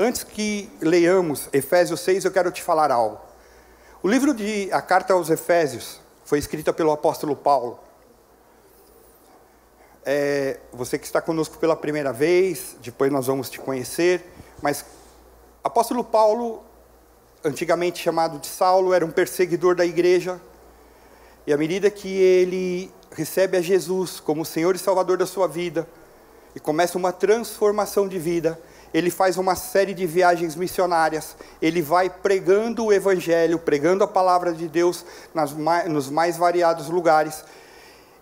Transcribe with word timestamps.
Antes 0.00 0.22
que 0.22 0.70
leiamos 0.80 1.48
Efésios 1.52 1.98
6, 2.02 2.24
eu 2.24 2.30
quero 2.30 2.52
te 2.52 2.62
falar 2.62 2.92
algo. 2.92 3.18
O 4.00 4.06
livro 4.06 4.32
de 4.32 4.68
a 4.70 4.80
carta 4.80 5.12
aos 5.12 5.28
Efésios 5.28 6.00
foi 6.24 6.38
escrita 6.38 6.72
pelo 6.72 6.92
apóstolo 6.92 7.34
Paulo. 7.34 7.80
É, 10.06 10.60
você 10.72 11.00
que 11.00 11.04
está 11.04 11.20
conosco 11.20 11.58
pela 11.58 11.74
primeira 11.74 12.12
vez, 12.12 12.76
depois 12.80 13.10
nós 13.10 13.26
vamos 13.26 13.50
te 13.50 13.58
conhecer, 13.58 14.24
mas 14.62 14.84
apóstolo 15.64 16.04
Paulo, 16.04 16.62
antigamente 17.44 18.00
chamado 18.00 18.38
de 18.38 18.46
Saulo, 18.46 18.94
era 18.94 19.04
um 19.04 19.10
perseguidor 19.10 19.74
da 19.74 19.84
igreja. 19.84 20.40
E 21.44 21.52
à 21.52 21.56
medida 21.56 21.90
que 21.90 22.08
ele 22.08 22.88
recebe 23.10 23.56
a 23.56 23.60
Jesus 23.60 24.20
como 24.20 24.44
Senhor 24.44 24.76
e 24.76 24.78
Salvador 24.78 25.18
da 25.18 25.26
sua 25.26 25.48
vida 25.48 25.88
e 26.54 26.60
começa 26.60 26.96
uma 26.96 27.12
transformação 27.12 28.06
de 28.06 28.20
vida, 28.20 28.56
ele 28.92 29.10
faz 29.10 29.36
uma 29.36 29.54
série 29.54 29.92
de 29.92 30.06
viagens 30.06 30.54
missionárias, 30.54 31.36
ele 31.60 31.82
vai 31.82 32.08
pregando 32.08 32.86
o 32.86 32.92
Evangelho, 32.92 33.58
pregando 33.58 34.04
a 34.04 34.08
palavra 34.08 34.52
de 34.52 34.68
Deus 34.68 35.04
nas, 35.34 35.52
nos 35.86 36.10
mais 36.10 36.36
variados 36.36 36.88
lugares, 36.88 37.44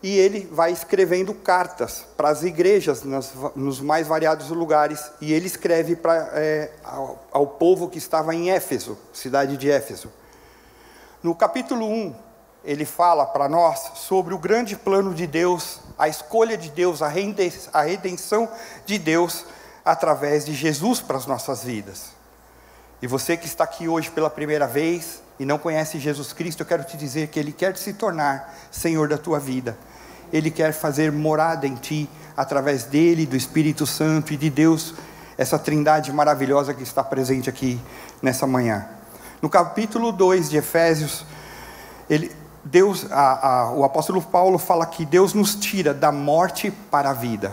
e 0.02 0.18
ele 0.18 0.48
vai 0.52 0.72
escrevendo 0.72 1.32
cartas 1.34 2.04
para 2.16 2.28
as 2.28 2.42
igrejas 2.42 3.02
nas, 3.02 3.32
nos 3.54 3.80
mais 3.80 4.06
variados 4.06 4.48
lugares, 4.50 5.10
e 5.20 5.32
ele 5.32 5.46
escreve 5.46 5.96
pra, 5.96 6.30
é, 6.32 6.70
ao, 6.84 7.24
ao 7.32 7.46
povo 7.46 7.88
que 7.88 7.98
estava 7.98 8.34
em 8.34 8.50
Éfeso, 8.50 8.98
cidade 9.12 9.56
de 9.56 9.70
Éfeso. 9.70 10.12
No 11.22 11.34
capítulo 11.34 11.86
1, 11.86 12.14
ele 12.64 12.84
fala 12.84 13.24
para 13.24 13.48
nós 13.48 13.92
sobre 13.94 14.34
o 14.34 14.38
grande 14.38 14.76
plano 14.76 15.14
de 15.14 15.26
Deus, 15.26 15.80
a 15.96 16.08
escolha 16.08 16.58
de 16.58 16.68
Deus, 16.68 17.00
a 17.00 17.08
redenção 17.08 18.48
de 18.84 18.98
Deus 18.98 19.44
através 19.86 20.44
de 20.44 20.52
Jesus 20.52 21.00
para 21.00 21.16
as 21.16 21.26
nossas 21.26 21.62
vidas. 21.62 22.10
E 23.00 23.06
você 23.06 23.36
que 23.36 23.46
está 23.46 23.62
aqui 23.62 23.86
hoje 23.86 24.10
pela 24.10 24.28
primeira 24.28 24.66
vez 24.66 25.22
e 25.38 25.44
não 25.44 25.58
conhece 25.58 26.00
Jesus 26.00 26.32
Cristo, 26.32 26.62
eu 26.62 26.66
quero 26.66 26.82
te 26.82 26.96
dizer 26.96 27.28
que 27.28 27.38
Ele 27.38 27.52
quer 27.52 27.76
se 27.76 27.92
tornar 27.92 28.52
Senhor 28.70 29.08
da 29.08 29.16
tua 29.16 29.38
vida. 29.38 29.78
Ele 30.32 30.50
quer 30.50 30.72
fazer 30.72 31.12
morada 31.12 31.68
em 31.68 31.76
ti, 31.76 32.10
através 32.36 32.84
dele, 32.84 33.26
do 33.26 33.36
Espírito 33.36 33.86
Santo 33.86 34.32
e 34.32 34.36
de 34.36 34.50
Deus, 34.50 34.94
essa 35.38 35.58
trindade 35.58 36.12
maravilhosa 36.12 36.74
que 36.74 36.82
está 36.82 37.04
presente 37.04 37.48
aqui 37.48 37.80
nessa 38.20 38.46
manhã. 38.46 38.88
No 39.40 39.48
capítulo 39.48 40.10
2 40.10 40.50
de 40.50 40.56
Efésios, 40.56 41.24
ele, 42.10 42.34
Deus, 42.64 43.06
a, 43.12 43.48
a, 43.48 43.70
o 43.72 43.84
apóstolo 43.84 44.20
Paulo 44.20 44.58
fala 44.58 44.84
que 44.86 45.04
Deus 45.04 45.32
nos 45.32 45.54
tira 45.54 45.94
da 45.94 46.10
morte 46.10 46.72
para 46.90 47.10
a 47.10 47.12
vida. 47.12 47.52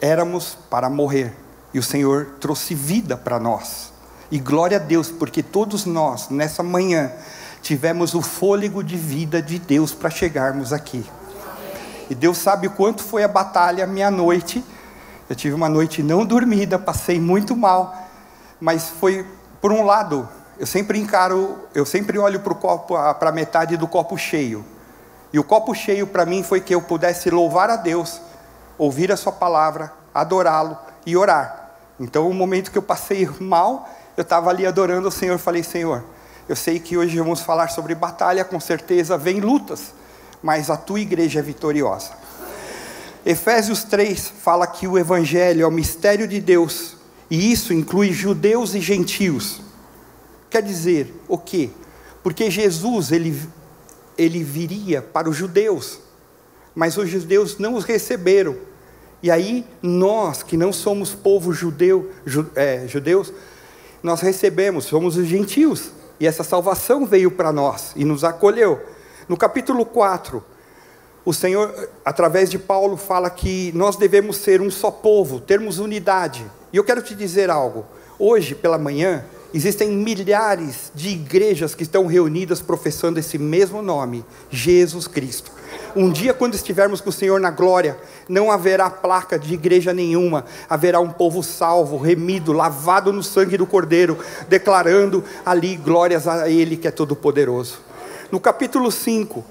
Éramos 0.00 0.58
para 0.68 0.90
morrer, 0.90 1.32
e 1.72 1.78
o 1.78 1.82
Senhor 1.82 2.34
trouxe 2.40 2.74
vida 2.74 3.16
para 3.16 3.40
nós. 3.40 3.92
E 4.30 4.38
glória 4.38 4.78
a 4.78 4.80
Deus, 4.80 5.10
porque 5.10 5.42
todos 5.42 5.84
nós, 5.84 6.28
nessa 6.28 6.62
manhã, 6.62 7.12
tivemos 7.60 8.14
o 8.14 8.22
fôlego 8.22 8.82
de 8.82 8.96
vida 8.96 9.40
de 9.42 9.58
Deus 9.58 9.92
para 9.92 10.10
chegarmos 10.10 10.72
aqui. 10.72 11.04
E 12.10 12.14
Deus 12.14 12.38
sabe 12.38 12.66
o 12.66 12.70
quanto 12.70 13.02
foi 13.02 13.22
a 13.22 13.28
batalha 13.28 13.86
meia-noite. 13.86 14.64
Eu 15.28 15.36
tive 15.36 15.54
uma 15.54 15.68
noite 15.68 16.02
não 16.02 16.26
dormida, 16.26 16.78
passei 16.78 17.20
muito 17.20 17.56
mal, 17.56 17.96
mas 18.60 18.88
foi, 18.88 19.26
por 19.60 19.72
um 19.72 19.82
lado, 19.84 20.28
eu 20.58 20.66
sempre 20.66 20.98
encaro, 20.98 21.58
eu 21.74 21.86
sempre 21.86 22.18
olho 22.18 22.40
para 22.40 22.52
o 22.52 22.56
copo, 22.56 22.94
para 23.14 23.30
a 23.30 23.32
metade 23.32 23.76
do 23.76 23.88
copo 23.88 24.18
cheio. 24.18 24.64
E 25.32 25.38
o 25.38 25.44
copo 25.44 25.74
cheio 25.74 26.06
para 26.06 26.26
mim 26.26 26.42
foi 26.42 26.60
que 26.60 26.74
eu 26.74 26.82
pudesse 26.82 27.30
louvar 27.30 27.70
a 27.70 27.76
Deus, 27.76 28.20
ouvir 28.76 29.10
a 29.10 29.16
Sua 29.16 29.32
palavra, 29.32 29.92
adorá-lo 30.14 30.76
e 31.06 31.16
orar. 31.16 31.61
Então, 32.00 32.28
o 32.28 32.34
momento 32.34 32.70
que 32.70 32.78
eu 32.78 32.82
passei 32.82 33.28
mal, 33.40 33.88
eu 34.16 34.22
estava 34.22 34.50
ali 34.50 34.66
adorando 34.66 35.08
o 35.08 35.12
Senhor, 35.12 35.38
falei: 35.38 35.62
Senhor, 35.62 36.04
eu 36.48 36.56
sei 36.56 36.78
que 36.78 36.96
hoje 36.96 37.18
vamos 37.18 37.40
falar 37.40 37.68
sobre 37.68 37.94
batalha, 37.94 38.44
com 38.44 38.58
certeza 38.58 39.16
vem 39.16 39.40
lutas, 39.40 39.94
mas 40.42 40.70
a 40.70 40.76
tua 40.76 41.00
igreja 41.00 41.38
é 41.38 41.42
vitoriosa. 41.42 42.10
Efésios 43.24 43.84
3 43.84 44.32
fala 44.42 44.66
que 44.66 44.88
o 44.88 44.98
Evangelho 44.98 45.62
é 45.62 45.66
o 45.66 45.70
mistério 45.70 46.26
de 46.26 46.40
Deus, 46.40 46.96
e 47.30 47.52
isso 47.52 47.72
inclui 47.72 48.12
judeus 48.12 48.74
e 48.74 48.80
gentios. 48.80 49.60
Quer 50.50 50.62
dizer, 50.62 51.14
o 51.28 51.38
quê? 51.38 51.70
Porque 52.22 52.50
Jesus, 52.50 53.12
ele, 53.12 53.40
ele 54.18 54.42
viria 54.42 55.00
para 55.00 55.30
os 55.30 55.36
judeus, 55.36 56.00
mas 56.74 56.96
os 56.96 57.08
judeus 57.08 57.58
não 57.58 57.74
os 57.74 57.84
receberam, 57.84 58.56
e 59.22 59.30
aí, 59.30 59.64
nós 59.80 60.42
que 60.42 60.56
não 60.56 60.72
somos 60.72 61.14
povo 61.14 61.52
judeu, 61.52 62.10
ju, 62.26 62.50
é, 62.56 62.86
judeus, 62.88 63.32
nós 64.02 64.20
recebemos, 64.20 64.84
somos 64.84 65.16
os 65.16 65.26
gentios. 65.26 65.90
E 66.18 66.26
essa 66.26 66.42
salvação 66.42 67.06
veio 67.06 67.30
para 67.30 67.52
nós 67.52 67.92
e 67.94 68.04
nos 68.04 68.24
acolheu. 68.24 68.80
No 69.28 69.36
capítulo 69.36 69.86
4, 69.86 70.44
o 71.24 71.32
Senhor, 71.32 71.88
através 72.04 72.50
de 72.50 72.58
Paulo, 72.58 72.96
fala 72.96 73.30
que 73.30 73.70
nós 73.74 73.96
devemos 73.96 74.38
ser 74.38 74.60
um 74.60 74.70
só 74.70 74.90
povo, 74.90 75.40
termos 75.40 75.78
unidade. 75.78 76.44
E 76.72 76.76
eu 76.76 76.84
quero 76.84 77.02
te 77.02 77.14
dizer 77.14 77.48
algo. 77.48 77.86
Hoje, 78.18 78.56
pela 78.56 78.76
manhã, 78.76 79.24
existem 79.52 79.90
milhares 79.90 80.90
de 80.94 81.10
igrejas 81.10 81.74
que 81.74 81.82
estão 81.82 82.06
reunidas 82.06 82.60
professando 82.60 83.18
esse 83.18 83.38
mesmo 83.38 83.82
nome, 83.82 84.24
Jesus 84.50 85.06
Cristo. 85.06 85.50
Um 85.94 86.10
dia, 86.10 86.32
quando 86.32 86.54
estivermos 86.54 87.00
com 87.00 87.10
o 87.10 87.12
Senhor 87.12 87.38
na 87.38 87.50
glória, 87.50 87.98
não 88.28 88.50
haverá 88.50 88.88
placa 88.88 89.38
de 89.38 89.52
igreja 89.52 89.92
nenhuma, 89.92 90.44
haverá 90.68 91.00
um 91.00 91.10
povo 91.10 91.42
salvo, 91.42 91.98
remido, 91.98 92.52
lavado 92.52 93.12
no 93.12 93.22
sangue 93.22 93.58
do 93.58 93.66
Cordeiro, 93.66 94.18
declarando 94.48 95.22
ali 95.44 95.76
glórias 95.76 96.26
a 96.26 96.48
Ele 96.48 96.76
que 96.76 96.88
é 96.88 96.90
todo-poderoso. 96.90 97.78
No 98.30 98.40
capítulo 98.40 98.90
5, 98.90 99.44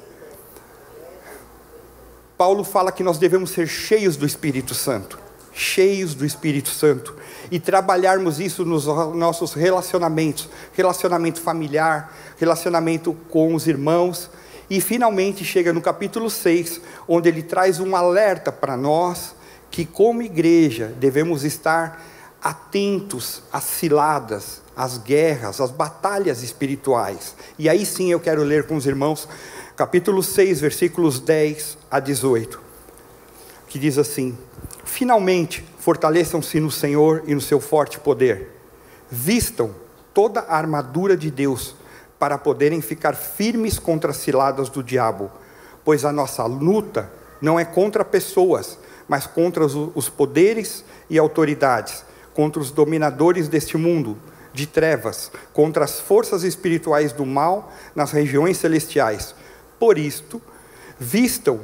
Paulo 2.35 2.63
fala 2.63 2.91
que 2.91 3.03
nós 3.03 3.19
devemos 3.19 3.51
ser 3.51 3.67
cheios 3.67 4.17
do 4.17 4.25
Espírito 4.25 4.73
Santo, 4.73 5.19
cheios 5.53 6.15
do 6.15 6.25
Espírito 6.25 6.69
Santo, 6.69 7.15
e 7.51 7.59
trabalharmos 7.59 8.39
isso 8.39 8.63
nos 8.63 8.85
nossos 8.85 9.53
relacionamentos, 9.53 10.49
relacionamento 10.73 11.41
familiar, 11.41 12.15
relacionamento 12.39 13.13
com 13.29 13.53
os 13.53 13.67
irmãos, 13.67 14.29
e 14.69 14.79
finalmente 14.79 15.43
chega 15.43 15.73
no 15.73 15.81
capítulo 15.81 16.29
6, 16.29 16.79
onde 17.05 17.27
ele 17.27 17.43
traz 17.43 17.81
um 17.81 17.93
alerta 17.93 18.53
para 18.53 18.77
nós 18.77 19.35
que, 19.69 19.85
como 19.85 20.21
igreja, 20.21 20.95
devemos 20.97 21.43
estar 21.43 22.01
atentos 22.41 23.43
às 23.51 23.65
ciladas, 23.65 24.61
às 24.75 24.97
guerras, 24.97 25.59
às 25.59 25.71
batalhas 25.71 26.41
espirituais. 26.41 27.35
E 27.59 27.67
aí 27.67 27.85
sim 27.85 28.11
eu 28.11 28.19
quero 28.19 28.43
ler 28.43 28.65
com 28.65 28.77
os 28.77 28.85
irmãos, 28.85 29.27
capítulo 29.75 30.23
6, 30.23 30.61
versículos 30.61 31.19
10 31.19 31.77
a 31.91 31.99
18, 31.99 32.59
que 33.67 33.77
diz 33.77 33.97
assim: 33.97 34.37
Finalmente, 34.91 35.63
fortaleçam-se 35.79 36.59
no 36.59 36.69
Senhor 36.69 37.23
e 37.25 37.33
no 37.33 37.39
seu 37.39 37.61
forte 37.61 37.97
poder, 37.97 38.51
vistam 39.09 39.73
toda 40.13 40.41
a 40.41 40.57
armadura 40.57 41.15
de 41.15 41.31
Deus 41.31 41.73
para 42.19 42.37
poderem 42.37 42.81
ficar 42.81 43.15
firmes 43.15 43.79
contra 43.79 44.11
as 44.11 44.17
ciladas 44.17 44.67
do 44.67 44.83
diabo, 44.83 45.31
pois 45.85 46.03
a 46.03 46.11
nossa 46.11 46.45
luta 46.45 47.09
não 47.41 47.57
é 47.57 47.63
contra 47.63 48.03
pessoas, 48.03 48.77
mas 49.07 49.25
contra 49.25 49.65
os 49.65 50.09
poderes 50.09 50.83
e 51.09 51.17
autoridades, 51.17 52.03
contra 52.33 52.61
os 52.61 52.69
dominadores 52.69 53.47
deste 53.47 53.77
mundo 53.77 54.17
de 54.51 54.67
trevas, 54.67 55.31
contra 55.53 55.85
as 55.85 56.01
forças 56.01 56.43
espirituais 56.43 57.13
do 57.13 57.25
mal 57.25 57.71
nas 57.95 58.11
regiões 58.11 58.57
celestiais. 58.57 59.33
Por 59.79 59.97
isto, 59.97 60.41
vistam 60.99 61.61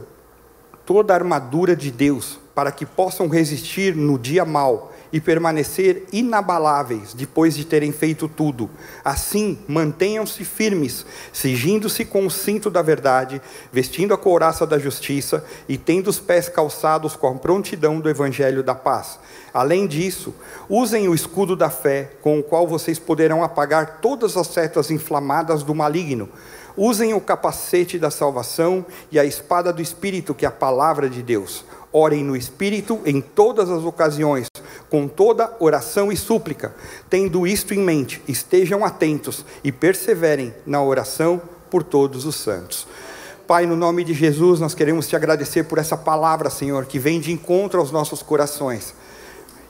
toda 0.85 1.11
a 1.11 1.17
armadura 1.17 1.75
de 1.75 1.91
Deus, 1.91 2.39
para 2.57 2.71
que 2.71 2.87
possam 2.87 3.27
resistir 3.27 3.95
no 3.95 4.17
dia 4.17 4.43
mal 4.43 4.91
e 5.13 5.21
permanecer 5.21 6.07
inabaláveis 6.11 7.13
depois 7.13 7.55
de 7.55 7.63
terem 7.63 7.91
feito 7.91 8.27
tudo. 8.27 8.67
Assim, 9.05 9.59
mantenham-se 9.67 10.43
firmes, 10.43 11.05
cingindo-se 11.31 12.03
com 12.03 12.25
o 12.25 12.31
cinto 12.31 12.71
da 12.71 12.81
verdade, 12.81 13.39
vestindo 13.71 14.11
a 14.11 14.17
couraça 14.17 14.65
da 14.65 14.79
justiça 14.79 15.45
e 15.69 15.77
tendo 15.77 16.07
os 16.07 16.19
pés 16.19 16.49
calçados 16.49 17.15
com 17.15 17.27
a 17.27 17.35
prontidão 17.35 17.99
do 17.99 18.09
evangelho 18.09 18.63
da 18.63 18.73
paz. 18.73 19.19
Além 19.53 19.85
disso, 19.85 20.33
usem 20.67 21.07
o 21.07 21.13
escudo 21.13 21.55
da 21.55 21.69
fé, 21.69 22.09
com 22.23 22.39
o 22.39 22.43
qual 22.43 22.67
vocês 22.67 22.97
poderão 22.97 23.43
apagar 23.43 23.99
todas 24.01 24.35
as 24.35 24.47
setas 24.47 24.89
inflamadas 24.89 25.61
do 25.61 25.75
maligno. 25.75 26.27
Usem 26.77 27.11
o 27.15 27.19
capacete 27.19 27.97
da 27.97 28.11
salvação 28.11 28.85
e 29.11 29.19
a 29.19 29.25
espada 29.25 29.73
do 29.73 29.81
Espírito, 29.81 30.35
que 30.35 30.45
é 30.45 30.47
a 30.47 30.51
palavra 30.51 31.09
de 31.09 31.23
Deus. 31.23 31.65
Orem 31.91 32.23
no 32.23 32.35
Espírito 32.35 33.01
em 33.03 33.19
todas 33.19 33.71
as 33.71 33.83
ocasiões, 33.83 34.47
com 34.87 35.07
toda 35.07 35.51
oração 35.59 36.11
e 36.11 36.15
súplica. 36.15 36.75
Tendo 37.09 37.47
isto 37.47 37.73
em 37.73 37.79
mente, 37.79 38.21
estejam 38.27 38.85
atentos 38.85 39.43
e 39.63 39.71
perseverem 39.71 40.53
na 40.67 40.79
oração 40.83 41.41
por 41.71 41.83
todos 41.83 42.25
os 42.27 42.35
santos. 42.35 42.87
Pai, 43.47 43.65
no 43.65 43.75
nome 43.75 44.03
de 44.03 44.13
Jesus, 44.13 44.59
nós 44.59 44.75
queremos 44.75 45.07
te 45.07 45.15
agradecer 45.15 45.63
por 45.63 45.79
essa 45.79 45.97
palavra, 45.97 46.51
Senhor, 46.51 46.85
que 46.85 46.99
vem 46.99 47.19
de 47.19 47.31
encontro 47.31 47.79
aos 47.79 47.91
nossos 47.91 48.21
corações. 48.21 48.93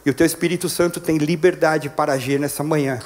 E 0.06 0.10
o 0.10 0.14
teu 0.14 0.26
Espírito 0.26 0.68
Santo 0.68 1.00
tem 1.00 1.18
liberdade 1.18 1.90
para 1.90 2.14
agir 2.14 2.38
nessa 2.38 2.64
manhã 2.64 3.00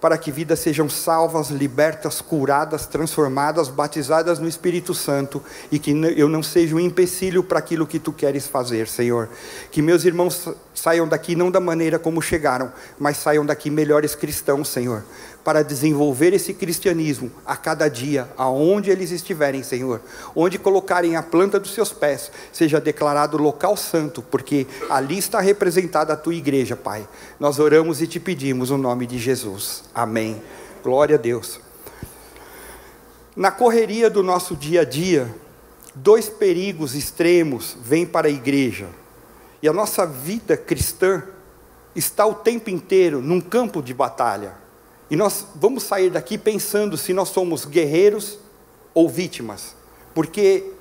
para 0.00 0.18
que 0.18 0.30
vidas 0.30 0.58
sejam 0.60 0.88
salvas, 0.88 1.50
libertas, 1.50 2.20
curadas, 2.20 2.86
transformadas, 2.86 3.68
batizadas 3.68 4.38
no 4.38 4.48
Espírito 4.48 4.94
Santo 4.94 5.42
e 5.70 5.78
que 5.78 5.92
eu 6.16 6.28
não 6.28 6.42
seja 6.42 6.74
um 6.74 6.80
empecilho 6.80 7.42
para 7.42 7.58
aquilo 7.58 7.86
que 7.86 7.98
tu 7.98 8.12
queres 8.12 8.46
fazer, 8.46 8.88
Senhor. 8.88 9.28
Que 9.70 9.80
meus 9.80 10.04
irmãos 10.04 10.48
saiam 10.74 11.08
daqui 11.08 11.34
não 11.34 11.50
da 11.50 11.60
maneira 11.60 11.98
como 11.98 12.20
chegaram, 12.20 12.72
mas 12.98 13.16
saiam 13.16 13.46
daqui 13.46 13.70
melhores 13.70 14.14
cristãos, 14.14 14.68
Senhor 14.68 15.04
para 15.44 15.62
desenvolver 15.62 16.32
esse 16.32 16.54
cristianismo 16.54 17.30
a 17.44 17.54
cada 17.54 17.86
dia, 17.86 18.26
aonde 18.36 18.90
eles 18.90 19.10
estiverem, 19.10 19.62
Senhor. 19.62 20.00
Onde 20.34 20.58
colocarem 20.58 21.16
a 21.16 21.22
planta 21.22 21.60
dos 21.60 21.74
seus 21.74 21.92
pés, 21.92 22.32
seja 22.50 22.80
declarado 22.80 23.36
local 23.36 23.76
santo, 23.76 24.22
porque 24.22 24.66
ali 24.88 25.18
está 25.18 25.40
representada 25.40 26.14
a 26.14 26.16
tua 26.16 26.34
igreja, 26.34 26.74
Pai. 26.74 27.06
Nós 27.38 27.58
oramos 27.58 28.00
e 28.00 28.06
te 28.06 28.18
pedimos 28.18 28.70
o 28.70 28.78
no 28.78 28.84
nome 28.84 29.06
de 29.06 29.18
Jesus. 29.18 29.84
Amém. 29.94 30.42
Glória 30.82 31.16
a 31.16 31.18
Deus. 31.18 31.60
Na 33.36 33.50
correria 33.50 34.08
do 34.08 34.22
nosso 34.22 34.56
dia 34.56 34.80
a 34.80 34.84
dia, 34.84 35.34
dois 35.94 36.28
perigos 36.28 36.94
extremos 36.94 37.76
vêm 37.82 38.06
para 38.06 38.28
a 38.28 38.30
igreja. 38.30 38.86
E 39.62 39.68
a 39.68 39.72
nossa 39.72 40.06
vida 40.06 40.56
cristã 40.56 41.22
está 41.94 42.24
o 42.24 42.34
tempo 42.34 42.70
inteiro 42.70 43.20
num 43.20 43.40
campo 43.40 43.82
de 43.82 43.92
batalha. 43.92 44.63
E 45.10 45.16
nós 45.16 45.46
vamos 45.54 45.82
sair 45.82 46.10
daqui 46.10 46.38
pensando 46.38 46.96
se 46.96 47.12
nós 47.12 47.28
somos 47.28 47.64
guerreiros 47.64 48.38
ou 48.92 49.08
vítimas, 49.08 49.74
porque, 50.14 50.72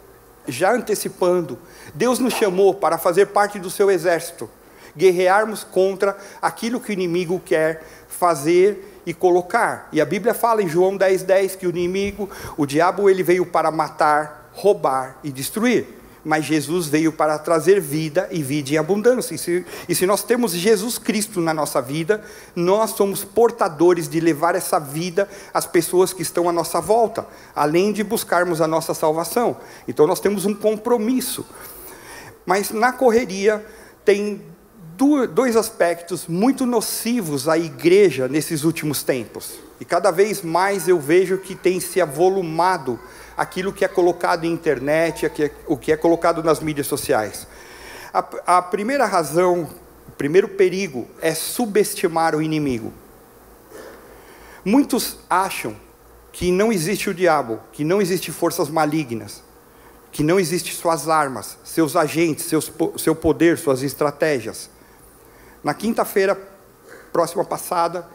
já 0.48 0.74
antecipando, 0.74 1.58
Deus 1.94 2.20
nos 2.20 2.34
chamou 2.34 2.74
para 2.74 2.98
fazer 2.98 3.28
parte 3.28 3.60
do 3.60 3.70
seu 3.70 3.90
exército, 3.90 4.50
guerrearmos 4.96 5.64
contra 5.64 6.18
aquilo 6.42 6.80
que 6.80 6.92
o 6.92 6.94
inimigo 6.94 7.42
quer 7.44 7.84
fazer 8.08 9.02
e 9.06 9.14
colocar. 9.14 9.90
E 9.92 10.00
a 10.00 10.06
Bíblia 10.06 10.34
fala 10.34 10.62
em 10.62 10.68
João 10.68 10.98
10,10 10.98 11.24
10, 11.24 11.56
que 11.56 11.68
o 11.68 11.70
inimigo, 11.70 12.30
o 12.56 12.66
diabo, 12.66 13.10
ele 13.10 13.24
veio 13.24 13.46
para 13.46 13.72
matar, 13.72 14.52
roubar 14.54 15.18
e 15.24 15.32
destruir 15.32 16.03
mas 16.24 16.46
Jesus 16.46 16.88
veio 16.88 17.12
para 17.12 17.38
trazer 17.38 17.82
vida 17.82 18.28
e 18.32 18.42
vida 18.42 18.72
em 18.72 18.78
abundância. 18.78 19.36
E 19.36 19.38
se, 19.38 19.66
e 19.90 19.94
se, 19.96 20.06
nós 20.06 20.24
temos 20.24 20.54
Jesus 20.54 20.98
Cristo 20.98 21.42
na 21.42 21.54
nossa 21.54 21.82
vida, 21.82 22.24
nós 22.56 22.92
somos 22.92 23.24
portadores 23.24 24.08
de 24.08 24.20
levar 24.20 24.56
essa 24.56 24.80
vida 24.80 25.28
às 25.54 25.66
pessoas 25.66 26.14
que 26.14 26.22
estão 26.22 26.48
à 26.48 26.52
nossa 26.54 26.80
volta, 26.80 27.28
além 27.56 27.92
de 27.92 28.04
buscarmos 28.04 28.62
a 28.62 28.68
nossa 28.68 28.94
salvação. 28.94 29.58
Então 29.88 30.08
nós 30.08 30.20
temos 30.20 30.46
um 30.46 30.54
compromisso. 30.54 31.46
Mas 32.46 32.72
na 32.72 32.94
correria 32.94 33.66
tem 34.06 34.42
dois 35.34 35.56
aspectos 35.56 36.28
muito 36.28 36.66
nocivos 36.66 37.50
à 37.50 37.58
igreja 37.58 38.28
nesses 38.28 38.64
últimos 38.64 39.04
tempos. 39.04 39.60
E 39.80 39.86
cada 39.86 40.12
vez 40.12 40.42
mais 40.42 40.88
eu 40.88 41.00
vejo 41.00 41.38
que 41.38 41.56
tem 41.56 41.80
se 41.80 42.00
avolumado 42.00 43.00
aquilo 43.36 43.74
que 43.74 43.84
é 43.84 43.88
colocado 43.88 44.46
em 44.46 44.52
internet, 44.52 45.32
o 45.68 45.78
que 45.78 45.92
é 45.92 45.98
colocado 45.98 46.44
nas 46.44 46.60
mídias 46.60 46.88
sociais. 46.88 47.48
A, 48.14 48.58
a 48.58 48.62
primeira 48.62 49.06
razão, 49.06 49.70
o 50.08 50.12
primeiro 50.12 50.50
perigo 50.50 51.08
é 51.22 51.34
subestimar 51.34 52.36
o 52.36 52.42
inimigo. 52.42 52.94
Muitos 54.64 55.18
acham 55.30 55.76
que 56.32 56.52
não 56.52 56.72
existe 56.72 57.10
o 57.10 57.14
diabo, 57.14 57.60
que 57.72 57.84
não 57.84 58.02
existe 58.02 58.32
forças 58.32 58.70
malignas, 58.70 59.44
que 60.12 60.24
não 60.24 60.40
existe 60.40 60.74
suas 60.74 61.10
armas, 61.10 61.58
seus 61.64 61.96
agentes, 61.96 62.46
seus, 62.46 62.72
seu 62.98 63.16
poder, 63.16 63.58
suas 63.58 63.84
estratégias. 63.84 64.70
Na 65.64 65.74
quinta-feira 65.74 66.36
próxima 67.12 67.44
passada, 67.44 68.08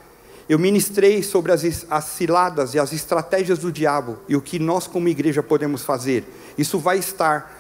eu 0.49 0.59
ministrei 0.59 1.23
sobre 1.23 1.53
as, 1.53 1.87
as 1.91 2.05
ciladas 2.05 2.75
e 2.75 2.79
as 2.79 2.93
estratégias 2.93 3.59
do 3.59 3.71
diabo 3.71 4.19
e 4.29 4.35
o 4.35 4.41
que 4.41 4.59
nós, 4.59 4.87
como 4.87 5.09
igreja, 5.09 5.43
podemos 5.43 5.83
fazer. 5.83 6.25
Isso 6.57 6.79
vai 6.79 6.99
estar 6.99 7.55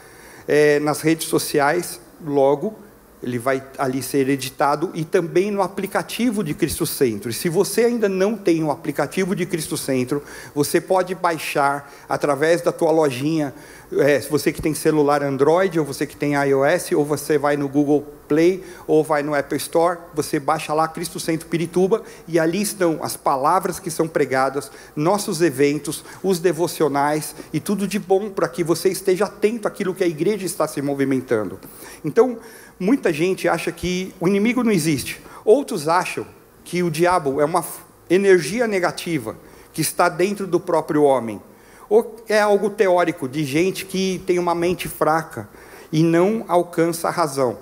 é, 0.46 0.80
nas 0.80 1.02
redes 1.02 1.28
sociais 1.28 2.00
logo, 2.24 2.78
ele 3.22 3.38
vai 3.38 3.62
ali 3.76 4.02
ser 4.02 4.28
editado 4.28 4.90
e 4.94 5.04
também 5.04 5.50
no 5.50 5.60
aplicativo 5.60 6.42
de 6.42 6.54
Cristo 6.54 6.86
Centro. 6.86 7.28
E 7.28 7.34
se 7.34 7.48
você 7.48 7.84
ainda 7.84 8.08
não 8.08 8.36
tem 8.36 8.62
o 8.62 8.70
aplicativo 8.70 9.34
de 9.34 9.44
Cristo 9.44 9.76
Centro, 9.76 10.22
você 10.54 10.80
pode 10.80 11.14
baixar 11.14 11.92
através 12.08 12.62
da 12.62 12.72
tua 12.72 12.90
lojinha 12.90 13.52
é, 13.92 14.20
você 14.20 14.52
que 14.52 14.60
tem 14.60 14.74
celular 14.74 15.22
Android, 15.22 15.78
ou 15.78 15.84
você 15.84 16.06
que 16.06 16.16
tem 16.16 16.34
iOS, 16.34 16.92
ou 16.92 17.04
você 17.04 17.38
vai 17.38 17.56
no 17.56 17.68
Google 17.68 18.06
Play, 18.28 18.62
ou 18.86 19.02
vai 19.02 19.22
no 19.22 19.34
Apple 19.34 19.56
Store, 19.56 19.98
você 20.14 20.38
baixa 20.38 20.74
lá 20.74 20.86
Cristo 20.86 21.18
Centro 21.18 21.48
Pirituba, 21.48 22.02
e 22.26 22.38
ali 22.38 22.60
estão 22.60 22.98
as 23.02 23.16
palavras 23.16 23.80
que 23.80 23.90
são 23.90 24.06
pregadas, 24.06 24.70
nossos 24.94 25.40
eventos, 25.40 26.04
os 26.22 26.38
devocionais, 26.38 27.34
e 27.52 27.60
tudo 27.60 27.88
de 27.88 27.98
bom 27.98 28.28
para 28.28 28.48
que 28.48 28.62
você 28.62 28.90
esteja 28.90 29.24
atento 29.24 29.66
àquilo 29.66 29.94
que 29.94 30.04
a 30.04 30.08
igreja 30.08 30.44
está 30.44 30.68
se 30.68 30.82
movimentando. 30.82 31.58
Então, 32.04 32.38
muita 32.78 33.12
gente 33.12 33.48
acha 33.48 33.72
que 33.72 34.14
o 34.20 34.28
inimigo 34.28 34.62
não 34.62 34.70
existe, 34.70 35.22
outros 35.44 35.88
acham 35.88 36.26
que 36.62 36.82
o 36.82 36.90
diabo 36.90 37.40
é 37.40 37.44
uma 37.44 37.64
energia 38.10 38.66
negativa 38.66 39.36
que 39.72 39.80
está 39.80 40.08
dentro 40.08 40.46
do 40.46 40.60
próprio 40.60 41.02
homem 41.02 41.40
ou 41.88 42.16
é 42.28 42.40
algo 42.40 42.70
teórico 42.70 43.28
de 43.28 43.44
gente 43.44 43.84
que 43.84 44.22
tem 44.26 44.38
uma 44.38 44.54
mente 44.54 44.88
fraca 44.88 45.48
e 45.90 46.02
não 46.02 46.44
alcança 46.48 47.08
a 47.08 47.10
razão? 47.10 47.58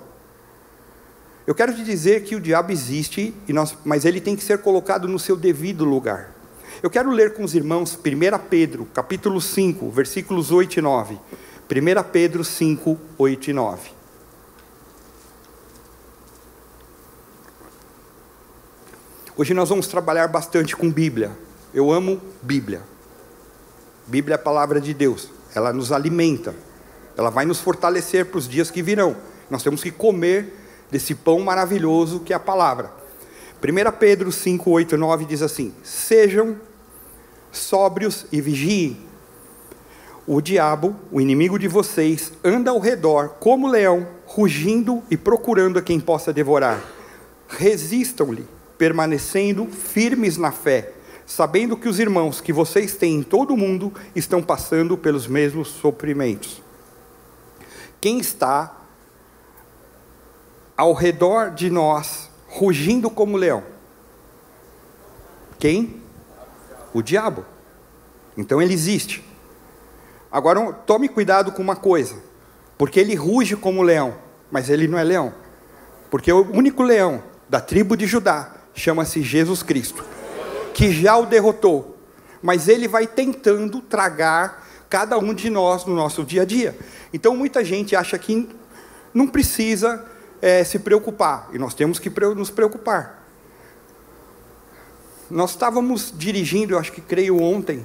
Eu 1.45 1.55
quero 1.55 1.73
te 1.73 1.83
dizer 1.83 2.23
que 2.23 2.35
o 2.35 2.41
diabo 2.41 2.73
existe, 2.73 3.33
mas 3.85 4.03
ele 4.03 4.19
tem 4.19 4.35
que 4.35 4.43
ser 4.43 4.57
colocado 4.57 5.07
no 5.07 5.17
seu 5.17 5.37
devido 5.37 5.85
lugar. 5.85 6.35
Eu 6.83 6.89
quero 6.89 7.09
ler 7.09 7.33
com 7.33 7.43
os 7.43 7.55
irmãos 7.55 7.97
1 7.97 8.37
Pedro, 8.49 8.85
capítulo 8.93 9.39
5, 9.39 9.89
versículos 9.89 10.51
8 10.51 10.77
e 10.77 10.81
9. 10.81 11.15
1 11.15 12.11
Pedro 12.11 12.43
5, 12.43 12.99
8 13.17 13.49
e 13.49 13.53
9. 13.53 13.91
Hoje 19.37 19.53
nós 19.53 19.69
vamos 19.69 19.87
trabalhar 19.87 20.27
bastante 20.27 20.75
com 20.75 20.91
Bíblia. 20.91 21.31
Eu 21.73 21.91
amo 21.91 22.19
Bíblia. 22.41 22.81
Bíblia 24.07 24.35
é 24.35 24.37
a 24.37 24.41
palavra 24.41 24.79
de 24.79 24.93
Deus, 24.93 25.29
ela 25.53 25.73
nos 25.73 25.91
alimenta, 25.91 26.55
ela 27.17 27.29
vai 27.29 27.45
nos 27.45 27.59
fortalecer 27.59 28.25
para 28.25 28.37
os 28.37 28.47
dias 28.47 28.71
que 28.71 28.81
virão. 28.81 29.17
Nós 29.49 29.63
temos 29.63 29.83
que 29.83 29.91
comer 29.91 30.53
desse 30.89 31.13
pão 31.13 31.41
maravilhoso 31.41 32.21
que 32.21 32.31
é 32.31 32.35
a 32.35 32.39
palavra. 32.39 32.91
1 33.61 33.91
Pedro 33.99 34.31
5, 34.31 34.69
8 34.69 34.95
e 34.95 34.97
9 34.97 35.25
diz 35.25 35.41
assim: 35.41 35.73
Sejam 35.83 36.55
sóbrios 37.51 38.25
e 38.31 38.39
vigiem. 38.39 39.05
O 40.25 40.41
diabo, 40.41 40.95
o 41.11 41.19
inimigo 41.19 41.57
de 41.57 41.67
vocês, 41.67 42.31
anda 42.43 42.71
ao 42.71 42.79
redor 42.79 43.35
como 43.39 43.67
leão, 43.67 44.07
rugindo 44.25 45.01
e 45.09 45.17
procurando 45.17 45.79
a 45.79 45.81
quem 45.81 45.99
possa 45.99 46.31
devorar. 46.31 46.81
Resistam-lhe, 47.47 48.45
permanecendo 48.77 49.65
firmes 49.65 50.37
na 50.37 50.51
fé 50.51 50.93
sabendo 51.27 51.75
que 51.75 51.89
os 51.89 51.99
irmãos 51.99 52.39
que 52.39 52.53
vocês 52.53 52.95
têm 52.95 53.15
em 53.15 53.21
todo 53.21 53.53
o 53.53 53.57
mundo 53.57 53.93
estão 54.15 54.41
passando 54.41 54.97
pelos 54.97 55.27
mesmos 55.27 55.67
sofrimentos. 55.67 56.63
Quem 57.99 58.17
está 58.17 58.77
ao 60.77 60.93
redor 60.93 61.51
de 61.51 61.69
nós, 61.69 62.29
rugindo 62.47 63.09
como 63.09 63.35
leão? 63.35 63.61
Quem? 65.59 66.01
O 66.93 67.01
diabo. 67.01 67.43
Então 68.37 68.61
ele 68.61 68.73
existe. 68.73 69.21
Agora 70.31 70.71
tome 70.71 71.09
cuidado 71.09 71.51
com 71.51 71.61
uma 71.61 71.75
coisa, 71.75 72.15
porque 72.77 73.01
ele 73.01 73.15
ruge 73.15 73.57
como 73.57 73.81
leão, 73.81 74.15
mas 74.49 74.69
ele 74.69 74.87
não 74.87 74.97
é 74.97 75.03
leão. 75.03 75.33
Porque 76.09 76.31
o 76.31 76.49
único 76.53 76.83
leão 76.83 77.21
da 77.49 77.59
tribo 77.59 77.97
de 77.97 78.07
Judá, 78.07 78.53
chama-se 78.73 79.21
Jesus 79.21 79.61
Cristo, 79.61 80.05
que 80.77 80.91
já 80.91 81.17
o 81.17 81.25
derrotou, 81.25 81.97
mas 82.39 82.67
ele 82.67 82.87
vai 82.87 83.07
tentando 83.07 83.81
tragar 83.81 84.63
cada 84.87 85.17
um 85.17 85.33
de 85.33 85.49
nós 85.49 85.85
no 85.85 85.95
nosso 85.95 86.23
dia 86.23 86.43
a 86.43 86.45
dia. 86.45 86.77
Então 87.11 87.35
muita 87.35 87.65
gente 87.65 87.95
acha 87.95 88.15
que 88.19 88.47
não 89.11 89.25
precisa 89.25 90.05
é, 90.39 90.63
se 90.63 90.77
preocupar, 90.77 91.49
e 91.51 91.57
nós 91.57 91.73
temos 91.73 91.97
que 91.97 92.11
nos 92.35 92.51
preocupar. 92.51 93.25
Nós 95.31 95.49
estávamos 95.49 96.13
dirigindo, 96.15 96.75
eu 96.75 96.79
acho 96.79 96.91
que 96.91 97.01
creio 97.01 97.41
ontem, 97.41 97.83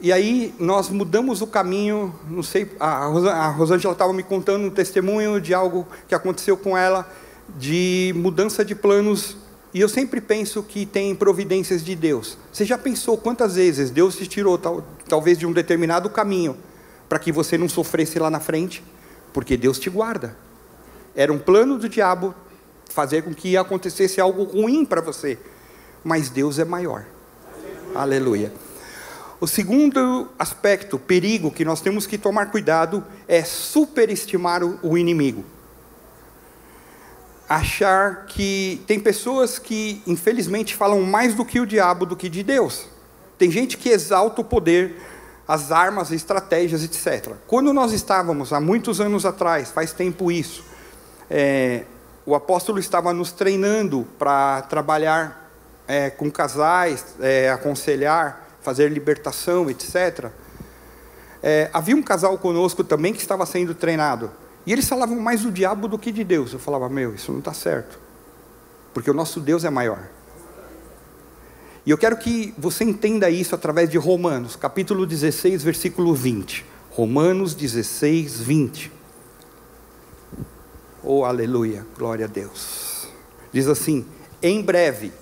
e 0.00 0.12
aí 0.12 0.52
nós 0.58 0.88
mudamos 0.88 1.40
o 1.40 1.46
caminho, 1.46 2.12
não 2.28 2.42
sei, 2.42 2.68
a, 2.80 3.06
a 3.06 3.48
Rosângela 3.50 3.92
estava 3.92 4.12
me 4.12 4.24
contando 4.24 4.64
um 4.64 4.70
testemunho 4.70 5.40
de 5.40 5.54
algo 5.54 5.86
que 6.08 6.16
aconteceu 6.16 6.56
com 6.56 6.76
ela, 6.76 7.08
de 7.56 8.12
mudança 8.16 8.64
de 8.64 8.74
planos, 8.74 9.36
e 9.72 9.80
eu 9.80 9.88
sempre 9.88 10.20
penso 10.20 10.62
que 10.62 10.86
tem 10.86 11.14
providências 11.14 11.84
de 11.84 11.94
Deus. 11.94 12.38
Você 12.52 12.64
já 12.64 12.78
pensou 12.78 13.18
quantas 13.18 13.56
vezes 13.56 13.90
Deus 13.90 14.16
te 14.16 14.26
tirou 14.26 14.56
tal, 14.56 14.84
talvez 15.08 15.38
de 15.38 15.46
um 15.46 15.52
determinado 15.52 16.08
caminho 16.08 16.56
para 17.08 17.18
que 17.18 17.30
você 17.30 17.58
não 17.58 17.68
sofresse 17.68 18.18
lá 18.18 18.30
na 18.30 18.40
frente? 18.40 18.82
Porque 19.32 19.56
Deus 19.56 19.78
te 19.78 19.90
guarda. 19.90 20.36
Era 21.14 21.32
um 21.32 21.38
plano 21.38 21.78
do 21.78 21.88
diabo 21.88 22.34
fazer 22.88 23.22
com 23.22 23.34
que 23.34 23.56
acontecesse 23.56 24.20
algo 24.20 24.44
ruim 24.44 24.84
para 24.84 25.00
você, 25.00 25.38
mas 26.02 26.30
Deus 26.30 26.58
é 26.58 26.64
maior. 26.64 27.04
Aleluia. 27.94 28.52
O 29.40 29.46
segundo 29.46 30.28
aspecto, 30.38 30.98
perigo, 30.98 31.50
que 31.50 31.64
nós 31.64 31.80
temos 31.80 32.06
que 32.06 32.18
tomar 32.18 32.50
cuidado 32.50 33.04
é 33.28 33.44
superestimar 33.44 34.62
o 34.64 34.98
inimigo. 34.98 35.44
Achar 37.48 38.26
que. 38.26 38.82
Tem 38.86 39.00
pessoas 39.00 39.58
que, 39.58 40.02
infelizmente, 40.06 40.74
falam 40.74 41.02
mais 41.02 41.34
do 41.34 41.44
que 41.44 41.60
o 41.60 41.66
diabo 41.66 42.04
do 42.04 42.16
que 42.16 42.28
de 42.28 42.42
Deus. 42.42 42.86
Tem 43.38 43.50
gente 43.50 43.76
que 43.76 43.88
exalta 43.88 44.40
o 44.40 44.44
poder, 44.44 44.96
as 45.46 45.72
armas, 45.72 46.10
estratégias, 46.10 46.82
etc. 46.84 47.34
Quando 47.46 47.72
nós 47.72 47.92
estávamos, 47.92 48.52
há 48.52 48.60
muitos 48.60 49.00
anos 49.00 49.24
atrás, 49.24 49.70
faz 49.70 49.92
tempo 49.92 50.30
isso, 50.30 50.64
é, 51.30 51.84
o 52.26 52.34
apóstolo 52.34 52.78
estava 52.78 53.12
nos 53.14 53.32
treinando 53.32 54.06
para 54.18 54.62
trabalhar 54.62 55.50
é, 55.86 56.10
com 56.10 56.30
casais, 56.30 57.04
é, 57.20 57.50
aconselhar 57.50 58.48
fazer 58.68 58.90
libertação, 58.90 59.70
etc. 59.70 60.30
É, 61.42 61.70
havia 61.72 61.96
um 61.96 62.02
casal 62.02 62.36
conosco 62.36 62.84
também 62.84 63.14
que 63.14 63.20
estava 63.20 63.46
sendo 63.46 63.74
treinado. 63.74 64.30
E 64.68 64.72
eles 64.74 64.86
falavam 64.86 65.18
mais 65.18 65.40
do 65.40 65.50
diabo 65.50 65.88
do 65.88 65.98
que 65.98 66.12
de 66.12 66.22
Deus. 66.22 66.52
Eu 66.52 66.58
falava, 66.58 66.90
meu, 66.90 67.14
isso 67.14 67.32
não 67.32 67.38
está 67.38 67.54
certo. 67.54 67.98
Porque 68.92 69.10
o 69.10 69.14
nosso 69.14 69.40
Deus 69.40 69.64
é 69.64 69.70
maior. 69.70 69.98
E 71.86 71.90
eu 71.90 71.96
quero 71.96 72.18
que 72.18 72.52
você 72.58 72.84
entenda 72.84 73.30
isso 73.30 73.54
através 73.54 73.88
de 73.88 73.96
Romanos, 73.96 74.56
capítulo 74.56 75.06
16, 75.06 75.62
versículo 75.62 76.14
20. 76.14 76.66
Romanos 76.90 77.54
16, 77.54 78.40
20. 78.40 78.92
Oh, 81.02 81.24
aleluia, 81.24 81.86
glória 81.96 82.26
a 82.26 82.28
Deus. 82.28 83.08
Diz 83.50 83.68
assim: 83.68 84.04
Em 84.42 84.60
breve, 84.60 85.14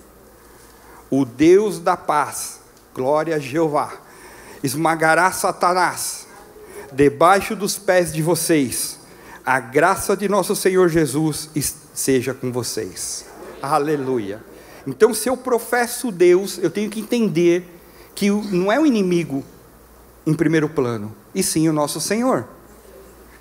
o 1.09 1.23
Deus 1.23 1.79
da 1.79 1.95
paz 1.95 2.59
glória 2.93 3.37
a 3.37 3.39
Jeová, 3.39 3.93
esmagará 4.61 5.31
Satanás 5.31 6.27
debaixo 6.91 7.55
dos 7.55 7.77
pés 7.77 8.11
de 8.11 8.21
vocês. 8.21 8.96
A 9.47 9.61
graça 9.61 10.13
de 10.17 10.27
nosso 10.27 10.53
Senhor 10.57 10.89
Jesus 10.89 11.49
seja 11.93 12.33
com 12.33 12.51
vocês. 12.51 13.25
Aleluia. 13.61 14.43
Então, 14.85 15.13
se 15.13 15.29
eu 15.29 15.37
professo 15.37 16.11
Deus, 16.11 16.57
eu 16.61 16.69
tenho 16.69 16.89
que 16.89 16.99
entender 16.99 17.65
que 18.13 18.29
não 18.29 18.69
é 18.69 18.77
o 18.77 18.85
inimigo 18.85 19.45
em 20.25 20.33
primeiro 20.33 20.67
plano, 20.67 21.15
e 21.33 21.41
sim 21.41 21.69
o 21.69 21.71
nosso 21.71 22.01
Senhor. 22.01 22.45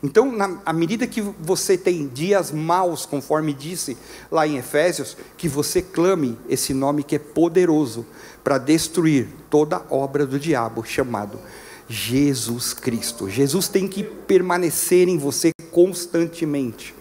Então, 0.00 0.30
na, 0.30 0.60
à 0.64 0.72
medida 0.72 1.08
que 1.08 1.20
você 1.20 1.76
tem 1.76 2.06
dias 2.06 2.52
maus, 2.52 3.04
conforme 3.04 3.52
disse 3.52 3.98
lá 4.30 4.46
em 4.46 4.58
Efésios, 4.58 5.16
que 5.36 5.48
você 5.48 5.82
clame 5.82 6.38
esse 6.48 6.72
nome 6.72 7.02
que 7.02 7.16
é 7.16 7.18
poderoso 7.18 8.06
para 8.44 8.58
destruir 8.58 9.26
toda 9.50 9.82
obra 9.90 10.24
do 10.24 10.38
diabo, 10.38 10.84
chamado 10.84 11.36
Jesus 11.88 12.74
Cristo. 12.74 13.28
Jesus 13.28 13.68
tem 13.68 13.86
que 13.86 14.02
permanecer 14.02 15.08
em 15.08 15.18
você 15.18 15.50
constantemente. 15.70 16.94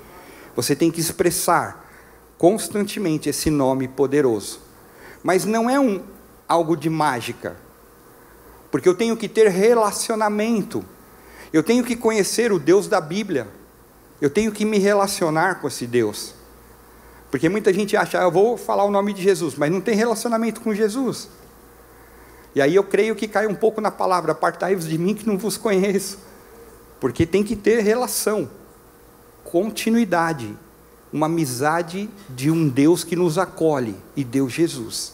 Você 0.55 0.75
tem 0.75 0.91
que 0.91 0.99
expressar 0.99 1.89
constantemente 2.37 3.29
esse 3.29 3.49
nome 3.49 3.87
poderoso. 3.87 4.59
Mas 5.23 5.45
não 5.45 5.69
é 5.69 5.79
um 5.79 6.03
algo 6.47 6.75
de 6.75 6.89
mágica. 6.89 7.57
Porque 8.69 8.87
eu 8.87 8.95
tenho 8.95 9.17
que 9.17 9.27
ter 9.27 9.47
relacionamento 9.49 10.85
eu 11.55 11.63
tenho 11.63 11.85
que 11.85 11.95
conhecer 11.95 12.51
o 12.51 12.59
Deus 12.59 12.85
da 12.89 12.99
Bíblia. 12.99 13.47
Eu 14.19 14.29
tenho 14.29 14.51
que 14.51 14.65
me 14.65 14.77
relacionar 14.77 15.61
com 15.61 15.69
esse 15.69 15.87
Deus. 15.87 16.35
Porque 17.31 17.47
muita 17.47 17.73
gente 17.73 17.95
acha, 17.95 18.19
ah, 18.19 18.23
eu 18.23 18.31
vou 18.31 18.57
falar 18.57 18.83
o 18.83 18.91
nome 18.91 19.13
de 19.13 19.21
Jesus, 19.21 19.55
mas 19.55 19.71
não 19.71 19.79
tem 19.79 19.95
relacionamento 19.95 20.59
com 20.59 20.73
Jesus. 20.73 21.29
E 22.55 22.61
aí 22.61 22.73
eu 22.73 22.83
creio 22.85 23.15
que 23.15 23.27
cai 23.27 23.45
um 23.45 23.53
pouco 23.53 23.81
na 23.81 23.91
palavra, 23.91 24.31
apartai-vos 24.31 24.87
de 24.87 24.97
mim 24.97 25.13
que 25.13 25.27
não 25.27 25.37
vos 25.37 25.57
conheço. 25.57 26.17
Porque 27.01 27.25
tem 27.25 27.43
que 27.43 27.55
ter 27.55 27.81
relação, 27.81 28.49
continuidade, 29.43 30.55
uma 31.11 31.25
amizade 31.25 32.09
de 32.29 32.49
um 32.49 32.67
Deus 32.67 33.03
que 33.03 33.15
nos 33.15 33.37
acolhe, 33.37 33.95
e 34.15 34.23
Deus 34.23 34.53
Jesus. 34.53 35.13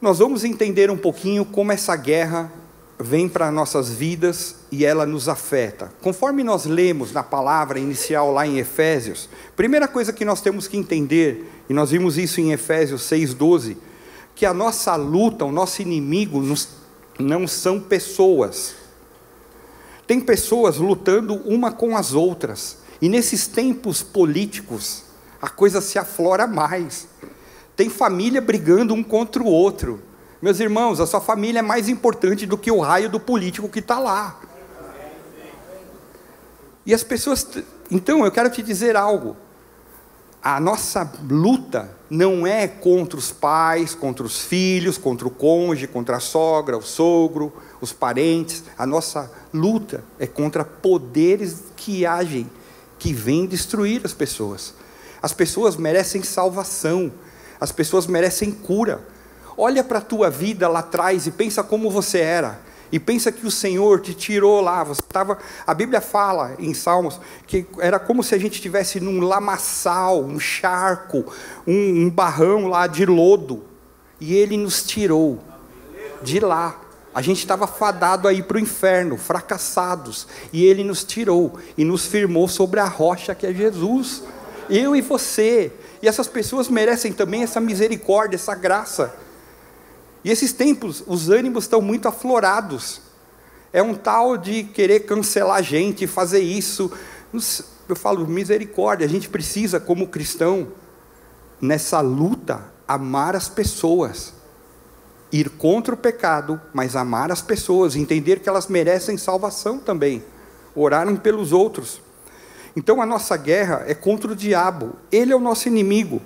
Nós 0.00 0.18
vamos 0.18 0.44
entender 0.44 0.90
um 0.90 0.96
pouquinho 0.96 1.44
como 1.44 1.72
essa 1.72 1.96
guerra 1.96 2.52
vem 2.98 3.28
para 3.28 3.50
nossas 3.50 3.88
vidas 3.88 4.56
e 4.70 4.84
ela 4.84 5.06
nos 5.06 5.28
afeta. 5.28 5.92
Conforme 6.02 6.44
nós 6.44 6.66
lemos 6.66 7.12
na 7.12 7.22
palavra 7.22 7.78
inicial 7.78 8.32
lá 8.32 8.46
em 8.46 8.58
Efésios, 8.58 9.28
primeira 9.56 9.88
coisa 9.88 10.12
que 10.12 10.24
nós 10.24 10.40
temos 10.40 10.68
que 10.68 10.76
entender, 10.76 11.50
e 11.68 11.74
nós 11.74 11.90
vimos 11.90 12.18
isso 12.18 12.40
em 12.40 12.52
Efésios 12.52 13.02
6:12, 13.02 13.76
que 14.34 14.46
a 14.46 14.54
nossa 14.54 14.96
luta, 14.96 15.44
o 15.44 15.52
nosso 15.52 15.82
inimigo 15.82 16.42
não 17.18 17.46
são 17.46 17.80
pessoas. 17.80 18.74
Tem 20.06 20.20
pessoas 20.20 20.76
lutando 20.78 21.34
uma 21.46 21.72
com 21.72 21.96
as 21.96 22.14
outras. 22.14 22.78
E 23.00 23.08
nesses 23.08 23.46
tempos 23.46 24.02
políticos, 24.02 25.04
a 25.40 25.48
coisa 25.48 25.80
se 25.80 25.98
aflora 25.98 26.46
mais. 26.46 27.08
Tem 27.76 27.88
família 27.88 28.40
brigando 28.40 28.94
um 28.94 29.02
contra 29.02 29.42
o 29.42 29.46
outro 29.46 30.02
meus 30.42 30.58
irmãos, 30.58 30.98
a 30.98 31.06
sua 31.06 31.20
família 31.20 31.60
é 31.60 31.62
mais 31.62 31.88
importante 31.88 32.46
do 32.46 32.58
que 32.58 32.68
o 32.68 32.80
raio 32.80 33.08
do 33.08 33.20
político 33.20 33.68
que 33.68 33.78
está 33.78 34.00
lá. 34.00 34.40
E 36.84 36.92
as 36.92 37.04
pessoas. 37.04 37.46
Então, 37.88 38.24
eu 38.24 38.32
quero 38.32 38.50
te 38.50 38.60
dizer 38.60 38.96
algo. 38.96 39.36
A 40.42 40.58
nossa 40.58 41.08
luta 41.30 41.88
não 42.10 42.44
é 42.44 42.66
contra 42.66 43.16
os 43.16 43.30
pais, 43.30 43.94
contra 43.94 44.26
os 44.26 44.40
filhos, 44.40 44.98
contra 44.98 45.28
o 45.28 45.30
cônjuge, 45.30 45.86
contra 45.86 46.16
a 46.16 46.20
sogra, 46.20 46.76
o 46.76 46.82
sogro, 46.82 47.52
os 47.80 47.92
parentes. 47.92 48.64
A 48.76 48.84
nossa 48.84 49.30
luta 49.54 50.02
é 50.18 50.26
contra 50.26 50.64
poderes 50.64 51.66
que 51.76 52.04
agem, 52.04 52.50
que 52.98 53.12
vêm 53.12 53.46
destruir 53.46 54.00
as 54.04 54.12
pessoas. 54.12 54.74
As 55.22 55.32
pessoas 55.32 55.76
merecem 55.76 56.24
salvação, 56.24 57.12
as 57.60 57.70
pessoas 57.70 58.08
merecem 58.08 58.50
cura. 58.50 59.00
Olha 59.56 59.84
para 59.84 59.98
a 59.98 60.02
tua 60.02 60.28
vida 60.28 60.66
lá 60.66 60.80
atrás 60.80 61.24
e 61.28 61.30
pensa 61.30 61.62
como 61.62 61.88
você 61.88 62.18
era. 62.18 62.58
E 62.92 63.00
pensa 63.00 63.32
que 63.32 63.46
o 63.46 63.50
Senhor 63.50 64.00
te 64.00 64.12
tirou 64.12 64.60
lá. 64.60 64.84
Você 64.84 65.00
tava, 65.00 65.38
a 65.66 65.72
Bíblia 65.72 66.02
fala 66.02 66.54
em 66.58 66.74
Salmos 66.74 67.18
que 67.46 67.66
era 67.78 67.98
como 67.98 68.22
se 68.22 68.34
a 68.34 68.38
gente 68.38 68.54
estivesse 68.56 69.00
num 69.00 69.20
lamaçal, 69.20 70.22
um 70.22 70.38
charco, 70.38 71.24
um, 71.66 72.04
um 72.04 72.10
barrão 72.10 72.68
lá 72.68 72.86
de 72.86 73.06
lodo. 73.06 73.64
E 74.20 74.34
Ele 74.34 74.58
nos 74.58 74.82
tirou 74.82 75.40
de 76.22 76.38
lá. 76.38 76.78
A 77.14 77.22
gente 77.22 77.38
estava 77.38 77.66
fadado 77.66 78.28
aí 78.28 78.42
para 78.42 78.58
o 78.58 78.60
inferno, 78.60 79.16
fracassados. 79.16 80.26
E 80.52 80.64
Ele 80.64 80.84
nos 80.84 81.02
tirou 81.02 81.58
e 81.78 81.84
nos 81.84 82.04
firmou 82.04 82.46
sobre 82.46 82.78
a 82.78 82.84
rocha 82.84 83.34
que 83.34 83.46
é 83.46 83.54
Jesus. 83.54 84.22
Eu 84.68 84.94
e 84.94 85.00
você. 85.00 85.72
E 86.02 86.08
essas 86.08 86.28
pessoas 86.28 86.68
merecem 86.68 87.12
também 87.12 87.42
essa 87.42 87.60
misericórdia, 87.60 88.36
essa 88.36 88.54
graça. 88.54 89.14
E 90.24 90.30
esses 90.30 90.52
tempos, 90.52 91.02
os 91.06 91.28
ânimos 91.28 91.64
estão 91.64 91.80
muito 91.80 92.06
aflorados. 92.06 93.00
É 93.72 93.82
um 93.82 93.94
tal 93.94 94.36
de 94.36 94.64
querer 94.64 95.00
cancelar 95.00 95.56
a 95.56 95.62
gente, 95.62 96.06
fazer 96.06 96.40
isso. 96.40 96.92
Eu 97.88 97.96
falo, 97.96 98.26
misericórdia, 98.26 99.06
a 99.06 99.10
gente 99.10 99.28
precisa, 99.28 99.80
como 99.80 100.06
cristão, 100.06 100.68
nessa 101.60 102.00
luta, 102.00 102.72
amar 102.86 103.34
as 103.34 103.48
pessoas. 103.48 104.34
Ir 105.32 105.48
contra 105.48 105.94
o 105.94 105.98
pecado, 105.98 106.60
mas 106.74 106.94
amar 106.94 107.32
as 107.32 107.40
pessoas, 107.40 107.96
entender 107.96 108.40
que 108.40 108.48
elas 108.48 108.68
merecem 108.68 109.16
salvação 109.16 109.78
também. 109.78 110.22
Orarem 110.74 111.16
pelos 111.16 111.52
outros. 111.52 112.00
Então 112.76 113.00
a 113.02 113.06
nossa 113.06 113.36
guerra 113.36 113.84
é 113.86 113.94
contra 113.94 114.32
o 114.32 114.36
diabo, 114.36 114.94
ele 115.10 115.32
é 115.32 115.36
o 115.36 115.40
nosso 115.40 115.68
inimigo. 115.68 116.20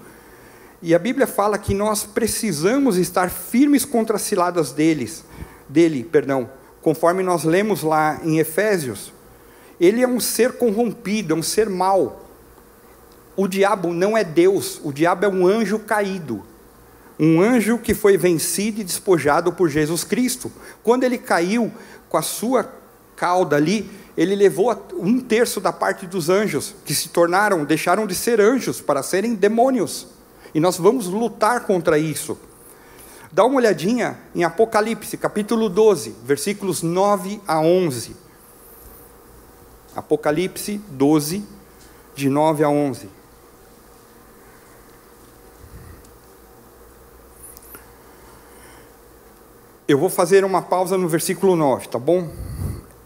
E 0.82 0.94
a 0.94 0.98
Bíblia 0.98 1.26
fala 1.26 1.56
que 1.58 1.72
nós 1.72 2.04
precisamos 2.04 2.96
estar 2.96 3.30
firmes 3.30 3.84
contra 3.84 4.16
as 4.16 4.22
ciladas 4.22 4.72
deles, 4.72 5.24
dele, 5.68 6.04
perdão, 6.04 6.50
conforme 6.82 7.22
nós 7.22 7.44
lemos 7.44 7.82
lá 7.82 8.20
em 8.22 8.38
Efésios. 8.38 9.12
Ele 9.80 10.02
é 10.02 10.08
um 10.08 10.20
ser 10.20 10.52
corrompido, 10.52 11.34
é 11.34 11.36
um 11.36 11.42
ser 11.42 11.68
mau. 11.68 12.24
O 13.34 13.48
diabo 13.48 13.92
não 13.92 14.16
é 14.16 14.22
Deus, 14.22 14.80
o 14.84 14.92
diabo 14.92 15.24
é 15.24 15.28
um 15.28 15.46
anjo 15.46 15.78
caído. 15.78 16.44
Um 17.18 17.40
anjo 17.40 17.78
que 17.78 17.94
foi 17.94 18.18
vencido 18.18 18.80
e 18.80 18.84
despojado 18.84 19.52
por 19.52 19.70
Jesus 19.70 20.04
Cristo. 20.04 20.52
Quando 20.82 21.04
ele 21.04 21.16
caiu 21.16 21.72
com 22.08 22.18
a 22.18 22.22
sua 22.22 22.70
cauda 23.16 23.56
ali, 23.56 23.90
ele 24.16 24.34
levou 24.34 24.74
um 24.94 25.18
terço 25.20 25.58
da 25.58 25.72
parte 25.72 26.06
dos 26.06 26.28
anjos, 26.28 26.74
que 26.84 26.94
se 26.94 27.08
tornaram, 27.08 27.64
deixaram 27.64 28.06
de 28.06 28.14
ser 28.14 28.40
anjos 28.40 28.80
para 28.80 29.02
serem 29.02 29.34
demônios. 29.34 30.15
E 30.56 30.60
nós 30.60 30.78
vamos 30.78 31.06
lutar 31.06 31.66
contra 31.66 31.98
isso. 31.98 32.38
Dá 33.30 33.44
uma 33.44 33.56
olhadinha 33.56 34.18
em 34.34 34.42
Apocalipse, 34.42 35.18
capítulo 35.18 35.68
12, 35.68 36.16
versículos 36.24 36.82
9 36.82 37.42
a 37.46 37.60
11. 37.60 38.16
Apocalipse 39.94 40.80
12, 40.88 41.44
de 42.14 42.30
9 42.30 42.64
a 42.64 42.70
11. 42.70 43.10
Eu 49.86 49.98
vou 49.98 50.08
fazer 50.08 50.42
uma 50.42 50.62
pausa 50.62 50.96
no 50.96 51.06
versículo 51.06 51.54
9, 51.54 51.88
tá 51.88 51.98
bom? 51.98 52.30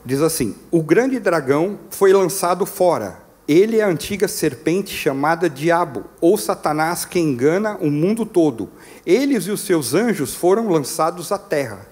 Diz 0.05 0.23
assim: 0.23 0.55
O 0.71 0.85
grande 0.85 1.19
dragão 1.19 1.81
foi 1.91 2.13
lançado 2.13 2.65
fora. 2.65 3.29
Ele 3.49 3.79
é 3.79 3.83
a 3.83 3.89
antiga 3.89 4.29
serpente 4.29 4.95
chamada 4.95 5.51
Diabo, 5.51 6.05
ou 6.21 6.39
Satanás, 6.39 7.05
que 7.05 7.19
engana 7.19 7.77
o 7.81 7.91
mundo 7.91 8.25
todo. 8.25 8.69
Eles 9.05 9.45
e 9.45 9.51
os 9.51 9.63
seus 9.63 9.95
anjos 9.95 10.35
foram 10.35 10.69
lançados 10.69 11.33
à 11.33 11.39
terra. 11.39 11.87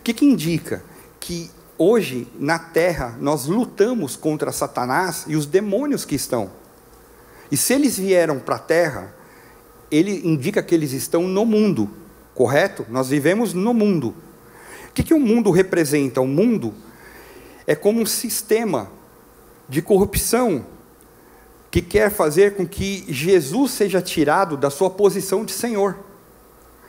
O 0.00 0.02
que, 0.02 0.12
que 0.12 0.24
indica? 0.24 0.82
Que 1.20 1.50
hoje, 1.78 2.26
na 2.38 2.58
terra, 2.58 3.16
nós 3.20 3.46
lutamos 3.46 4.16
contra 4.16 4.52
Satanás 4.52 5.24
e 5.28 5.36
os 5.36 5.46
demônios 5.46 6.04
que 6.04 6.14
estão. 6.14 6.50
E 7.50 7.56
se 7.56 7.72
eles 7.72 7.96
vieram 7.96 8.38
para 8.38 8.56
a 8.56 8.58
terra, 8.58 9.14
ele 9.90 10.26
indica 10.26 10.62
que 10.62 10.74
eles 10.74 10.92
estão 10.92 11.22
no 11.22 11.44
mundo 11.44 11.88
correto? 12.34 12.84
Nós 12.90 13.08
vivemos 13.08 13.54
no 13.54 13.72
mundo. 13.72 14.14
O 14.88 14.92
que, 14.92 15.02
que 15.02 15.14
o 15.14 15.20
mundo 15.20 15.50
representa? 15.50 16.20
O 16.20 16.26
mundo 16.26 16.74
é 17.66 17.74
como 17.74 18.00
um 18.00 18.06
sistema 18.06 18.90
de 19.68 19.82
corrupção 19.82 20.66
que 21.70 21.82
quer 21.82 22.10
fazer 22.10 22.54
com 22.54 22.66
que 22.66 23.04
Jesus 23.08 23.72
seja 23.72 24.00
tirado 24.00 24.56
da 24.56 24.70
sua 24.70 24.88
posição 24.88 25.44
de 25.44 25.52
Senhor. 25.52 25.98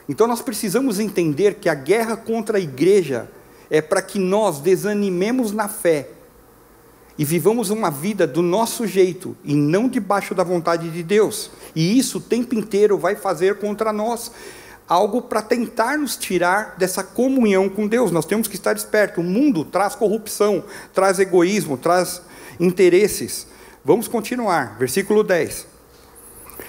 Então 0.08 0.26
nós 0.26 0.40
precisamos 0.40 1.00
entender 1.00 1.54
que 1.54 1.68
a 1.68 1.74
guerra 1.74 2.16
contra 2.16 2.58
a 2.58 2.60
igreja 2.60 3.28
é 3.68 3.82
para 3.82 4.00
que 4.00 4.18
nós 4.18 4.60
desanimemos 4.60 5.50
na 5.50 5.68
fé 5.68 6.10
e 7.18 7.24
vivamos 7.24 7.70
uma 7.70 7.90
vida 7.90 8.26
do 8.26 8.42
nosso 8.42 8.86
jeito 8.86 9.36
e 9.42 9.54
não 9.54 9.88
debaixo 9.88 10.34
da 10.34 10.44
vontade 10.44 10.90
de 10.90 11.02
Deus. 11.02 11.50
E 11.74 11.98
isso 11.98 12.18
o 12.18 12.20
tempo 12.20 12.54
inteiro 12.54 12.98
vai 12.98 13.16
fazer 13.16 13.58
contra 13.58 13.92
nós 13.92 14.30
algo 14.88 15.22
para 15.22 15.42
tentar 15.42 15.98
nos 15.98 16.16
tirar 16.16 16.76
dessa 16.78 17.02
comunhão 17.02 17.68
com 17.68 17.88
Deus. 17.88 18.10
Nós 18.12 18.24
temos 18.24 18.46
que 18.46 18.54
estar 18.54 18.76
espertos. 18.76 19.24
O 19.24 19.26
mundo 19.26 19.64
traz 19.64 19.94
corrupção, 19.94 20.62
traz 20.94 21.18
egoísmo, 21.18 21.76
traz 21.76 22.22
interesses. 22.58 23.46
Vamos 23.84 24.08
continuar. 24.08 24.76
Versículo 24.78 25.22
10. 25.22 25.76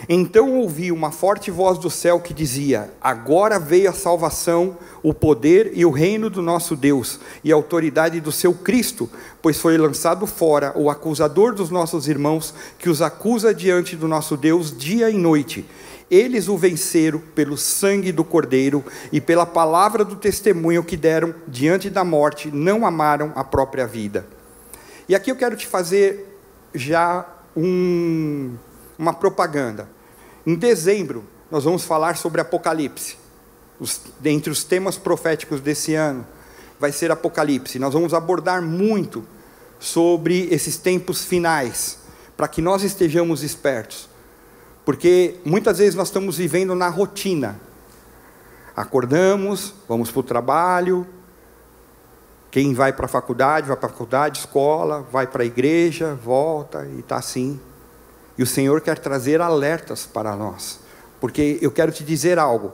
Então 0.08 0.58
ouvi 0.60 0.92
uma 0.92 1.12
forte 1.12 1.50
voz 1.50 1.78
do 1.78 1.90
céu 1.90 2.20
que 2.20 2.34
dizia: 2.34 2.92
Agora 3.02 3.60
veio 3.60 3.90
a 3.90 3.94
salvação, 3.94 4.78
o 5.02 5.14
poder 5.14 5.72
e 5.74 5.86
o 5.86 5.92
reino 5.92 6.30
do 6.30 6.42
nosso 6.42 6.76
Deus 6.76 7.20
e 7.44 7.52
a 7.52 7.56
autoridade 7.56 8.20
do 8.20 8.32
seu 8.32 8.54
Cristo, 8.54 9.10
pois 9.42 9.60
foi 9.60 9.78
lançado 9.78 10.28
fora 10.28 10.74
o 10.76 10.90
acusador 10.90 11.54
dos 11.54 11.70
nossos 11.70 12.08
irmãos, 12.08 12.54
que 12.78 12.90
os 12.90 13.02
acusa 13.02 13.54
diante 13.54 13.96
do 13.96 14.08
nosso 14.08 14.38
Deus 14.38 14.76
dia 14.76 15.10
e 15.10 15.18
noite. 15.18 15.66
Eles 16.10 16.48
o 16.48 16.58
venceram 16.58 17.20
pelo 17.36 17.58
sangue 17.58 18.14
do 18.14 18.24
Cordeiro 18.24 18.84
e 19.12 19.20
pela 19.20 19.46
palavra 19.46 20.06
do 20.06 20.16
testemunho 20.16 20.84
que 20.84 20.96
deram 20.96 21.36
diante 21.48 21.90
da 21.90 22.04
morte, 22.04 22.50
não 22.50 22.86
amaram 22.86 23.34
a 23.36 23.44
própria 23.44 23.86
vida. 23.86 24.37
E 25.10 25.16
aqui 25.16 25.32
eu 25.32 25.36
quero 25.36 25.56
te 25.56 25.66
fazer 25.66 26.38
já 26.74 27.26
um, 27.56 28.56
uma 29.00 29.14
propaganda. 29.14 29.90
Em 30.46 30.54
dezembro, 30.56 31.24
nós 31.50 31.64
vamos 31.64 31.86
falar 31.86 32.18
sobre 32.18 32.42
Apocalipse. 32.42 33.18
Os, 33.80 34.02
dentre 34.20 34.50
os 34.52 34.64
temas 34.64 34.98
proféticos 34.98 35.62
desse 35.62 35.94
ano, 35.96 36.28
vai 36.80 36.92
ser 36.92 37.10
Apocalipse. 37.10 37.80
Nós 37.80 37.94
vamos 37.94 38.14
abordar 38.14 38.62
muito 38.62 39.24
sobre 39.80 40.48
esses 40.52 40.78
tempos 40.78 41.24
finais, 41.24 42.00
para 42.36 42.48
que 42.48 42.62
nós 42.62 42.84
estejamos 42.84 43.44
espertos. 43.44 44.10
Porque 44.84 45.36
muitas 45.46 45.78
vezes 45.78 45.96
nós 45.96 46.10
estamos 46.10 46.38
vivendo 46.38 46.76
na 46.76 46.90
rotina. 46.90 47.60
Acordamos, 48.76 49.74
vamos 49.88 50.12
para 50.12 50.20
o 50.20 50.24
trabalho, 50.24 51.08
quem 52.50 52.74
vai 52.74 52.94
para 52.94 53.06
a 53.06 53.10
faculdade, 53.10 53.68
vai 53.68 53.78
para 53.78 53.88
a 53.88 53.92
faculdade, 53.92 54.40
escola, 54.40 55.06
vai 55.12 55.28
para 55.28 55.44
a 55.44 55.46
igreja, 55.46 56.16
volta 56.16 56.86
e 56.86 57.00
está 57.00 57.18
assim. 57.18 57.60
E 58.38 58.44
o 58.44 58.48
Senhor 58.48 58.82
quer 58.82 59.00
trazer 59.00 59.42
alertas 59.42 60.06
para 60.06 60.36
nós. 60.36 60.80
Porque 61.20 61.58
eu 61.62 61.72
quero 61.72 61.92
te 61.92 62.04
dizer 62.04 62.40
algo. 62.40 62.74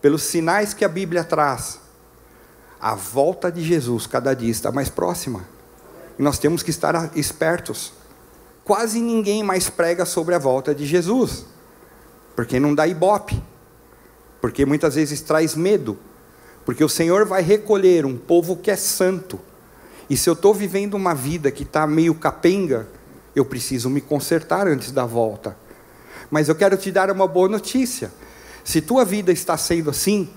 Pelos 0.00 0.22
sinais 0.22 0.72
que 0.74 0.84
a 0.84 0.88
Bíblia 0.88 1.24
traz, 1.24 1.80
a 2.80 2.94
volta 2.94 3.50
de 3.50 3.62
Jesus 3.62 4.06
cada 4.06 4.34
dia 4.34 4.50
está 4.50 4.70
mais 4.70 4.88
próxima. 4.88 5.44
E 6.18 6.22
nós 6.22 6.38
temos 6.38 6.62
que 6.62 6.70
estar 6.70 7.10
espertos 7.16 7.92
quase 8.64 9.00
ninguém 9.00 9.42
mais 9.42 9.68
prega 9.68 10.04
sobre 10.04 10.34
a 10.34 10.38
volta 10.38 10.74
de 10.74 10.86
Jesus, 10.86 11.44
porque 12.36 12.60
não 12.60 12.74
dá 12.74 12.86
ibope, 12.86 13.42
porque 14.40 14.64
muitas 14.64 14.94
vezes 14.94 15.20
traz 15.20 15.54
medo, 15.54 15.98
porque 16.70 16.84
o 16.84 16.88
Senhor 16.88 17.26
vai 17.26 17.42
recolher 17.42 18.06
um 18.06 18.16
povo 18.16 18.54
que 18.54 18.70
é 18.70 18.76
santo, 18.76 19.40
e 20.08 20.16
se 20.16 20.30
eu 20.30 20.34
estou 20.34 20.54
vivendo 20.54 20.94
uma 20.94 21.12
vida 21.12 21.50
que 21.50 21.64
está 21.64 21.84
meio 21.84 22.14
capenga, 22.14 22.86
eu 23.34 23.44
preciso 23.44 23.90
me 23.90 24.00
consertar 24.00 24.68
antes 24.68 24.92
da 24.92 25.04
volta. 25.04 25.56
Mas 26.30 26.48
eu 26.48 26.54
quero 26.54 26.76
te 26.76 26.92
dar 26.92 27.10
uma 27.10 27.26
boa 27.26 27.48
notícia: 27.48 28.12
se 28.62 28.80
tua 28.80 29.04
vida 29.04 29.32
está 29.32 29.56
sendo 29.56 29.90
assim, 29.90 30.30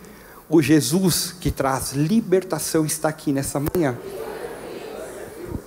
o 0.49 0.59
Jesus 0.59 1.35
que 1.39 1.51
traz 1.51 1.91
libertação 1.91 2.83
está 2.83 3.09
aqui 3.09 3.31
nessa 3.31 3.59
manhã 3.59 3.95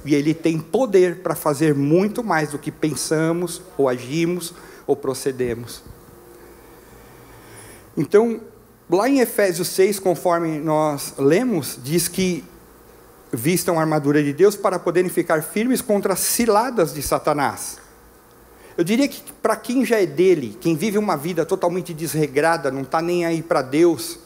e 0.05 0.17
ele 0.17 0.35
tem 0.35 0.59
poder 0.59 1.19
para 1.19 1.37
fazer 1.37 1.77
muito 1.77 2.25
mais 2.25 2.51
do 2.51 2.59
que 2.59 2.73
pensamos, 2.73 3.63
ou 3.79 3.89
agimos, 3.89 4.53
ou 4.85 4.97
procedemos. 4.97 5.81
Então, 7.97 8.41
lá 8.89 9.09
em 9.09 9.21
Efésios 9.21 9.69
6, 9.69 9.99
conforme 9.99 10.59
nós 10.59 11.15
lemos, 11.19 11.79
diz 11.83 12.09
que 12.09 12.45
vistam 13.33 13.79
a 13.79 13.83
armadura 13.83 14.23
de 14.23 14.33
Deus 14.33 14.57
para 14.57 14.79
poderem 14.79 15.11
ficar 15.11 15.43
firmes 15.43 15.81
contra 15.81 16.13
as 16.13 16.21
ciladas 16.21 16.95
de 16.95 17.03
Satanás. 17.03 17.79
Eu 18.77 18.85
diria 18.85 19.09
que 19.09 19.23
para 19.43 19.57
quem 19.57 19.85
já 19.85 20.01
é 20.01 20.07
dele, 20.07 20.57
quem 20.61 20.77
vive 20.77 20.99
uma 20.99 21.17
vida 21.17 21.45
totalmente 21.47 21.95
desregrada, 21.95 22.71
não 22.71 22.83
está 22.83 23.01
nem 23.01 23.25
aí 23.25 23.43
para 23.43 23.63
Deus, 23.63 24.19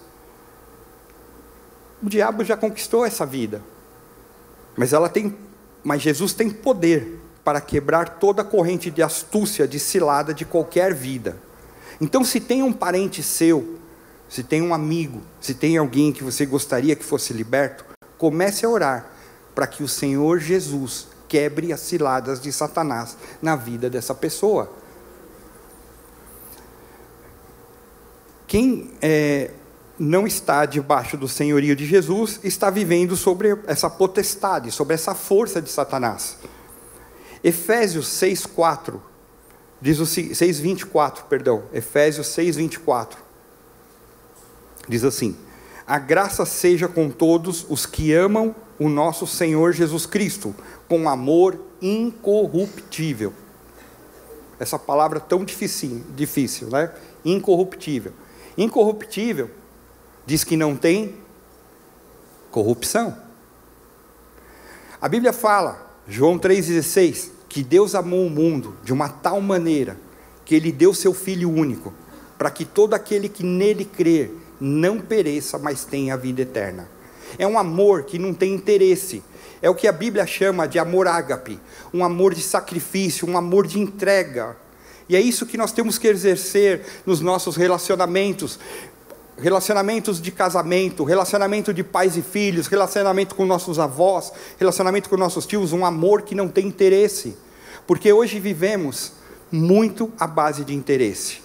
o 2.03 2.09
diabo 2.09 2.45
já 2.45 2.57
conquistou 2.57 3.05
essa 3.05 3.25
vida. 3.25 3.63
Mas 4.77 4.93
ela 4.93 5.09
tem 5.09 5.37
mas 5.83 6.03
Jesus 6.03 6.33
tem 6.33 6.51
poder 6.51 7.21
para 7.43 7.61
quebrar 7.61 8.19
toda 8.19 8.45
corrente 8.45 8.91
de 8.91 9.03
astúcia, 9.03 9.67
de 9.67 9.79
cilada 9.79 10.35
de 10.35 10.45
qualquer 10.45 10.95
vida. 10.95 11.37
Então, 12.01 12.23
se 12.25 12.39
tem 12.39 12.63
um 12.63 12.73
parente 12.73 13.23
seu, 13.23 13.79
se 14.31 14.45
tem 14.45 14.63
um 14.63 14.73
amigo, 14.73 15.21
se 15.41 15.53
tem 15.55 15.77
alguém 15.77 16.13
que 16.13 16.23
você 16.23 16.47
gostaria 16.47 16.95
que 16.95 17.05
fosse 17.05 17.33
liberto, 17.33 17.85
comece 18.17 18.65
a 18.65 18.69
orar 18.69 19.11
para 19.57 19.67
que 19.67 19.83
o 19.83 19.89
Senhor 19.89 20.39
Jesus 20.39 21.09
quebre 21.27 21.73
as 21.73 21.81
ciladas 21.81 22.41
de 22.41 22.53
Satanás 22.53 23.17
na 23.43 23.57
vida 23.57 23.91
dessa 23.91 24.15
pessoa. 24.15 24.73
Quem 28.47 28.93
é, 29.03 29.51
não 29.99 30.29
está 30.29 30.65
debaixo 30.65 31.17
do 31.17 31.27
senhorio 31.27 31.75
de 31.75 31.85
Jesus, 31.85 32.39
está 32.45 32.71
vivendo 32.71 33.17
sobre 33.17 33.59
essa 33.67 33.91
potestade, 33.91 34.71
sobre 34.71 34.95
essa 34.95 35.13
força 35.13 35.61
de 35.61 35.71
Satanás. 35.71 36.37
Efésios 37.43 38.07
6:4 38.07 39.01
diz 39.81 39.99
o 39.99 40.05
6:24, 40.05 41.25
perdão, 41.29 41.65
Efésios 41.73 42.29
6:24 42.29 43.30
diz 44.89 45.05
assim: 45.05 45.37
A 45.87 45.99
graça 45.99 46.45
seja 46.45 46.89
com 46.89 47.11
todos 47.11 47.67
os 47.69 47.87
que 47.87 48.13
amam 48.13 48.55
o 48.79 48.89
nosso 48.89 49.27
Senhor 49.27 49.73
Jesus 49.73 50.07
Cristo, 50.07 50.55
com 50.89 51.09
amor 51.09 51.59
incorruptível. 51.83 53.33
Essa 54.59 54.79
palavra 54.79 55.21
tão 55.21 55.45
difícil, 55.45 56.03
difícil, 56.15 56.69
né? 56.69 56.93
incorruptível. 57.25 58.13
Incorruptível 58.57 59.51
diz 60.27 60.45
que 60.45 60.57
não 60.57 60.77
tem 60.77 61.15
corrupção. 62.51 63.17
A 65.01 65.09
Bíblia 65.09 65.33
fala, 65.33 65.95
João 66.07 66.39
3,16, 66.39 67.31
que 67.49 67.63
Deus 67.63 67.95
amou 67.95 68.27
o 68.27 68.31
mundo 68.31 68.77
de 68.85 68.93
uma 68.93 69.09
tal 69.09 69.41
maneira 69.41 69.97
que 70.45 70.55
ele 70.55 70.71
deu 70.71 70.93
seu 70.93 71.15
Filho 71.15 71.51
único, 71.51 71.93
para 72.37 72.51
que 72.51 72.65
todo 72.65 72.95
aquele 72.95 73.29
que 73.29 73.43
nele 73.43 73.85
crer 73.85 74.31
não 74.61 75.01
pereça, 75.01 75.59
mas 75.59 75.85
tenha 75.85 76.15
a 76.15 76.17
vida 76.17 76.43
eterna. 76.43 76.89
É 77.39 77.47
um 77.47 77.59
amor 77.59 78.05
que 78.05 78.19
não 78.19 78.35
tem 78.35 78.53
interesse. 78.53 79.23
É 79.63 79.69
o 79.69 79.75
que 79.75 79.87
a 79.87 79.93
Bíblia 79.93 80.27
chama 80.27 80.67
de 80.67 80.79
amor 80.79 81.07
ágape, 81.07 81.61
um 81.93 82.05
amor 82.05 82.35
de 82.35 82.43
sacrifício, 82.43 83.29
um 83.29 83.37
amor 83.37 83.67
de 83.67 83.79
entrega. 83.79 84.57
E 85.09 85.17
é 85.17 85.21
isso 85.21 85.45
que 85.45 85.59
nós 85.59 85.73
temos 85.73 85.99
que 85.99 86.09
exercer 86.09 86.83
nos 87.05 87.21
nossos 87.21 87.57
relacionamentos, 87.57 88.59
relacionamentos 89.37 90.21
de 90.21 90.31
casamento, 90.31 91.05
relacionamento 91.05 91.75
de 91.75 91.83
pais 91.83 92.17
e 92.17 92.23
filhos, 92.23 92.69
relacionamento 92.69 93.35
com 93.35 93.45
nossos 93.45 93.79
avós, 93.79 94.33
relacionamento 94.59 95.11
com 95.11 95.17
nossos 95.17 95.47
tios, 95.47 95.73
um 95.73 95.85
amor 95.85 96.23
que 96.23 96.35
não 96.35 96.49
tem 96.49 96.67
interesse. 96.67 97.37
Porque 97.87 98.13
hoje 98.13 98.39
vivemos 98.39 99.13
muito 99.51 100.13
à 100.19 100.27
base 100.27 100.65
de 100.65 100.75
interesse. 100.75 101.43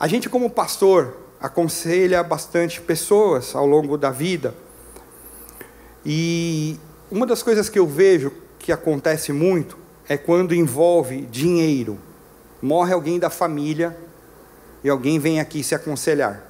A 0.00 0.08
gente, 0.08 0.28
como 0.28 0.48
pastor, 0.48 1.16
aconselha 1.40 2.22
bastante 2.22 2.80
pessoas 2.80 3.54
ao 3.54 3.66
longo 3.66 3.96
da 3.96 4.10
vida. 4.10 4.54
E 6.04 6.78
uma 7.10 7.26
das 7.26 7.42
coisas 7.42 7.68
que 7.68 7.78
eu 7.78 7.86
vejo 7.86 8.32
que 8.58 8.72
acontece 8.72 9.32
muito 9.32 9.78
é 10.08 10.16
quando 10.16 10.54
envolve 10.54 11.22
dinheiro. 11.22 11.98
Morre 12.60 12.92
alguém 12.92 13.18
da 13.18 13.30
família 13.30 13.96
e 14.82 14.88
alguém 14.88 15.18
vem 15.18 15.40
aqui 15.40 15.62
se 15.62 15.74
aconselhar. 15.74 16.44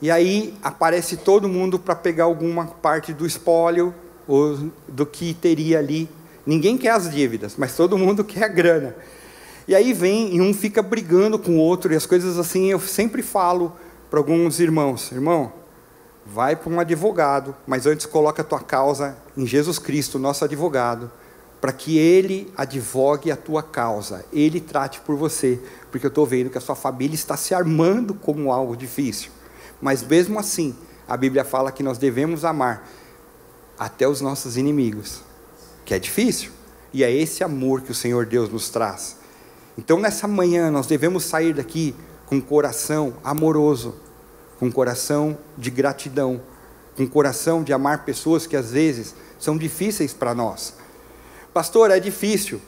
E 0.00 0.10
aí 0.10 0.54
aparece 0.62 1.16
todo 1.16 1.48
mundo 1.48 1.78
para 1.78 1.94
pegar 1.94 2.24
alguma 2.24 2.66
parte 2.66 3.12
do 3.12 3.24
espólio 3.24 3.94
ou 4.26 4.70
do 4.88 5.06
que 5.06 5.32
teria 5.32 5.78
ali. 5.78 6.08
Ninguém 6.44 6.76
quer 6.76 6.90
as 6.90 7.08
dívidas, 7.08 7.54
mas 7.56 7.76
todo 7.76 7.96
mundo 7.96 8.24
quer 8.24 8.44
a 8.44 8.48
grana. 8.48 8.96
E 9.66 9.74
aí 9.74 9.92
vem 9.92 10.36
e 10.36 10.40
um 10.40 10.52
fica 10.52 10.82
brigando 10.82 11.38
com 11.38 11.52
o 11.52 11.58
outro, 11.58 11.92
e 11.92 11.96
as 11.96 12.06
coisas 12.06 12.38
assim, 12.38 12.70
eu 12.70 12.80
sempre 12.80 13.22
falo 13.22 13.72
para 14.10 14.18
alguns 14.18 14.60
irmãos: 14.60 15.10
irmão, 15.12 15.52
vai 16.26 16.56
para 16.56 16.72
um 16.72 16.80
advogado, 16.80 17.54
mas 17.66 17.86
antes 17.86 18.06
coloca 18.06 18.42
a 18.42 18.44
tua 18.44 18.60
causa 18.60 19.16
em 19.36 19.46
Jesus 19.46 19.78
Cristo, 19.78 20.18
nosso 20.18 20.44
advogado, 20.44 21.10
para 21.60 21.72
que 21.72 21.96
ele 21.96 22.52
advogue 22.56 23.30
a 23.30 23.36
tua 23.36 23.62
causa, 23.62 24.24
ele 24.32 24.60
trate 24.60 25.00
por 25.00 25.16
você, 25.16 25.60
porque 25.90 26.06
eu 26.06 26.08
estou 26.08 26.26
vendo 26.26 26.50
que 26.50 26.58
a 26.58 26.60
sua 26.60 26.74
família 26.74 27.14
está 27.14 27.36
se 27.36 27.54
armando 27.54 28.14
como 28.14 28.52
algo 28.52 28.76
difícil. 28.76 29.30
Mas 29.80 30.02
mesmo 30.02 30.38
assim, 30.38 30.74
a 31.06 31.16
Bíblia 31.16 31.44
fala 31.44 31.70
que 31.72 31.82
nós 31.82 31.98
devemos 31.98 32.44
amar 32.44 32.88
até 33.78 34.06
os 34.06 34.20
nossos 34.20 34.56
inimigos, 34.56 35.22
que 35.84 35.94
é 35.94 35.98
difícil. 35.98 36.50
E 36.92 37.02
é 37.02 37.10
esse 37.10 37.42
amor 37.42 37.80
que 37.80 37.90
o 37.90 37.94
Senhor 37.94 38.26
Deus 38.26 38.50
nos 38.50 38.68
traz. 38.68 39.16
Então, 39.76 39.98
nessa 39.98 40.28
manhã, 40.28 40.70
nós 40.70 40.86
devemos 40.86 41.24
sair 41.24 41.54
daqui 41.54 41.94
com 42.26 42.40
coração 42.40 43.14
amoroso, 43.24 43.94
com 44.58 44.70
coração 44.70 45.36
de 45.56 45.70
gratidão, 45.70 46.40
com 46.96 47.06
coração 47.06 47.62
de 47.62 47.72
amar 47.72 48.04
pessoas 48.04 48.46
que 48.46 48.56
às 48.56 48.70
vezes 48.70 49.14
são 49.38 49.56
difíceis 49.56 50.12
para 50.12 50.34
nós. 50.34 50.74
Pastor, 51.52 51.90
é 51.90 51.98
difícil. 51.98 52.60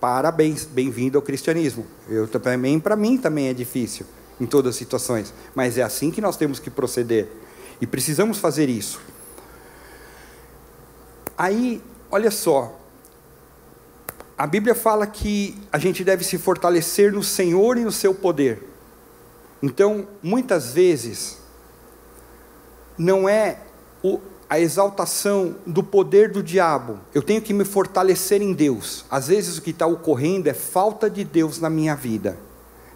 Parabéns, 0.00 0.64
bem-vindo 0.64 1.16
ao 1.16 1.22
cristianismo. 1.22 1.86
Eu 2.08 2.26
também, 2.26 2.78
para 2.80 2.96
mim 2.96 3.16
também 3.16 3.48
é 3.48 3.54
difícil 3.54 4.04
em 4.40 4.46
todas 4.46 4.70
as 4.70 4.76
situações, 4.76 5.32
mas 5.54 5.78
é 5.78 5.82
assim 5.82 6.10
que 6.10 6.20
nós 6.20 6.36
temos 6.36 6.58
que 6.58 6.70
proceder 6.70 7.28
e 7.80 7.86
precisamos 7.86 8.38
fazer 8.38 8.68
isso. 8.68 9.00
Aí, 11.38 11.82
olha 12.10 12.30
só, 12.30 12.78
a 14.36 14.46
Bíblia 14.46 14.74
fala 14.74 15.06
que 15.06 15.56
a 15.70 15.78
gente 15.78 16.02
deve 16.02 16.24
se 16.24 16.38
fortalecer 16.38 17.12
no 17.12 17.22
Senhor 17.22 17.76
e 17.76 17.84
no 17.84 17.92
seu 17.92 18.14
poder. 18.14 18.68
Então, 19.62 20.08
muitas 20.22 20.72
vezes, 20.72 21.38
não 22.98 23.28
é 23.28 23.58
o, 24.02 24.18
a 24.48 24.58
exaltação 24.58 25.56
do 25.66 25.82
poder 25.82 26.30
do 26.30 26.42
diabo, 26.42 26.98
eu 27.14 27.22
tenho 27.22 27.40
que 27.40 27.54
me 27.54 27.64
fortalecer 27.64 28.42
em 28.42 28.52
Deus. 28.52 29.04
Às 29.10 29.28
vezes, 29.28 29.56
o 29.56 29.62
que 29.62 29.70
está 29.70 29.86
ocorrendo 29.86 30.48
é 30.48 30.54
falta 30.54 31.08
de 31.08 31.24
Deus 31.24 31.58
na 31.58 31.70
minha 31.70 31.94
vida. 31.94 32.36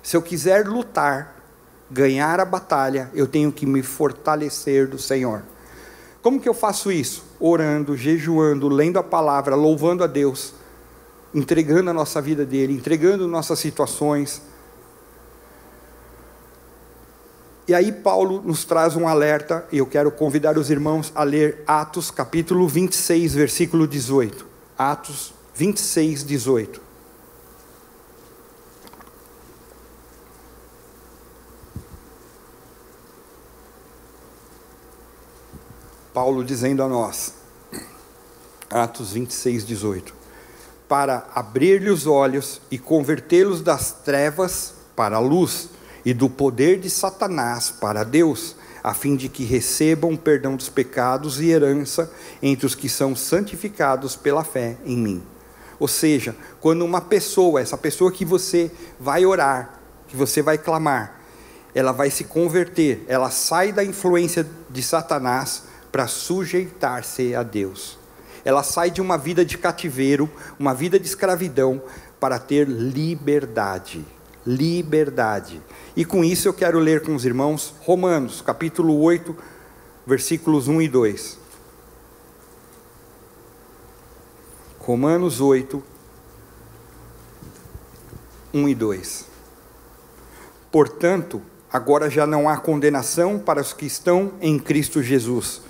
Se 0.02 0.16
eu 0.16 0.22
quiser 0.22 0.66
lutar, 0.66 1.36
ganhar 1.90 2.40
a 2.40 2.44
batalha, 2.44 3.10
eu 3.14 3.26
tenho 3.26 3.52
que 3.52 3.64
me 3.64 3.82
fortalecer 3.82 4.88
do 4.88 4.98
Senhor. 4.98 5.42
Como 6.20 6.40
que 6.40 6.48
eu 6.48 6.54
faço 6.54 6.90
isso? 6.90 7.24
Orando, 7.38 7.96
jejuando, 7.96 8.68
lendo 8.68 8.98
a 8.98 9.02
palavra, 9.02 9.54
louvando 9.54 10.02
a 10.02 10.06
Deus, 10.08 10.52
entregando 11.36 11.90
a 11.90 11.92
nossa 11.92 12.20
vida 12.20 12.44
dele, 12.44 12.72
entregando 12.72 13.28
nossas 13.28 13.60
situações. 13.60 14.42
E 17.68 17.74
aí 17.74 17.92
Paulo 17.92 18.42
nos 18.42 18.64
traz 18.64 18.96
um 18.96 19.06
alerta, 19.06 19.64
e 19.70 19.78
eu 19.78 19.86
quero 19.86 20.10
convidar 20.10 20.58
os 20.58 20.70
irmãos 20.70 21.12
a 21.14 21.22
ler 21.22 21.62
Atos 21.66 22.10
capítulo 22.10 22.66
26, 22.66 23.34
versículo 23.34 23.86
18. 23.86 24.46
Atos 24.78 25.32
26, 25.54 26.24
18. 26.24 26.80
18. 26.80 26.86
Paulo 36.16 36.42
dizendo 36.42 36.82
a 36.82 36.88
nós, 36.88 37.34
Atos 38.70 39.12
26, 39.12 39.66
18: 39.66 40.14
Para 40.88 41.26
abrir-lhe 41.34 41.90
os 41.90 42.06
olhos 42.06 42.60
e 42.70 42.78
convertê-los 42.78 43.60
das 43.60 43.92
trevas 43.92 44.74
para 44.94 45.16
a 45.16 45.20
luz, 45.20 45.68
e 46.06 46.14
do 46.14 46.30
poder 46.30 46.78
de 46.78 46.88
Satanás 46.88 47.68
para 47.68 48.04
Deus, 48.04 48.54
a 48.82 48.94
fim 48.94 49.16
de 49.16 49.28
que 49.28 49.42
recebam 49.42 50.16
perdão 50.16 50.54
dos 50.54 50.68
pecados 50.68 51.40
e 51.40 51.50
herança 51.50 52.08
entre 52.40 52.64
os 52.64 52.76
que 52.76 52.88
são 52.88 53.16
santificados 53.16 54.14
pela 54.14 54.44
fé 54.44 54.76
em 54.84 54.96
mim. 54.96 55.22
Ou 55.80 55.88
seja, 55.88 56.36
quando 56.60 56.84
uma 56.84 57.00
pessoa, 57.00 57.60
essa 57.60 57.76
pessoa 57.76 58.12
que 58.12 58.24
você 58.24 58.70
vai 59.00 59.26
orar, 59.26 59.80
que 60.06 60.16
você 60.16 60.40
vai 60.40 60.56
clamar, 60.56 61.20
ela 61.74 61.90
vai 61.90 62.08
se 62.08 62.22
converter, 62.22 63.04
ela 63.08 63.28
sai 63.28 63.72
da 63.72 63.82
influência 63.82 64.46
de 64.70 64.84
Satanás 64.84 65.64
para 65.90 66.06
sujeitar-se 66.06 67.34
a 67.34 67.42
Deus. 67.42 67.98
Ela 68.46 68.62
sai 68.62 68.92
de 68.92 69.00
uma 69.00 69.18
vida 69.18 69.44
de 69.44 69.58
cativeiro, 69.58 70.30
uma 70.56 70.72
vida 70.72 71.00
de 71.00 71.06
escravidão, 71.08 71.82
para 72.20 72.38
ter 72.38 72.68
liberdade. 72.68 74.06
Liberdade. 74.46 75.60
E 75.96 76.04
com 76.04 76.22
isso 76.22 76.46
eu 76.46 76.54
quero 76.54 76.78
ler 76.78 77.02
com 77.02 77.12
os 77.16 77.24
irmãos 77.24 77.74
Romanos, 77.80 78.40
capítulo 78.40 79.00
8, 79.00 79.36
versículos 80.06 80.68
1 80.68 80.82
e 80.82 80.88
2. 80.88 81.38
Romanos 84.78 85.40
8, 85.40 85.82
1 88.54 88.68
e 88.68 88.74
2. 88.76 89.26
Portanto, 90.70 91.42
agora 91.72 92.08
já 92.08 92.24
não 92.24 92.48
há 92.48 92.56
condenação 92.58 93.40
para 93.40 93.60
os 93.60 93.72
que 93.72 93.86
estão 93.86 94.34
em 94.40 94.56
Cristo 94.56 95.02
Jesus, 95.02 95.62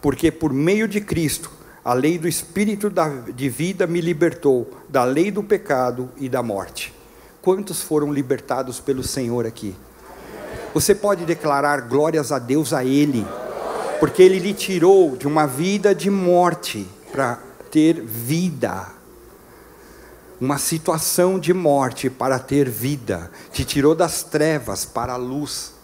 porque 0.00 0.32
por 0.32 0.50
meio 0.50 0.88
de 0.88 0.98
Cristo, 0.98 1.60
a 1.84 1.94
lei 1.94 2.16
do 2.16 2.28
Espírito 2.28 2.92
de 3.34 3.48
vida 3.48 3.86
me 3.86 4.00
libertou 4.00 4.70
da 4.88 5.04
lei 5.04 5.30
do 5.30 5.42
pecado 5.42 6.08
e 6.16 6.28
da 6.28 6.42
morte. 6.42 6.94
Quantos 7.40 7.82
foram 7.82 8.12
libertados 8.12 8.78
pelo 8.78 9.02
Senhor 9.02 9.46
aqui? 9.46 9.74
Você 10.72 10.94
pode 10.94 11.24
declarar 11.24 11.82
glórias 11.82 12.30
a 12.30 12.38
Deus 12.38 12.72
a 12.72 12.84
Ele, 12.84 13.26
porque 13.98 14.22
Ele 14.22 14.38
lhe 14.38 14.54
tirou 14.54 15.16
de 15.16 15.26
uma 15.26 15.46
vida 15.46 15.92
de 15.92 16.08
morte 16.08 16.86
para 17.10 17.40
ter 17.70 18.00
vida. 18.00 18.86
Uma 20.40 20.58
situação 20.58 21.38
de 21.38 21.52
morte 21.52 22.08
para 22.08 22.38
ter 22.38 22.68
vida. 22.68 23.30
Te 23.52 23.64
tirou 23.64 23.94
das 23.94 24.22
trevas 24.22 24.84
para 24.84 25.14
a 25.14 25.16
luz, 25.16 25.74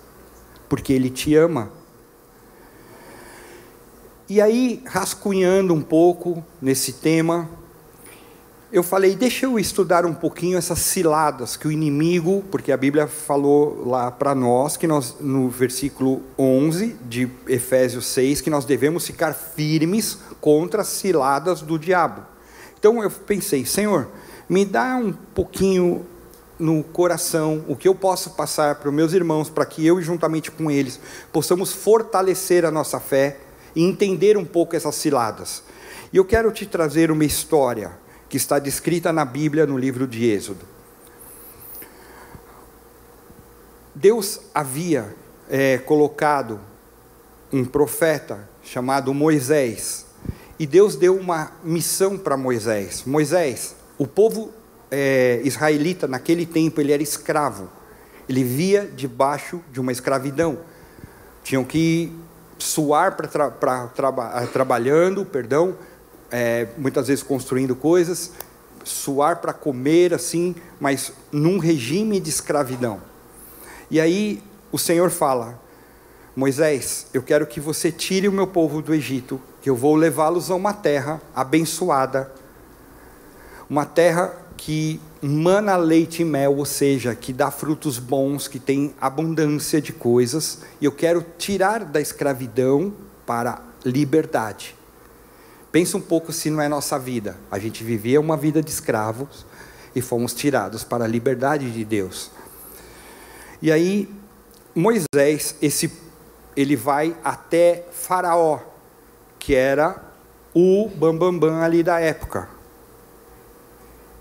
porque 0.68 0.92
Ele 0.92 1.10
te 1.10 1.34
ama. 1.34 1.70
E 4.30 4.42
aí, 4.42 4.82
rascunhando 4.84 5.72
um 5.72 5.80
pouco 5.80 6.44
nesse 6.60 6.92
tema, 6.92 7.48
eu 8.70 8.82
falei, 8.82 9.16
deixa 9.16 9.46
eu 9.46 9.58
estudar 9.58 10.04
um 10.04 10.12
pouquinho 10.12 10.58
essas 10.58 10.80
ciladas 10.80 11.56
que 11.56 11.66
o 11.66 11.72
inimigo, 11.72 12.44
porque 12.50 12.70
a 12.70 12.76
Bíblia 12.76 13.06
falou 13.06 13.88
lá 13.88 14.10
para 14.10 14.34
nós, 14.34 14.76
que 14.76 14.86
nós, 14.86 15.16
no 15.18 15.48
versículo 15.48 16.22
11 16.38 16.94
de 17.08 17.26
Efésios 17.46 18.04
6, 18.08 18.42
que 18.42 18.50
nós 18.50 18.66
devemos 18.66 19.06
ficar 19.06 19.32
firmes 19.32 20.18
contra 20.42 20.82
as 20.82 20.88
ciladas 20.88 21.62
do 21.62 21.78
diabo. 21.78 22.20
Então 22.78 23.02
eu 23.02 23.10
pensei, 23.10 23.64
Senhor, 23.64 24.08
me 24.46 24.66
dá 24.66 24.96
um 24.96 25.10
pouquinho 25.10 26.04
no 26.58 26.84
coração, 26.84 27.64
o 27.66 27.74
que 27.74 27.88
eu 27.88 27.94
posso 27.94 28.32
passar 28.32 28.74
para 28.74 28.90
os 28.90 28.94
meus 28.94 29.14
irmãos, 29.14 29.48
para 29.48 29.64
que 29.64 29.86
eu, 29.86 30.02
juntamente 30.02 30.50
com 30.50 30.70
eles, 30.70 31.00
possamos 31.32 31.72
fortalecer 31.72 32.66
a 32.66 32.70
nossa 32.70 33.00
fé 33.00 33.47
e 33.74 33.84
entender 33.84 34.36
um 34.36 34.44
pouco 34.44 34.76
essas 34.76 34.94
ciladas. 34.94 35.62
E 36.12 36.16
eu 36.16 36.24
quero 36.24 36.50
te 36.50 36.66
trazer 36.66 37.10
uma 37.10 37.24
história 37.24 37.92
que 38.28 38.36
está 38.36 38.58
descrita 38.58 39.12
na 39.12 39.24
Bíblia, 39.24 39.66
no 39.66 39.78
livro 39.78 40.06
de 40.06 40.26
Êxodo. 40.26 40.64
Deus 43.94 44.40
havia 44.54 45.14
é, 45.48 45.78
colocado 45.78 46.60
um 47.52 47.64
profeta 47.64 48.48
chamado 48.62 49.12
Moisés, 49.14 50.06
e 50.58 50.66
Deus 50.66 50.96
deu 50.96 51.16
uma 51.16 51.52
missão 51.64 52.18
para 52.18 52.36
Moisés. 52.36 53.04
Moisés, 53.06 53.74
o 53.96 54.06
povo 54.06 54.52
é, 54.90 55.40
israelita 55.44 56.06
naquele 56.06 56.44
tempo 56.44 56.80
ele 56.80 56.92
era 56.92 57.02
escravo, 57.02 57.70
ele 58.28 58.44
via 58.44 58.86
debaixo 58.86 59.62
de 59.72 59.80
uma 59.80 59.92
escravidão. 59.92 60.58
Tinham 61.42 61.64
que 61.64 62.12
suar 62.58 63.16
para 63.16 63.28
tra 63.28 63.50
tra 63.50 64.46
trabalhando, 64.52 65.24
perdão, 65.24 65.76
é, 66.30 66.68
muitas 66.76 67.08
vezes 67.08 67.22
construindo 67.22 67.74
coisas, 67.74 68.32
suar 68.84 69.36
para 69.36 69.52
comer 69.52 70.14
assim, 70.14 70.54
mas 70.80 71.12
num 71.30 71.58
regime 71.58 72.20
de 72.20 72.30
escravidão. 72.30 73.00
E 73.90 74.00
aí 74.00 74.42
o 74.70 74.78
Senhor 74.78 75.10
fala: 75.10 75.58
Moisés, 76.34 77.06
eu 77.12 77.22
quero 77.22 77.46
que 77.46 77.60
você 77.60 77.90
tire 77.90 78.28
o 78.28 78.32
meu 78.32 78.46
povo 78.46 78.82
do 78.82 78.94
Egito, 78.94 79.40
que 79.62 79.70
eu 79.70 79.76
vou 79.76 79.94
levá-los 79.94 80.50
a 80.50 80.54
uma 80.54 80.72
terra 80.72 81.20
abençoada, 81.34 82.32
uma 83.68 83.84
terra 83.84 84.34
que 84.56 85.00
mana 85.20 85.76
leite 85.76 86.22
e 86.22 86.24
mel, 86.24 86.56
ou 86.56 86.64
seja, 86.64 87.14
que 87.14 87.32
dá 87.32 87.50
frutos 87.50 87.98
bons, 87.98 88.46
que 88.46 88.58
tem 88.58 88.94
abundância 89.00 89.80
de 89.80 89.92
coisas, 89.92 90.60
e 90.80 90.84
eu 90.84 90.92
quero 90.92 91.24
tirar 91.36 91.84
da 91.84 92.00
escravidão 92.00 92.92
para 93.26 93.60
liberdade. 93.84 94.76
Pensa 95.72 95.96
um 95.96 96.00
pouco 96.00 96.32
se 96.32 96.50
não 96.50 96.60
é 96.60 96.68
nossa 96.68 96.98
vida. 96.98 97.36
A 97.50 97.58
gente 97.58 97.84
vivia 97.84 98.20
uma 98.20 98.36
vida 98.36 98.62
de 98.62 98.70
escravos 98.70 99.44
e 99.94 100.00
fomos 100.00 100.32
tirados 100.32 100.82
para 100.84 101.04
a 101.04 101.08
liberdade 101.08 101.70
de 101.70 101.84
Deus. 101.84 102.30
E 103.60 103.70
aí 103.70 104.08
Moisés, 104.74 105.56
esse 105.60 105.92
ele 106.56 106.74
vai 106.74 107.16
até 107.22 107.84
Faraó, 107.92 108.60
que 109.38 109.54
era 109.54 110.02
o 110.54 110.88
bambambam 110.88 111.38
bam, 111.38 111.50
bam 111.50 111.62
ali 111.62 111.82
da 111.82 112.00
época 112.00 112.57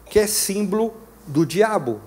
que 0.09 0.19
é 0.19 0.27
símbolo 0.27 0.93
do 1.25 1.45
diabo. 1.45 2.01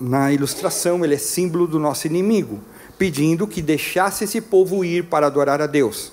Na 0.00 0.32
ilustração, 0.32 1.04
ele 1.04 1.14
é 1.14 1.18
símbolo 1.18 1.66
do 1.66 1.78
nosso 1.78 2.06
inimigo, 2.06 2.60
pedindo 2.98 3.46
que 3.46 3.62
deixasse 3.62 4.24
esse 4.24 4.40
povo 4.40 4.84
ir 4.84 5.04
para 5.04 5.26
adorar 5.26 5.60
a 5.60 5.66
Deus. 5.66 6.12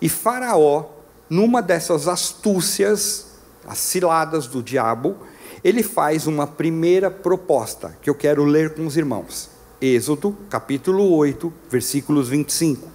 E 0.00 0.08
Faraó, 0.08 0.86
numa 1.28 1.60
dessas 1.60 2.08
astúcias, 2.08 3.26
as 3.66 3.78
ciladas 3.78 4.46
do 4.46 4.62
diabo, 4.62 5.16
ele 5.62 5.82
faz 5.82 6.26
uma 6.26 6.46
primeira 6.46 7.10
proposta 7.10 7.96
que 8.00 8.08
eu 8.08 8.14
quero 8.14 8.44
ler 8.44 8.74
com 8.74 8.86
os 8.86 8.96
irmãos. 8.96 9.50
Êxodo, 9.80 10.36
capítulo 10.48 11.14
8, 11.14 11.52
versículos 11.70 12.28
25. 12.28 12.88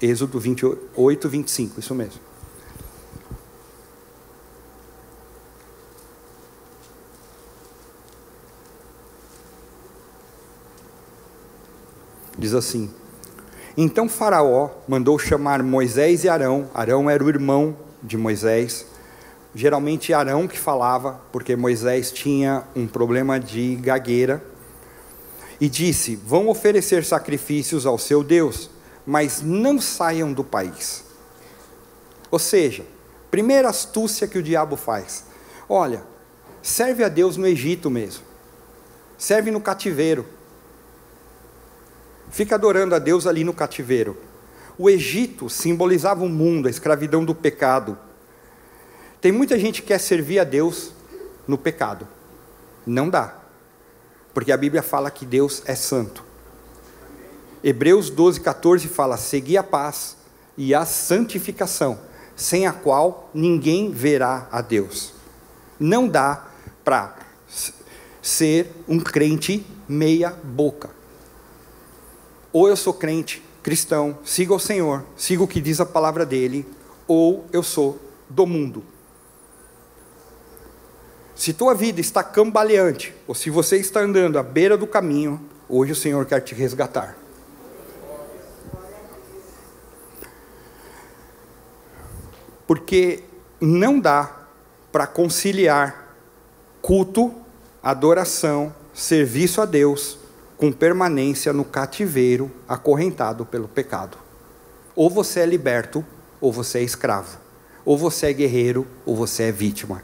Êxodo 0.00 0.38
28, 0.38 1.28
25, 1.28 1.80
isso 1.80 1.94
mesmo. 1.94 2.25
Diz 12.46 12.54
assim: 12.54 12.88
Então 13.76 14.08
Faraó 14.08 14.70
mandou 14.86 15.18
chamar 15.18 15.64
Moisés 15.64 16.22
e 16.22 16.28
Arão. 16.28 16.70
Arão 16.72 17.10
era 17.10 17.24
o 17.24 17.28
irmão 17.28 17.76
de 18.00 18.16
Moisés. 18.16 18.86
Geralmente 19.52 20.14
Arão 20.14 20.46
que 20.46 20.56
falava, 20.56 21.20
porque 21.32 21.56
Moisés 21.56 22.12
tinha 22.12 22.62
um 22.76 22.86
problema 22.86 23.40
de 23.40 23.74
gagueira. 23.74 24.44
E 25.60 25.68
disse: 25.68 26.14
Vão 26.14 26.46
oferecer 26.46 27.04
sacrifícios 27.04 27.84
ao 27.84 27.98
seu 27.98 28.22
Deus, 28.22 28.70
mas 29.04 29.42
não 29.42 29.80
saiam 29.80 30.32
do 30.32 30.44
país. 30.44 31.02
Ou 32.30 32.38
seja, 32.38 32.84
primeira 33.28 33.70
astúcia 33.70 34.28
que 34.28 34.38
o 34.38 34.42
diabo 34.42 34.76
faz: 34.76 35.24
olha, 35.68 36.04
serve 36.62 37.02
a 37.02 37.08
Deus 37.08 37.36
no 37.36 37.44
Egito 37.44 37.90
mesmo, 37.90 38.22
serve 39.18 39.50
no 39.50 39.60
cativeiro 39.60 40.35
fica 42.30 42.54
adorando 42.54 42.94
a 42.94 42.98
Deus 42.98 43.26
ali 43.26 43.44
no 43.44 43.52
cativeiro. 43.52 44.16
O 44.78 44.90
Egito 44.90 45.48
simbolizava 45.48 46.24
o 46.24 46.28
mundo, 46.28 46.66
a 46.66 46.70
escravidão 46.70 47.24
do 47.24 47.34
pecado. 47.34 47.98
Tem 49.20 49.32
muita 49.32 49.58
gente 49.58 49.80
que 49.80 49.88
quer 49.88 49.98
servir 49.98 50.38
a 50.38 50.44
Deus 50.44 50.92
no 51.48 51.56
pecado. 51.56 52.06
Não 52.86 53.08
dá. 53.08 53.36
Porque 54.34 54.52
a 54.52 54.56
Bíblia 54.56 54.82
fala 54.82 55.10
que 55.10 55.24
Deus 55.24 55.62
é 55.64 55.74
santo. 55.74 56.22
Hebreus 57.64 58.10
12, 58.10 58.40
14 58.40 58.86
fala: 58.86 59.16
Segui 59.16 59.56
a 59.56 59.62
paz 59.62 60.16
e 60.56 60.74
a 60.74 60.84
santificação, 60.84 61.98
sem 62.36 62.66
a 62.66 62.72
qual 62.72 63.30
ninguém 63.32 63.90
verá 63.90 64.46
a 64.52 64.60
Deus. 64.60 65.14
Não 65.80 66.06
dá 66.06 66.46
para 66.84 67.16
ser 68.22 68.70
um 68.86 69.00
crente 69.00 69.66
meia-boca. 69.88 70.95
Ou 72.56 72.66
eu 72.70 72.74
sou 72.74 72.94
crente, 72.94 73.42
cristão, 73.62 74.18
sigo 74.24 74.54
o 74.54 74.58
Senhor, 74.58 75.04
sigo 75.14 75.44
o 75.44 75.46
que 75.46 75.60
diz 75.60 75.78
a 75.78 75.84
palavra 75.84 76.24
dele, 76.24 76.66
ou 77.06 77.44
eu 77.52 77.62
sou 77.62 78.00
do 78.30 78.46
mundo. 78.46 78.82
Se 81.34 81.52
tua 81.52 81.74
vida 81.74 82.00
está 82.00 82.24
cambaleante, 82.24 83.14
ou 83.26 83.34
se 83.34 83.50
você 83.50 83.76
está 83.76 84.00
andando 84.00 84.38
à 84.38 84.42
beira 84.42 84.74
do 84.74 84.86
caminho, 84.86 85.38
hoje 85.68 85.92
o 85.92 85.94
Senhor 85.94 86.24
quer 86.24 86.40
te 86.40 86.54
resgatar. 86.54 87.18
Porque 92.66 93.22
não 93.60 94.00
dá 94.00 94.34
para 94.90 95.06
conciliar 95.06 96.16
culto, 96.80 97.34
adoração, 97.82 98.74
serviço 98.94 99.60
a 99.60 99.66
Deus 99.66 100.24
com 100.56 100.72
permanência 100.72 101.52
no 101.52 101.64
cativeiro, 101.64 102.50
acorrentado 102.66 103.44
pelo 103.44 103.68
pecado. 103.68 104.16
Ou 104.94 105.10
você 105.10 105.40
é 105.40 105.46
liberto, 105.46 106.04
ou 106.40 106.52
você 106.52 106.78
é 106.78 106.82
escravo. 106.82 107.38
Ou 107.84 107.98
você 107.98 108.26
é 108.26 108.32
guerreiro, 108.32 108.86
ou 109.04 109.14
você 109.14 109.44
é 109.44 109.52
vítima. 109.52 110.02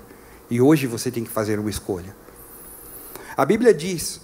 E 0.50 0.60
hoje 0.60 0.86
você 0.86 1.10
tem 1.10 1.24
que 1.24 1.30
fazer 1.30 1.58
uma 1.58 1.70
escolha. 1.70 2.14
A 3.34 3.44
Bíblia 3.46 3.72
diz 3.72 4.20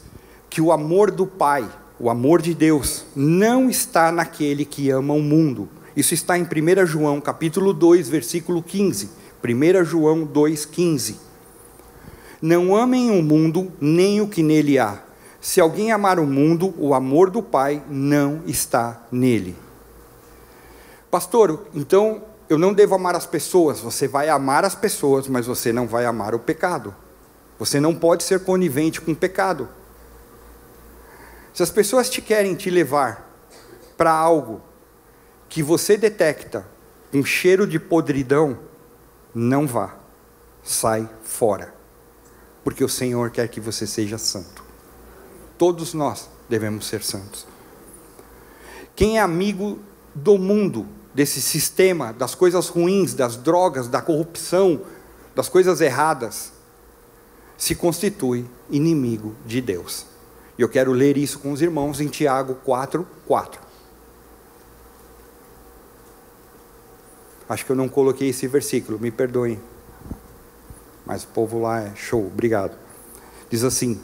que 0.50 0.60
o 0.60 0.70
amor 0.70 1.10
do 1.10 1.26
Pai, 1.26 1.68
o 1.98 2.10
amor 2.10 2.42
de 2.42 2.52
Deus, 2.52 3.06
não 3.16 3.70
está 3.70 4.12
naquele 4.12 4.66
que 4.66 4.90
ama 4.90 5.14
o 5.14 5.22
mundo. 5.22 5.68
Isso 5.96 6.12
está 6.12 6.38
em 6.38 6.42
1 6.42 6.86
João, 6.86 7.20
capítulo 7.20 7.72
2, 7.72 8.08
versículo 8.08 8.62
15. 8.62 9.10
1 9.42 9.84
João 9.84 10.26
2,15. 10.26 11.16
Não 12.42 12.76
amem 12.76 13.10
o 13.10 13.22
mundo, 13.22 13.72
nem 13.80 14.20
o 14.20 14.28
que 14.28 14.42
nele 14.42 14.78
há. 14.78 15.07
Se 15.40 15.60
alguém 15.60 15.92
amar 15.92 16.18
o 16.18 16.26
mundo, 16.26 16.74
o 16.76 16.94
amor 16.94 17.30
do 17.30 17.42
Pai 17.42 17.82
não 17.88 18.42
está 18.46 19.06
nele. 19.10 19.56
Pastor, 21.10 21.66
então 21.74 22.22
eu 22.48 22.58
não 22.58 22.72
devo 22.72 22.94
amar 22.94 23.14
as 23.14 23.26
pessoas. 23.26 23.80
Você 23.80 24.08
vai 24.08 24.28
amar 24.28 24.64
as 24.64 24.74
pessoas, 24.74 25.28
mas 25.28 25.46
você 25.46 25.72
não 25.72 25.86
vai 25.86 26.04
amar 26.04 26.34
o 26.34 26.38
pecado. 26.38 26.94
Você 27.58 27.80
não 27.80 27.94
pode 27.94 28.24
ser 28.24 28.40
conivente 28.40 29.00
com 29.00 29.12
o 29.12 29.16
pecado. 29.16 29.68
Se 31.52 31.62
as 31.62 31.70
pessoas 31.70 32.08
te 32.08 32.20
querem 32.20 32.54
te 32.54 32.70
levar 32.70 33.28
para 33.96 34.12
algo 34.12 34.60
que 35.48 35.62
você 35.62 35.96
detecta 35.96 36.66
um 37.12 37.24
cheiro 37.24 37.66
de 37.66 37.78
podridão, 37.78 38.58
não 39.34 39.66
vá. 39.66 39.96
Sai 40.62 41.08
fora. 41.22 41.74
Porque 42.62 42.84
o 42.84 42.88
Senhor 42.88 43.30
quer 43.30 43.48
que 43.48 43.60
você 43.60 43.86
seja 43.86 44.18
santo. 44.18 44.67
Todos 45.58 45.92
nós 45.92 46.28
devemos 46.48 46.86
ser 46.86 47.02
santos. 47.02 47.46
Quem 48.94 49.18
é 49.18 49.20
amigo 49.20 49.78
do 50.14 50.38
mundo, 50.38 50.86
desse 51.12 51.42
sistema, 51.42 52.12
das 52.12 52.34
coisas 52.34 52.68
ruins, 52.68 53.12
das 53.12 53.36
drogas, 53.36 53.88
da 53.88 54.00
corrupção, 54.00 54.80
das 55.34 55.48
coisas 55.48 55.80
erradas, 55.80 56.52
se 57.56 57.74
constitui 57.74 58.46
inimigo 58.70 59.34
de 59.44 59.60
Deus. 59.60 60.06
E 60.56 60.62
eu 60.62 60.68
quero 60.68 60.92
ler 60.92 61.16
isso 61.16 61.40
com 61.40 61.52
os 61.52 61.60
irmãos 61.60 62.00
em 62.00 62.08
Tiago 62.08 62.54
4, 62.64 63.06
4. 63.26 63.60
Acho 67.48 67.64
que 67.64 67.72
eu 67.72 67.76
não 67.76 67.88
coloquei 67.88 68.28
esse 68.28 68.46
versículo, 68.46 68.98
me 68.98 69.10
perdoem. 69.10 69.60
Mas 71.06 71.24
o 71.24 71.28
povo 71.28 71.60
lá 71.60 71.80
é 71.80 71.94
show, 71.96 72.26
obrigado. 72.26 72.76
Diz 73.48 73.64
assim: 73.64 74.00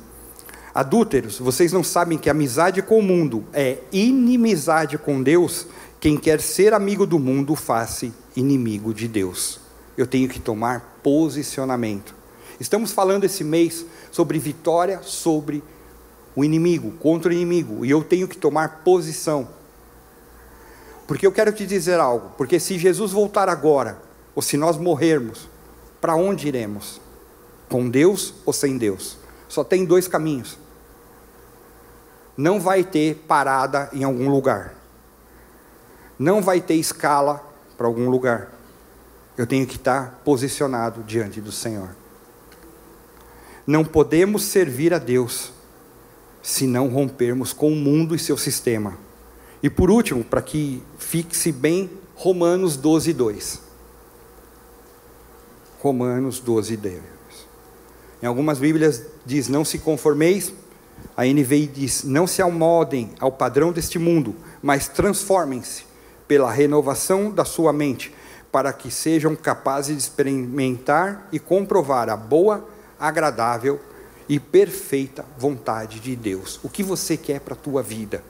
Adúlteros, 0.75 1.39
vocês 1.39 1.73
não 1.73 1.85
sabem 1.85 2.19
que 2.19 2.29
amizade 2.29 2.83
com 2.83 2.99
o 2.99 3.03
mundo 3.03 3.45
é 3.53 3.79
inimizade 3.93 4.99
com 4.99 5.23
Deus? 5.23 5.69
Quem 6.01 6.17
quer 6.17 6.41
ser 6.41 6.75
amigo 6.75 7.07
do 7.07 7.17
mundo, 7.17 7.55
faça 7.55 8.11
inimigo 8.35 8.93
de 8.93 9.07
Deus. 9.07 9.61
Eu 9.97 10.05
tenho 10.05 10.29
que 10.29 10.41
tomar 10.41 10.99
posicionamento. 11.01 12.13
Estamos 12.59 12.91
falando 12.91 13.23
esse 13.23 13.45
mês 13.45 13.87
sobre 14.11 14.37
vitória 14.41 15.01
sobre 15.05 15.63
o 16.35 16.45
inimigo, 16.45 16.91
contra 16.99 17.31
o 17.31 17.33
inimigo, 17.33 17.85
e 17.85 17.91
eu 17.91 18.03
tenho 18.03 18.27
que 18.27 18.37
tomar 18.37 18.83
posição. 18.83 19.47
Porque 21.07 21.25
eu 21.25 21.31
quero 21.31 21.53
te 21.53 21.65
dizer 21.67 22.01
algo, 22.01 22.33
porque 22.37 22.59
se 22.59 22.79
Jesus 22.79 23.13
voltar 23.13 23.49
agora, 23.49 24.03
ou 24.35 24.43
se 24.43 24.57
nós 24.57 24.77
morrermos, 24.77 25.49
para 26.01 26.17
onde 26.17 26.49
iremos? 26.49 27.01
Com 27.69 27.89
Deus 27.89 28.35
ou 28.45 28.53
sem 28.53 28.77
Deus? 28.77 29.17
Só 29.49 29.63
tem 29.63 29.85
dois 29.85 30.09
caminhos. 30.09 30.64
Não 32.37 32.61
vai 32.61 32.85
ter 32.85 33.25
parada 33.27 33.89
em 33.93 34.05
algum 34.05 34.29
lugar 34.29 34.75
não 36.19 36.41
vai 36.41 36.61
ter 36.61 36.75
escala 36.75 37.45
para 37.77 37.87
algum 37.87 38.09
lugar. 38.09 38.53
Eu 39.37 39.47
tenho 39.47 39.67
que 39.67 39.77
estar 39.77 40.23
posicionado 40.25 41.03
diante 41.03 41.41
do 41.41 41.51
Senhor. 41.51 41.91
Não 43.67 43.85
podemos 43.85 44.45
servir 44.45 44.95
a 44.95 44.99
Deus 44.99 45.53
se 46.43 46.67
não 46.67 46.89
rompermos 46.89 47.53
com 47.53 47.73
o 47.73 47.77
mundo 47.77 48.15
e 48.15 48.19
seu 48.19 48.37
sistema. 48.37 48.97
E 49.63 49.71
por 49.71 49.91
último, 49.91 50.23
para 50.23 50.43
que 50.43 50.83
fixe 50.99 51.51
bem, 51.51 51.91
Romanos 52.15 52.77
12, 52.77 53.13
2. 53.13 53.61
Romanos 55.81 56.39
12, 56.39 56.77
2. 56.77 57.01
Em 58.23 58.27
algumas 58.27 58.59
Bíblias 58.59 59.03
diz: 59.25 59.49
Não 59.49 59.65
se 59.65 59.79
conformeis. 59.79 60.53
A 61.17 61.25
NVI 61.25 61.67
diz: 61.67 62.05
Não 62.05 62.27
se 62.27 62.43
amodem 62.43 63.13
ao 63.21 63.31
padrão 63.31 63.73
deste 63.73 63.99
mundo, 63.99 64.35
mas 64.63 64.89
transformem-se 64.89 65.85
pela 66.27 66.51
renovação 66.51 67.31
da 67.31 67.45
sua 67.45 67.73
mente, 67.73 68.13
para 68.51 68.73
que 68.73 68.91
sejam 68.91 69.37
capazes 69.37 69.97
de 69.97 70.03
experimentar 70.03 71.29
e 71.31 71.39
comprovar 71.39 72.09
a 72.09 72.17
boa, 72.17 72.67
agradável 72.99 73.81
e 74.29 74.41
perfeita 74.41 75.25
vontade 75.39 76.01
de 76.01 76.17
Deus. 76.17 76.59
O 76.63 76.69
que 76.69 76.83
você 76.83 77.17
quer 77.17 77.41
para 77.41 77.55
a 77.55 77.57
tua 77.57 77.83
vida? 77.83 78.23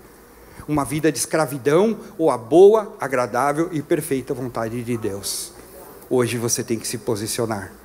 Uma 0.66 0.84
vida 0.84 1.12
de 1.12 1.18
escravidão 1.18 1.98
ou 2.18 2.30
a 2.30 2.38
boa, 2.38 2.96
agradável 3.00 3.68
e 3.72 3.82
perfeita 3.82 4.34
vontade 4.34 4.82
de 4.82 4.96
Deus? 4.96 5.52
Hoje 6.08 6.36
você 6.38 6.62
tem 6.62 6.78
que 6.78 6.88
se 6.88 6.98
posicionar. 6.98 7.83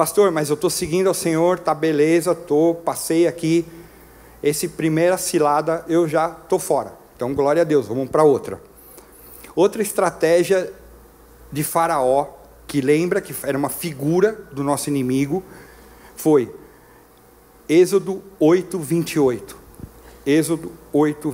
Pastor, 0.00 0.30
mas 0.30 0.48
eu 0.48 0.54
estou 0.54 0.70
seguindo 0.70 1.08
ao 1.08 1.12
Senhor, 1.12 1.58
tá 1.58 1.74
beleza, 1.74 2.34
tô, 2.34 2.74
passei 2.74 3.26
aqui. 3.26 3.66
Esse 4.42 4.66
primeira 4.66 5.18
cilada 5.18 5.84
eu 5.88 6.08
já 6.08 6.30
estou 6.42 6.58
fora. 6.58 6.94
Então, 7.14 7.34
glória 7.34 7.60
a 7.60 7.66
Deus, 7.66 7.86
vamos 7.86 8.08
para 8.08 8.24
outra. 8.24 8.58
Outra 9.54 9.82
estratégia 9.82 10.72
de 11.52 11.62
Faraó, 11.62 12.28
que 12.66 12.80
lembra 12.80 13.20
que 13.20 13.34
era 13.42 13.58
uma 13.58 13.68
figura 13.68 14.32
do 14.50 14.64
nosso 14.64 14.88
inimigo, 14.88 15.42
foi 16.16 16.50
Êxodo 17.68 18.22
8, 18.38 18.78
28. 18.78 19.58
Êxodo 20.24 20.72
8, 20.94 21.30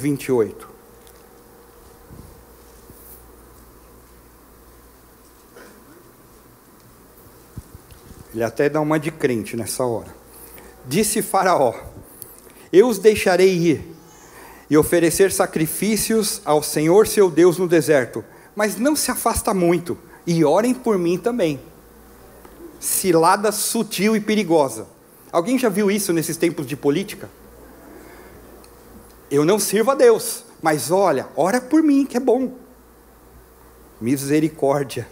Ele 8.36 8.44
até 8.44 8.68
dá 8.68 8.82
uma 8.82 9.00
de 9.00 9.10
crente 9.10 9.56
nessa 9.56 9.82
hora. 9.82 10.14
Disse 10.84 11.22
Faraó: 11.22 11.72
Eu 12.70 12.86
os 12.86 12.98
deixarei 12.98 13.56
ir 13.56 13.96
e 14.68 14.76
oferecer 14.76 15.32
sacrifícios 15.32 16.42
ao 16.44 16.62
Senhor 16.62 17.06
seu 17.06 17.30
Deus 17.30 17.56
no 17.56 17.66
deserto, 17.66 18.22
mas 18.54 18.76
não 18.76 18.94
se 18.94 19.10
afasta 19.10 19.54
muito, 19.54 19.96
e 20.26 20.44
orem 20.44 20.74
por 20.74 20.98
mim 20.98 21.16
também. 21.16 21.58
Cilada 22.78 23.50
sutil 23.50 24.14
e 24.14 24.20
perigosa. 24.20 24.86
Alguém 25.32 25.58
já 25.58 25.70
viu 25.70 25.90
isso 25.90 26.12
nesses 26.12 26.36
tempos 26.36 26.66
de 26.66 26.76
política? 26.76 27.30
Eu 29.30 29.46
não 29.46 29.58
sirvo 29.58 29.92
a 29.92 29.94
Deus, 29.94 30.44
mas 30.60 30.90
olha, 30.90 31.26
ora 31.34 31.58
por 31.58 31.82
mim, 31.82 32.04
que 32.04 32.18
é 32.18 32.20
bom. 32.20 32.52
Misericórdia. 33.98 35.08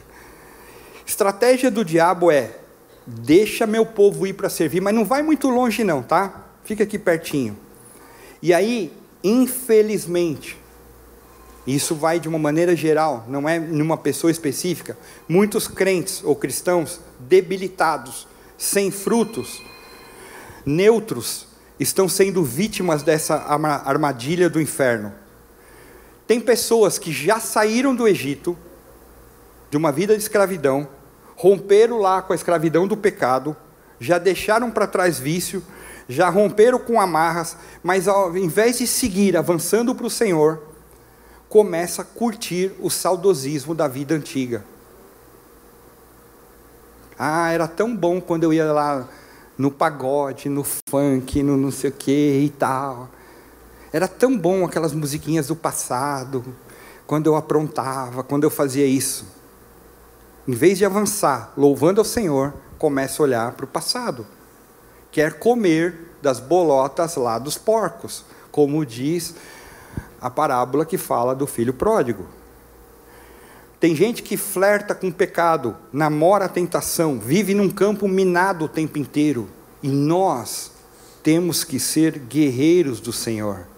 Estratégia 1.07 1.71
do 1.71 1.83
diabo 1.83 2.31
é: 2.31 2.64
deixa 3.07 3.67
meu 3.67 3.85
povo 3.87 4.27
ir 4.27 4.33
para 4.33 4.49
servir, 4.49 4.81
mas 4.81 4.95
não 4.95 5.05
vai 5.05 5.23
muito 5.23 5.49
longe, 5.49 5.85
não, 5.85 6.03
tá? 6.03 6.47
Fica 6.65 6.85
aqui 6.85 6.99
pertinho. 6.99 7.57
E 8.43 8.53
aí, 8.53 8.93
Infelizmente, 9.25 10.59
isso 11.67 11.95
vai 11.95 12.21
de 12.21 12.29
uma 12.29 12.39
maneira 12.39 12.77
geral, 12.77 13.25
não 13.27 13.49
é 13.49 13.59
numa 13.59 13.97
pessoa 13.97 14.31
específica. 14.31 14.99
Muitos 15.27 15.67
crentes 15.67 16.23
ou 16.23 16.37
cristãos 16.37 17.01
debilitados, 17.19 18.29
sem 18.59 18.91
frutos, 18.91 19.63
neutros, 20.67 21.47
estão 21.81 22.07
sendo 22.07 22.45
vítimas 22.45 23.03
dessa 23.03 23.37
armadilha 23.37 24.51
do 24.51 24.61
inferno. 24.61 25.15
Tem 26.27 26.39
pessoas 26.39 26.99
que 26.99 27.11
já 27.11 27.41
saíram 27.41 27.97
do 27.97 28.07
Egito, 28.07 28.55
de 29.71 29.79
uma 29.79 29.91
vida 29.91 30.15
de 30.15 30.23
escravidão, 30.23 30.87
romperam 31.45 31.99
lá 31.99 32.23
com 32.23 32.33
a 32.33 32.37
escravidão 32.37 32.89
do 32.89 32.97
pecado, 32.97 33.55
já 34.01 34.17
deixaram 34.17 34.71
para 34.71 34.87
trás 34.87 35.19
vício, 35.19 35.63
já 36.09 36.31
romperam 36.31 36.79
com 36.79 36.99
amarras, 36.99 37.55
mas 37.83 38.09
ao 38.09 38.35
invés 38.35 38.79
de 38.79 38.87
seguir 38.87 39.37
avançando 39.37 39.95
para 39.95 40.07
o 40.07 40.11
Senhor, 40.11 40.63
começa 41.47 42.01
a 42.01 42.05
curtir 42.05 42.73
o 42.81 42.89
saudosismo 42.89 43.75
da 43.75 43.87
vida 43.87 44.15
antiga. 44.15 44.65
Ah, 47.19 47.51
era 47.51 47.69
tão 47.69 47.95
bom 47.95 48.23
quando 48.23 48.45
eu 48.45 48.53
ia 48.55 48.73
lá 48.73 49.07
no 49.59 49.71
pagode, 49.71 50.49
no 50.49 50.65
funk, 50.89 51.43
no 51.43 51.59
não 51.59 51.71
sei 51.71 51.91
o 51.91 51.93
que 51.93 52.41
e 52.43 52.49
tal. 52.49 53.11
Era 53.93 54.09
tão 54.09 54.35
bom 54.39 54.65
aquelas 54.65 54.95
musiquinhas 54.95 55.49
do 55.49 55.55
passado, 55.55 56.43
quando 57.07 57.27
eu 57.27 57.37
aprontava, 57.37 58.25
quando 58.25 58.45
eu 58.45 58.51
fazia 58.51 58.87
isso. 58.87 59.44
Em 60.47 60.53
vez 60.53 60.79
de 60.79 60.85
avançar, 60.85 61.53
louvando 61.57 62.01
ao 62.01 62.05
Senhor, 62.05 62.55
começa 62.79 63.23
a 63.23 63.25
olhar 63.25 63.53
para 63.53 63.65
o 63.65 63.69
passado 63.69 64.27
quer 65.15 65.35
comer 65.35 66.17
das 66.21 66.41
bolotas 66.41 67.15
lá 67.15 67.39
dos 67.39 67.57
porcos, 67.57 68.25
como 68.51 68.85
diz 68.85 69.37
a 70.21 70.29
parábola 70.29 70.85
que 70.85 70.99
fala 70.99 71.37
do 71.37 71.47
filho 71.47 71.73
pródigo. 71.73 72.27
Tem 73.79 73.95
gente 73.95 74.25
que 74.25 74.37
flerta 74.37 74.93
com 74.93 75.07
o 75.07 75.15
pecado, 75.15 75.77
namora 75.93 76.47
a 76.47 76.49
tentação, 76.49 77.21
vive 77.21 77.55
num 77.55 77.71
campo 77.71 78.09
minado 78.09 78.65
o 78.65 78.69
tempo 78.69 78.99
inteiro. 78.99 79.49
E 79.81 79.89
nós 79.89 80.73
temos 81.23 81.63
que 81.63 81.79
ser 81.79 82.19
guerreiros 82.19 82.99
do 82.99 83.13
Senhor. 83.13 83.69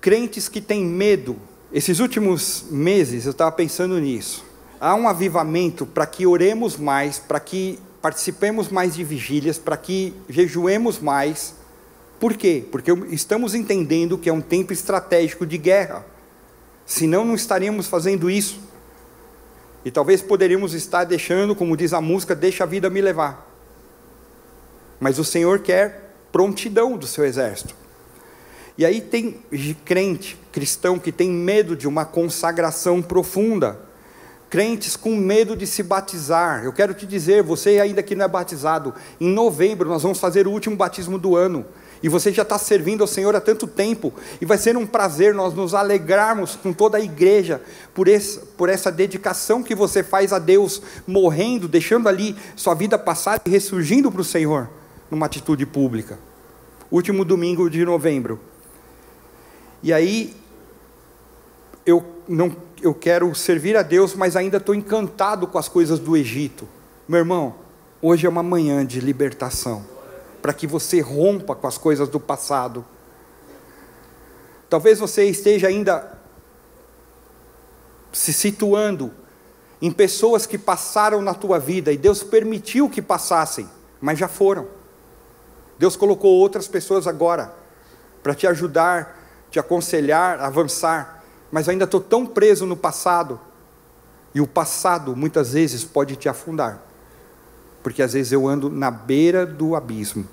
Crentes 0.00 0.48
que 0.48 0.60
têm 0.60 0.84
medo, 0.84 1.36
esses 1.72 2.00
últimos 2.00 2.64
meses 2.70 3.26
eu 3.26 3.30
estava 3.30 3.52
pensando 3.52 3.98
nisso. 4.00 4.44
Há 4.80 4.94
um 4.94 5.08
avivamento 5.08 5.86
para 5.86 6.06
que 6.06 6.26
oremos 6.26 6.76
mais, 6.76 7.18
para 7.18 7.38
que 7.38 7.78
participemos 8.02 8.68
mais 8.68 8.94
de 8.94 9.04
vigílias, 9.04 9.58
para 9.58 9.76
que 9.76 10.14
jejuemos 10.28 10.98
mais. 10.98 11.54
Por 12.18 12.34
quê? 12.34 12.64
Porque 12.72 12.90
estamos 13.10 13.54
entendendo 13.54 14.18
que 14.18 14.28
é 14.28 14.32
um 14.32 14.40
tempo 14.40 14.72
estratégico 14.72 15.46
de 15.46 15.58
guerra. 15.58 16.04
Senão, 16.84 17.24
não 17.24 17.34
estaríamos 17.34 17.86
fazendo 17.86 18.28
isso. 18.28 18.58
E 19.84 19.90
talvez 19.90 20.20
poderíamos 20.20 20.74
estar 20.74 21.04
deixando, 21.04 21.54
como 21.54 21.76
diz 21.76 21.92
a 21.92 22.00
música, 22.00 22.34
deixa 22.34 22.64
a 22.64 22.66
vida 22.66 22.90
me 22.90 23.00
levar. 23.00 23.46
Mas 24.98 25.18
o 25.18 25.24
Senhor 25.24 25.60
quer 25.60 26.14
prontidão 26.32 26.96
do 26.96 27.06
seu 27.06 27.24
exército. 27.24 27.74
E 28.80 28.86
aí 28.86 29.02
tem 29.02 29.36
crente, 29.84 30.38
cristão, 30.50 30.98
que 30.98 31.12
tem 31.12 31.30
medo 31.30 31.76
de 31.76 31.86
uma 31.86 32.06
consagração 32.06 33.02
profunda 33.02 33.78
crentes 34.48 34.96
com 34.96 35.14
medo 35.14 35.54
de 35.54 35.66
se 35.66 35.82
batizar. 35.82 36.64
Eu 36.64 36.72
quero 36.72 36.94
te 36.94 37.04
dizer, 37.04 37.42
você 37.42 37.78
ainda 37.78 38.02
que 38.02 38.16
não 38.16 38.24
é 38.24 38.28
batizado, 38.28 38.94
em 39.20 39.28
novembro 39.28 39.86
nós 39.86 40.02
vamos 40.02 40.18
fazer 40.18 40.46
o 40.46 40.50
último 40.50 40.76
batismo 40.76 41.18
do 41.18 41.36
ano. 41.36 41.66
E 42.02 42.08
você 42.08 42.32
já 42.32 42.40
está 42.40 42.58
servindo 42.58 43.02
ao 43.02 43.06
Senhor 43.06 43.36
há 43.36 43.40
tanto 43.42 43.66
tempo, 43.66 44.14
e 44.40 44.46
vai 44.46 44.56
ser 44.56 44.78
um 44.78 44.86
prazer 44.86 45.34
nós 45.34 45.52
nos 45.52 45.74
alegrarmos 45.74 46.56
com 46.56 46.72
toda 46.72 46.96
a 46.96 47.02
igreja 47.02 47.60
por, 47.92 48.08
esse, 48.08 48.38
por 48.56 48.70
essa 48.70 48.90
dedicação 48.90 49.62
que 49.62 49.74
você 49.74 50.02
faz 50.02 50.32
a 50.32 50.38
Deus, 50.38 50.80
morrendo, 51.06 51.68
deixando 51.68 52.08
ali 52.08 52.34
sua 52.56 52.72
vida 52.72 52.98
passada 52.98 53.42
e 53.44 53.50
ressurgindo 53.50 54.10
para 54.10 54.22
o 54.22 54.24
Senhor, 54.24 54.70
numa 55.10 55.26
atitude 55.26 55.66
pública. 55.66 56.18
Último 56.90 57.26
domingo 57.26 57.68
de 57.68 57.84
novembro. 57.84 58.40
E 59.82 59.92
aí, 59.92 60.36
eu 61.86 62.04
não 62.28 62.54
eu 62.82 62.94
quero 62.94 63.34
servir 63.34 63.76
a 63.76 63.82
Deus, 63.82 64.14
mas 64.14 64.36
ainda 64.36 64.56
estou 64.56 64.74
encantado 64.74 65.46
com 65.46 65.58
as 65.58 65.68
coisas 65.68 65.98
do 65.98 66.16
Egito. 66.16 66.66
Meu 67.06 67.18
irmão, 67.18 67.54
hoje 68.00 68.26
é 68.26 68.28
uma 68.28 68.42
manhã 68.42 68.84
de 68.84 69.00
libertação. 69.00 69.84
para 70.40 70.54
que 70.54 70.66
você 70.66 71.00
rompa 71.00 71.54
com 71.54 71.66
as 71.66 71.76
coisas 71.76 72.08
do 72.08 72.18
passado. 72.18 72.82
Talvez 74.70 74.98
você 74.98 75.24
esteja 75.24 75.68
ainda 75.68 76.18
se 78.10 78.32
situando 78.32 79.12
em 79.82 79.90
pessoas 79.90 80.46
que 80.46 80.56
passaram 80.56 81.20
na 81.20 81.34
tua 81.34 81.58
vida 81.58 81.92
e 81.92 81.98
Deus 81.98 82.22
permitiu 82.22 82.88
que 82.88 83.02
passassem, 83.02 83.68
mas 84.00 84.18
já 84.18 84.28
foram. 84.28 84.66
Deus 85.78 85.94
colocou 85.94 86.32
outras 86.32 86.66
pessoas 86.66 87.06
agora 87.06 87.54
para 88.22 88.34
te 88.34 88.46
ajudar, 88.46 89.19
te 89.50 89.58
aconselhar, 89.58 90.40
avançar, 90.40 91.24
mas 91.50 91.68
ainda 91.68 91.84
estou 91.84 92.00
tão 92.00 92.24
preso 92.24 92.66
no 92.66 92.76
passado. 92.76 93.40
E 94.34 94.40
o 94.40 94.46
passado 94.46 95.16
muitas 95.16 95.52
vezes 95.52 95.84
pode 95.84 96.16
te 96.16 96.28
afundar, 96.28 96.80
porque 97.82 98.02
às 98.02 98.12
vezes 98.12 98.32
eu 98.32 98.46
ando 98.46 98.70
na 98.70 98.90
beira 98.90 99.44
do 99.44 99.74
abismo. 99.74 100.26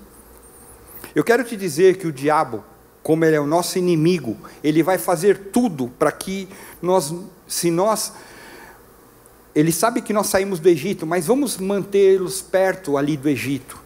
Eu 1.14 1.24
quero 1.24 1.42
te 1.42 1.56
dizer 1.56 1.96
que 1.96 2.06
o 2.06 2.12
diabo, 2.12 2.62
como 3.02 3.24
ele 3.24 3.34
é 3.34 3.40
o 3.40 3.46
nosso 3.46 3.78
inimigo, 3.78 4.36
ele 4.62 4.82
vai 4.82 4.98
fazer 4.98 5.50
tudo 5.50 5.88
para 5.98 6.12
que 6.12 6.48
nós, 6.80 7.12
se 7.46 7.70
nós 7.70 8.12
ele 9.54 9.72
sabe 9.72 10.00
que 10.00 10.12
nós 10.12 10.28
saímos 10.28 10.60
do 10.60 10.68
Egito, 10.68 11.04
mas 11.04 11.26
vamos 11.26 11.58
mantê-los 11.58 12.40
perto 12.40 12.96
ali 12.96 13.16
do 13.16 13.28
Egito, 13.28 13.76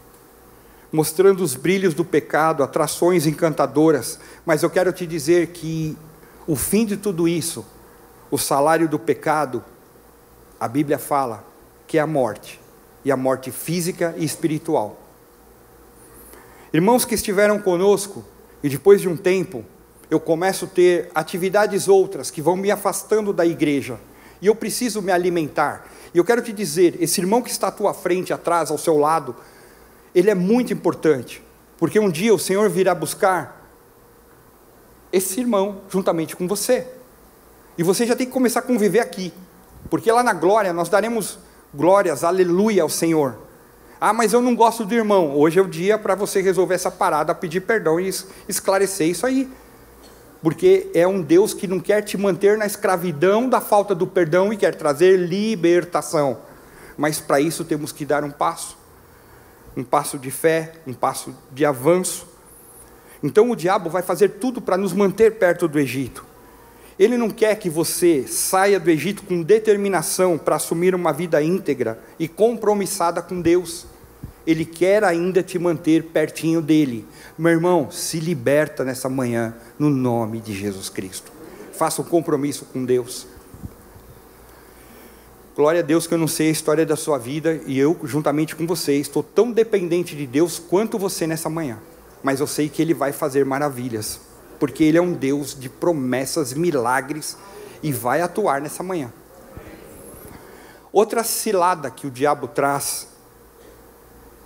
mostrando 0.92 1.42
os 1.42 1.54
brilhos 1.54 1.94
do 1.94 2.04
pecado, 2.04 2.62
atrações 2.62 3.26
encantadoras. 3.26 4.18
Mas 4.44 4.62
eu 4.62 4.70
quero 4.70 4.92
te 4.92 5.06
dizer 5.06 5.48
que 5.48 5.96
o 6.46 6.54
fim 6.54 6.84
de 6.84 6.96
tudo 6.96 7.26
isso, 7.26 7.64
o 8.30 8.36
salário 8.36 8.88
do 8.88 8.98
pecado, 8.98 9.64
a 10.60 10.68
Bíblia 10.68 10.98
fala 10.98 11.44
que 11.86 11.98
é 11.98 12.00
a 12.00 12.06
morte, 12.06 12.60
e 13.04 13.10
a 13.10 13.16
morte 13.16 13.50
física 13.50 14.14
e 14.16 14.24
espiritual. 14.24 15.00
Irmãos 16.72 17.04
que 17.04 17.14
estiveram 17.14 17.58
conosco, 17.58 18.24
e 18.62 18.68
depois 18.68 19.00
de 19.00 19.08
um 19.08 19.16
tempo, 19.16 19.64
eu 20.10 20.20
começo 20.20 20.66
a 20.66 20.68
ter 20.68 21.10
atividades 21.14 21.88
outras 21.88 22.30
que 22.30 22.42
vão 22.42 22.56
me 22.56 22.70
afastando 22.70 23.32
da 23.32 23.44
igreja 23.44 23.98
e 24.42 24.48
eu 24.48 24.56
preciso 24.56 25.00
me 25.00 25.12
alimentar. 25.12 25.86
E 26.12 26.18
eu 26.18 26.24
quero 26.24 26.42
te 26.42 26.52
dizer: 26.52 27.00
esse 27.00 27.20
irmão 27.20 27.40
que 27.40 27.50
está 27.50 27.68
à 27.68 27.70
tua 27.70 27.94
frente, 27.94 28.32
atrás, 28.32 28.70
ao 28.70 28.76
seu 28.76 28.98
lado, 28.98 29.36
ele 30.14 30.30
é 30.30 30.34
muito 30.34 30.72
importante, 30.72 31.42
porque 31.78 31.98
um 31.98 32.10
dia 32.10 32.34
o 32.34 32.38
Senhor 32.38 32.68
virá 32.68 32.94
buscar 32.94 33.70
esse 35.12 35.40
irmão 35.40 35.82
juntamente 35.88 36.36
com 36.36 36.46
você. 36.46 36.86
E 37.76 37.82
você 37.82 38.06
já 38.06 38.14
tem 38.14 38.26
que 38.26 38.32
começar 38.32 38.60
a 38.60 38.62
conviver 38.62 39.00
aqui, 39.00 39.32
porque 39.90 40.10
lá 40.10 40.22
na 40.22 40.32
glória 40.32 40.72
nós 40.72 40.88
daremos 40.88 41.38
glórias, 41.74 42.24
aleluia 42.24 42.82
ao 42.82 42.88
Senhor. 42.88 43.38
Ah, 44.00 44.12
mas 44.12 44.32
eu 44.32 44.42
não 44.42 44.56
gosto 44.56 44.84
do 44.84 44.94
irmão. 44.94 45.36
Hoje 45.36 45.58
é 45.58 45.62
o 45.62 45.68
dia 45.68 45.96
para 45.96 46.14
você 46.14 46.42
resolver 46.42 46.74
essa 46.74 46.90
parada, 46.90 47.34
pedir 47.34 47.60
perdão 47.60 48.00
e 48.00 48.10
esclarecer 48.48 49.08
isso 49.08 49.24
aí 49.24 49.48
porque 50.42 50.90
é 50.92 51.06
um 51.06 51.22
Deus 51.22 51.54
que 51.54 51.68
não 51.68 51.78
quer 51.78 52.02
te 52.02 52.18
manter 52.18 52.58
na 52.58 52.66
escravidão 52.66 53.48
da 53.48 53.60
falta 53.60 53.94
do 53.94 54.08
perdão 54.08 54.52
e 54.52 54.56
quer 54.56 54.74
trazer 54.74 55.16
libertação. 55.16 56.38
Mas 56.98 57.20
para 57.20 57.40
isso 57.40 57.64
temos 57.64 57.92
que 57.92 58.04
dar 58.04 58.24
um 58.24 58.30
passo, 58.30 58.76
um 59.76 59.84
passo 59.84 60.18
de 60.18 60.30
fé, 60.30 60.72
um 60.86 60.92
passo 60.92 61.34
de 61.50 61.64
avanço. 61.64 62.26
Então 63.22 63.50
o 63.50 63.56
diabo 63.56 63.88
vai 63.88 64.02
fazer 64.02 64.30
tudo 64.30 64.60
para 64.60 64.76
nos 64.76 64.92
manter 64.92 65.38
perto 65.38 65.68
do 65.68 65.78
Egito. 65.78 66.24
Ele 66.98 67.16
não 67.16 67.30
quer 67.30 67.56
que 67.56 67.70
você 67.70 68.24
saia 68.26 68.78
do 68.78 68.90
Egito 68.90 69.22
com 69.22 69.42
determinação 69.42 70.36
para 70.36 70.56
assumir 70.56 70.94
uma 70.94 71.12
vida 71.12 71.42
íntegra 71.42 71.98
e 72.18 72.28
compromissada 72.28 73.22
com 73.22 73.40
Deus. 73.40 73.86
Ele 74.46 74.64
quer 74.64 75.04
ainda 75.04 75.42
te 75.42 75.58
manter 75.58 76.04
pertinho 76.04 76.60
dele. 76.60 77.06
Meu 77.38 77.52
irmão, 77.52 77.90
se 77.90 78.18
liberta 78.18 78.84
nessa 78.84 79.08
manhã, 79.08 79.54
no 79.78 79.88
nome 79.88 80.40
de 80.40 80.52
Jesus 80.52 80.88
Cristo. 80.88 81.32
Faça 81.72 82.02
um 82.02 82.04
compromisso 82.04 82.66
com 82.66 82.84
Deus. 82.84 83.26
Glória 85.54 85.80
a 85.80 85.82
Deus 85.82 86.06
que 86.06 86.14
eu 86.14 86.18
não 86.18 86.26
sei 86.26 86.48
a 86.48 86.52
história 86.52 86.86
da 86.86 86.96
sua 86.96 87.18
vida 87.18 87.60
e 87.66 87.78
eu, 87.78 87.98
juntamente 88.04 88.56
com 88.56 88.66
você, 88.66 88.94
estou 88.94 89.22
tão 89.22 89.52
dependente 89.52 90.16
de 90.16 90.26
Deus 90.26 90.58
quanto 90.58 90.98
você 90.98 91.26
nessa 91.26 91.50
manhã. 91.50 91.78
Mas 92.22 92.40
eu 92.40 92.46
sei 92.46 92.70
que 92.70 92.80
Ele 92.80 92.94
vai 92.94 93.12
fazer 93.12 93.44
maravilhas, 93.44 94.18
porque 94.58 94.82
Ele 94.82 94.96
é 94.96 95.02
um 95.02 95.12
Deus 95.12 95.54
de 95.58 95.68
promessas, 95.68 96.54
milagres 96.54 97.36
e 97.82 97.92
vai 97.92 98.22
atuar 98.22 98.62
nessa 98.62 98.82
manhã. 98.82 99.12
Outra 100.90 101.22
cilada 101.22 101.90
que 101.90 102.06
o 102.06 102.10
diabo 102.10 102.48
traz 102.48 103.08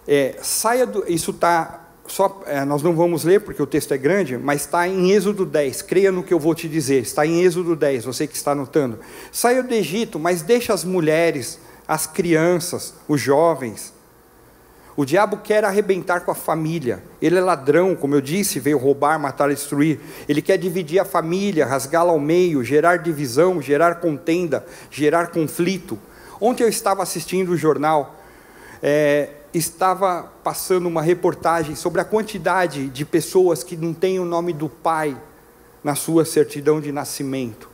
é, 0.09 0.36
saia 0.42 0.86
do. 0.86 1.04
Isso 1.07 1.30
está. 1.30 1.86
Só, 2.09 2.42
é, 2.46 2.64
nós 2.64 2.82
não 2.82 2.94
vamos 2.94 3.24
ler 3.24 3.40
porque 3.40 3.62
o 3.62 3.66
texto 3.66 3.92
é 3.92 3.98
grande, 3.98 4.38
mas 4.38 4.62
está 4.62 4.86
em 4.86 5.11
Êxodo 5.11 5.44
10. 5.44 5.82
Creia 5.82 6.12
no 6.12 6.22
que 6.22 6.32
eu 6.32 6.38
vou 6.38 6.54
te 6.54 6.68
dizer. 6.68 7.02
Está 7.02 7.26
em 7.26 7.42
Êxodo 7.42 7.74
10, 7.74 8.04
você 8.04 8.26
que 8.26 8.36
está 8.36 8.52
anotando. 8.52 8.98
Saia 9.32 9.62
do 9.62 9.74
Egito, 9.74 10.18
mas 10.18 10.42
deixa 10.42 10.72
as 10.72 10.84
mulheres, 10.84 11.59
as 11.86 12.07
crianças, 12.07 12.94
os 13.09 13.20
jovens. 13.20 13.92
O 14.96 15.04
diabo 15.04 15.36
quer 15.38 15.62
arrebentar 15.62 16.20
com 16.20 16.30
a 16.30 16.34
família. 16.34 17.02
Ele 17.20 17.36
é 17.36 17.40
ladrão, 17.40 17.94
como 17.94 18.14
eu 18.14 18.20
disse, 18.20 18.59
veio 18.59 18.78
roubar, 18.78 19.18
matar, 19.20 19.50
destruir. 19.50 20.00
Ele 20.26 20.40
quer 20.40 20.57
dividir 20.57 20.98
a 20.98 21.04
família, 21.04 21.66
rasgá-la 21.66 22.12
ao 22.12 22.18
meio, 22.18 22.64
gerar 22.64 22.96
divisão, 22.96 23.61
gerar 23.61 23.96
contenda, 23.96 24.64
gerar 24.90 25.26
conflito. 25.26 25.98
Ontem 26.40 26.64
eu 26.64 26.68
estava 26.68 27.02
assistindo 27.02 27.50
o 27.50 27.57
jornal. 27.59 28.16
É, 28.82 29.28
estava 29.57 30.30
passando 30.44 30.86
uma 30.86 31.00
reportagem 31.00 31.74
sobre 31.74 32.00
a 32.00 32.04
quantidade 32.04 32.88
de 32.88 33.04
pessoas 33.04 33.62
que 33.62 33.76
não 33.76 33.94
têm 33.94 34.20
o 34.20 34.24
nome 34.24 34.52
do 34.52 34.68
pai 34.68 35.16
na 35.82 35.94
sua 35.94 36.24
certidão 36.24 36.80
de 36.80 36.92
nascimento. 36.92 37.70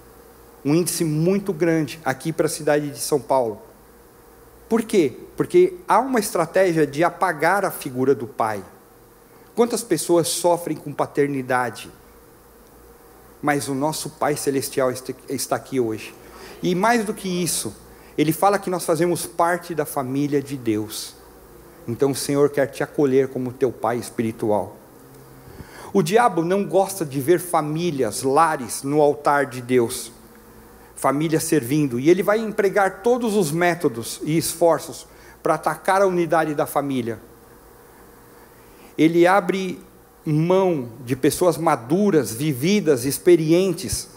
Um 0.64 0.74
índice 0.74 1.04
muito 1.04 1.52
grande 1.52 1.98
aqui 2.04 2.32
para 2.32 2.46
a 2.46 2.48
cidade 2.48 2.90
de 2.90 2.98
São 2.98 3.20
Paulo. 3.20 3.60
Por 4.68 4.82
quê? 4.82 5.12
Porque 5.36 5.74
há 5.88 5.98
uma 5.98 6.20
estratégia 6.20 6.86
de 6.86 7.02
apagar 7.02 7.64
a 7.64 7.70
figura 7.70 8.14
do 8.14 8.28
pai. 8.28 8.64
Quantas 9.54 9.82
pessoas 9.82 10.28
sofrem 10.28 10.76
com 10.76 10.92
paternidade? 10.92 11.90
Mas 13.42 13.66
o 13.66 13.74
nosso 13.74 14.08
Pai 14.08 14.36
Celestial 14.36 14.92
está 15.28 15.56
aqui 15.56 15.80
hoje. 15.80 16.14
E 16.62 16.76
mais 16.76 17.04
do 17.04 17.12
que 17.12 17.28
isso, 17.28 17.74
ele 18.16 18.32
fala 18.32 18.58
que 18.58 18.70
nós 18.70 18.84
fazemos 18.84 19.26
parte 19.26 19.74
da 19.74 19.84
família 19.84 20.40
de 20.40 20.56
Deus. 20.56 21.21
Então 21.86 22.10
o 22.12 22.14
Senhor 22.14 22.50
quer 22.50 22.66
te 22.66 22.82
acolher 22.82 23.28
como 23.28 23.52
teu 23.52 23.72
pai 23.72 23.96
espiritual. 23.96 24.76
O 25.92 26.02
diabo 26.02 26.44
não 26.44 26.64
gosta 26.64 27.04
de 27.04 27.20
ver 27.20 27.38
famílias, 27.38 28.22
lares 28.22 28.82
no 28.82 29.00
altar 29.02 29.46
de 29.46 29.60
Deus, 29.60 30.10
famílias 30.96 31.42
servindo, 31.42 32.00
e 32.00 32.08
ele 32.08 32.22
vai 32.22 32.38
empregar 32.38 33.02
todos 33.02 33.36
os 33.36 33.50
métodos 33.50 34.20
e 34.22 34.38
esforços 34.38 35.06
para 35.42 35.54
atacar 35.54 36.00
a 36.00 36.06
unidade 36.06 36.54
da 36.54 36.64
família. 36.64 37.20
Ele 38.96 39.26
abre 39.26 39.80
mão 40.24 40.88
de 41.04 41.16
pessoas 41.16 41.58
maduras, 41.58 42.32
vividas, 42.32 43.04
experientes, 43.04 44.08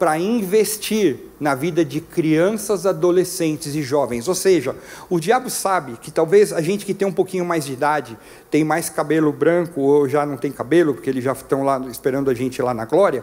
para 0.00 0.18
investir 0.18 1.18
na 1.38 1.54
vida 1.54 1.84
de 1.84 2.00
crianças, 2.00 2.86
adolescentes 2.86 3.74
e 3.74 3.82
jovens. 3.82 4.28
Ou 4.28 4.34
seja, 4.34 4.74
o 5.10 5.20
diabo 5.20 5.50
sabe 5.50 5.98
que 5.98 6.10
talvez 6.10 6.54
a 6.54 6.62
gente 6.62 6.86
que 6.86 6.94
tem 6.94 7.06
um 7.06 7.12
pouquinho 7.12 7.44
mais 7.44 7.66
de 7.66 7.74
idade, 7.74 8.18
tem 8.50 8.64
mais 8.64 8.88
cabelo 8.88 9.30
branco 9.30 9.82
ou 9.82 10.08
já 10.08 10.24
não 10.24 10.38
tem 10.38 10.50
cabelo, 10.50 10.94
porque 10.94 11.10
eles 11.10 11.22
já 11.22 11.32
estão 11.32 11.62
lá 11.64 11.78
esperando 11.90 12.30
a 12.30 12.34
gente 12.34 12.62
lá 12.62 12.72
na 12.72 12.86
glória. 12.86 13.22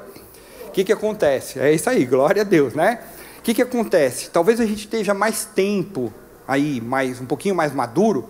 O 0.68 0.72
que, 0.72 0.84
que 0.84 0.94
acontece? 0.94 1.60
É 1.60 1.74
isso 1.74 1.90
aí, 1.90 2.06
glória 2.06 2.44
a 2.44 2.46
Deus, 2.46 2.76
né? 2.76 3.00
O 3.40 3.42
que, 3.42 3.56
que 3.56 3.62
acontece? 3.64 4.30
Talvez 4.30 4.60
a 4.60 4.66
gente 4.68 4.82
esteja 4.82 5.16
mais 5.16 5.46
tempo 5.46 6.14
aí, 6.48 6.80
mais 6.80 7.20
um 7.20 7.26
pouquinho 7.26 7.56
mais 7.56 7.74
maduro, 7.74 8.30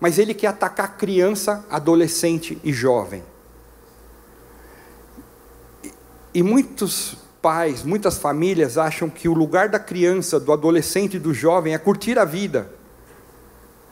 mas 0.00 0.18
ele 0.18 0.32
quer 0.32 0.46
atacar 0.46 0.96
criança, 0.96 1.62
adolescente 1.68 2.58
e 2.64 2.72
jovem. 2.72 3.22
E 6.32 6.42
muitos 6.42 7.22
pais, 7.44 7.82
muitas 7.82 8.16
famílias 8.16 8.78
acham 8.78 9.10
que 9.10 9.28
o 9.28 9.34
lugar 9.34 9.68
da 9.68 9.78
criança, 9.78 10.40
do 10.40 10.50
adolescente 10.50 11.18
e 11.18 11.20
do 11.20 11.34
jovem 11.34 11.74
é 11.74 11.78
curtir 11.78 12.18
a 12.18 12.24
vida. 12.24 12.70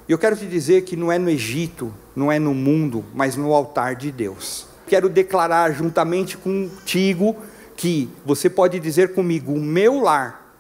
E 0.09 0.13
eu 0.13 0.17
quero 0.17 0.35
te 0.35 0.47
dizer 0.47 0.85
que 0.85 0.97
não 0.97 1.13
é 1.13 1.19
no 1.19 1.29
Egito, 1.29 1.93
não 2.17 2.33
é 2.33 2.39
no 2.39 2.55
mundo, 2.55 3.05
mas 3.13 3.37
no 3.37 3.53
altar 3.53 3.95
de 3.95 4.11
Deus. 4.11 4.67
Quero 4.87 5.07
declarar 5.07 5.71
juntamente 5.71 6.39
contigo 6.39 7.37
que 7.77 8.09
você 8.25 8.49
pode 8.49 8.81
dizer 8.81 9.13
comigo: 9.13 9.53
o 9.53 9.61
meu 9.61 10.01
lar 10.01 10.51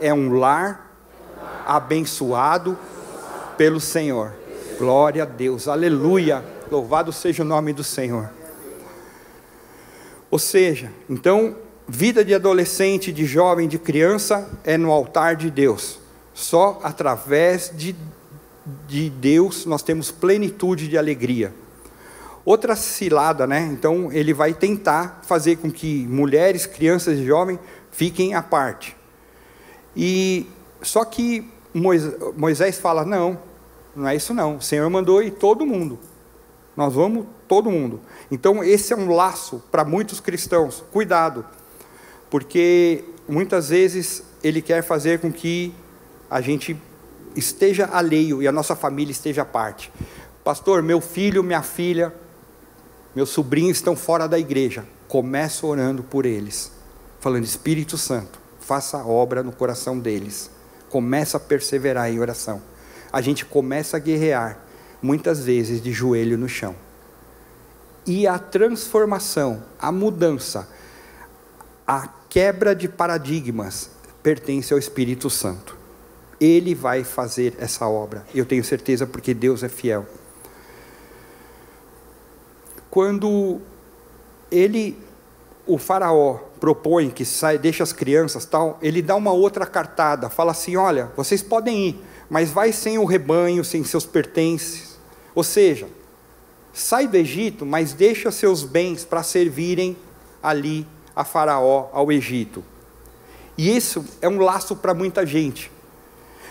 é 0.00 0.12
um 0.12 0.36
lar 0.36 0.90
abençoado 1.64 2.76
pelo 3.56 3.78
Senhor. 3.78 4.32
Glória 4.76 5.22
a 5.22 5.26
Deus, 5.26 5.68
aleluia. 5.68 6.44
Louvado 6.68 7.12
seja 7.12 7.44
o 7.44 7.46
nome 7.46 7.72
do 7.72 7.84
Senhor. 7.84 8.41
Ou 10.32 10.38
seja, 10.38 10.90
então, 11.08 11.54
vida 11.86 12.24
de 12.24 12.34
adolescente, 12.34 13.12
de 13.12 13.24
jovem, 13.24 13.68
de 13.68 13.78
criança 13.78 14.50
é 14.64 14.76
no 14.76 14.90
altar 14.90 15.36
de 15.36 15.48
Deus, 15.48 16.00
só 16.34 16.80
através 16.82 17.70
de 17.72 17.94
de 18.86 19.10
Deus 19.10 19.66
nós 19.66 19.82
temos 19.82 20.10
plenitude 20.10 20.88
de 20.88 20.96
alegria. 20.96 21.52
Outra 22.44 22.74
cilada, 22.74 23.46
né? 23.46 23.68
Então 23.72 24.10
ele 24.12 24.32
vai 24.32 24.52
tentar 24.52 25.20
fazer 25.26 25.56
com 25.56 25.70
que 25.70 26.06
mulheres, 26.08 26.66
crianças 26.66 27.18
e 27.18 27.24
jovens 27.24 27.58
fiquem 27.90 28.34
à 28.34 28.42
parte. 28.42 28.96
E 29.96 30.46
só 30.80 31.04
que 31.04 31.48
Moisés 32.36 32.78
fala: 32.78 33.04
não, 33.04 33.38
não 33.94 34.08
é 34.08 34.16
isso 34.16 34.34
não. 34.34 34.56
O 34.56 34.62
Senhor 34.62 34.88
mandou 34.90 35.22
ir 35.22 35.32
todo 35.32 35.66
mundo. 35.66 35.98
Nós 36.76 36.92
vamos 36.92 37.26
todo 37.52 37.70
mundo. 37.70 38.00
Então 38.30 38.64
esse 38.64 38.94
é 38.94 38.96
um 38.96 39.10
laço 39.10 39.62
para 39.70 39.84
muitos 39.84 40.20
cristãos. 40.20 40.82
Cuidado, 40.90 41.44
porque 42.30 43.04
muitas 43.28 43.68
vezes 43.68 44.22
ele 44.42 44.62
quer 44.62 44.82
fazer 44.82 45.20
com 45.20 45.30
que 45.30 45.74
a 46.30 46.40
gente 46.40 46.74
esteja 47.36 47.90
alheio 47.92 48.42
e 48.42 48.48
a 48.48 48.52
nossa 48.52 48.74
família 48.74 49.12
esteja 49.12 49.42
à 49.42 49.44
parte. 49.44 49.92
Pastor, 50.42 50.82
meu 50.82 50.98
filho, 50.98 51.44
minha 51.44 51.60
filha, 51.60 52.10
meus 53.14 53.28
sobrinhos 53.28 53.76
estão 53.76 53.94
fora 53.94 54.26
da 54.26 54.38
igreja. 54.38 54.86
Começo 55.06 55.66
orando 55.66 56.02
por 56.02 56.24
eles, 56.24 56.72
falando: 57.20 57.44
Espírito 57.44 57.98
Santo, 57.98 58.40
faça 58.60 58.96
a 58.96 59.06
obra 59.06 59.42
no 59.42 59.52
coração 59.52 59.98
deles. 59.98 60.50
Começa 60.88 61.36
a 61.36 61.40
perseverar 61.40 62.10
em 62.10 62.18
oração. 62.18 62.62
A 63.12 63.20
gente 63.20 63.44
começa 63.44 63.98
a 63.98 64.00
guerrear, 64.00 64.58
muitas 65.02 65.44
vezes 65.44 65.82
de 65.82 65.92
joelho 65.92 66.38
no 66.38 66.48
chão. 66.48 66.74
E 68.06 68.26
a 68.26 68.38
transformação, 68.38 69.62
a 69.78 69.92
mudança, 69.92 70.68
a 71.86 72.08
quebra 72.28 72.74
de 72.74 72.88
paradigmas 72.88 73.90
pertence 74.22 74.72
ao 74.72 74.78
Espírito 74.78 75.30
Santo. 75.30 75.76
Ele 76.40 76.74
vai 76.74 77.04
fazer 77.04 77.54
essa 77.58 77.86
obra. 77.86 78.24
Eu 78.34 78.44
tenho 78.44 78.64
certeza 78.64 79.06
porque 79.06 79.32
Deus 79.32 79.62
é 79.62 79.68
fiel 79.68 80.06
quando 82.92 83.58
ele, 84.50 84.98
o 85.66 85.78
faraó, 85.78 86.34
propõe 86.60 87.08
que 87.08 87.24
sai, 87.24 87.56
deixa 87.56 87.82
as 87.82 87.90
crianças 87.90 88.44
tal, 88.44 88.78
ele 88.82 89.00
dá 89.00 89.16
uma 89.16 89.32
outra 89.32 89.64
cartada, 89.64 90.28
fala 90.28 90.50
assim: 90.52 90.76
olha, 90.76 91.10
vocês 91.16 91.40
podem 91.40 91.88
ir, 91.88 92.04
mas 92.28 92.50
vai 92.50 92.70
sem 92.70 92.98
o 92.98 93.06
rebanho, 93.06 93.64
sem 93.64 93.82
seus 93.82 94.04
pertences. 94.04 94.98
Ou 95.34 95.42
seja, 95.42 95.88
sai 96.72 97.06
do 97.06 97.16
Egito, 97.16 97.66
mas 97.66 97.92
deixa 97.92 98.30
seus 98.30 98.62
bens 98.62 99.04
para 99.04 99.22
servirem 99.22 99.96
ali 100.42 100.86
a 101.14 101.24
Faraó, 101.24 101.88
ao 101.92 102.10
Egito. 102.10 102.64
E 103.56 103.76
isso 103.76 104.04
é 104.20 104.28
um 104.28 104.38
laço 104.38 104.74
para 104.76 104.94
muita 104.94 105.26
gente. 105.26 105.70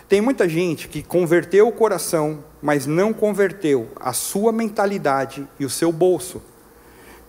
Tem 0.07 0.21
muita 0.21 0.47
gente 0.47 0.87
que 0.87 1.01
converteu 1.01 1.67
o 1.67 1.71
coração, 1.71 2.43
mas 2.61 2.85
não 2.85 3.13
converteu 3.13 3.89
a 3.95 4.13
sua 4.13 4.51
mentalidade 4.51 5.47
e 5.59 5.65
o 5.65 5.69
seu 5.69 5.91
bolso. 5.91 6.41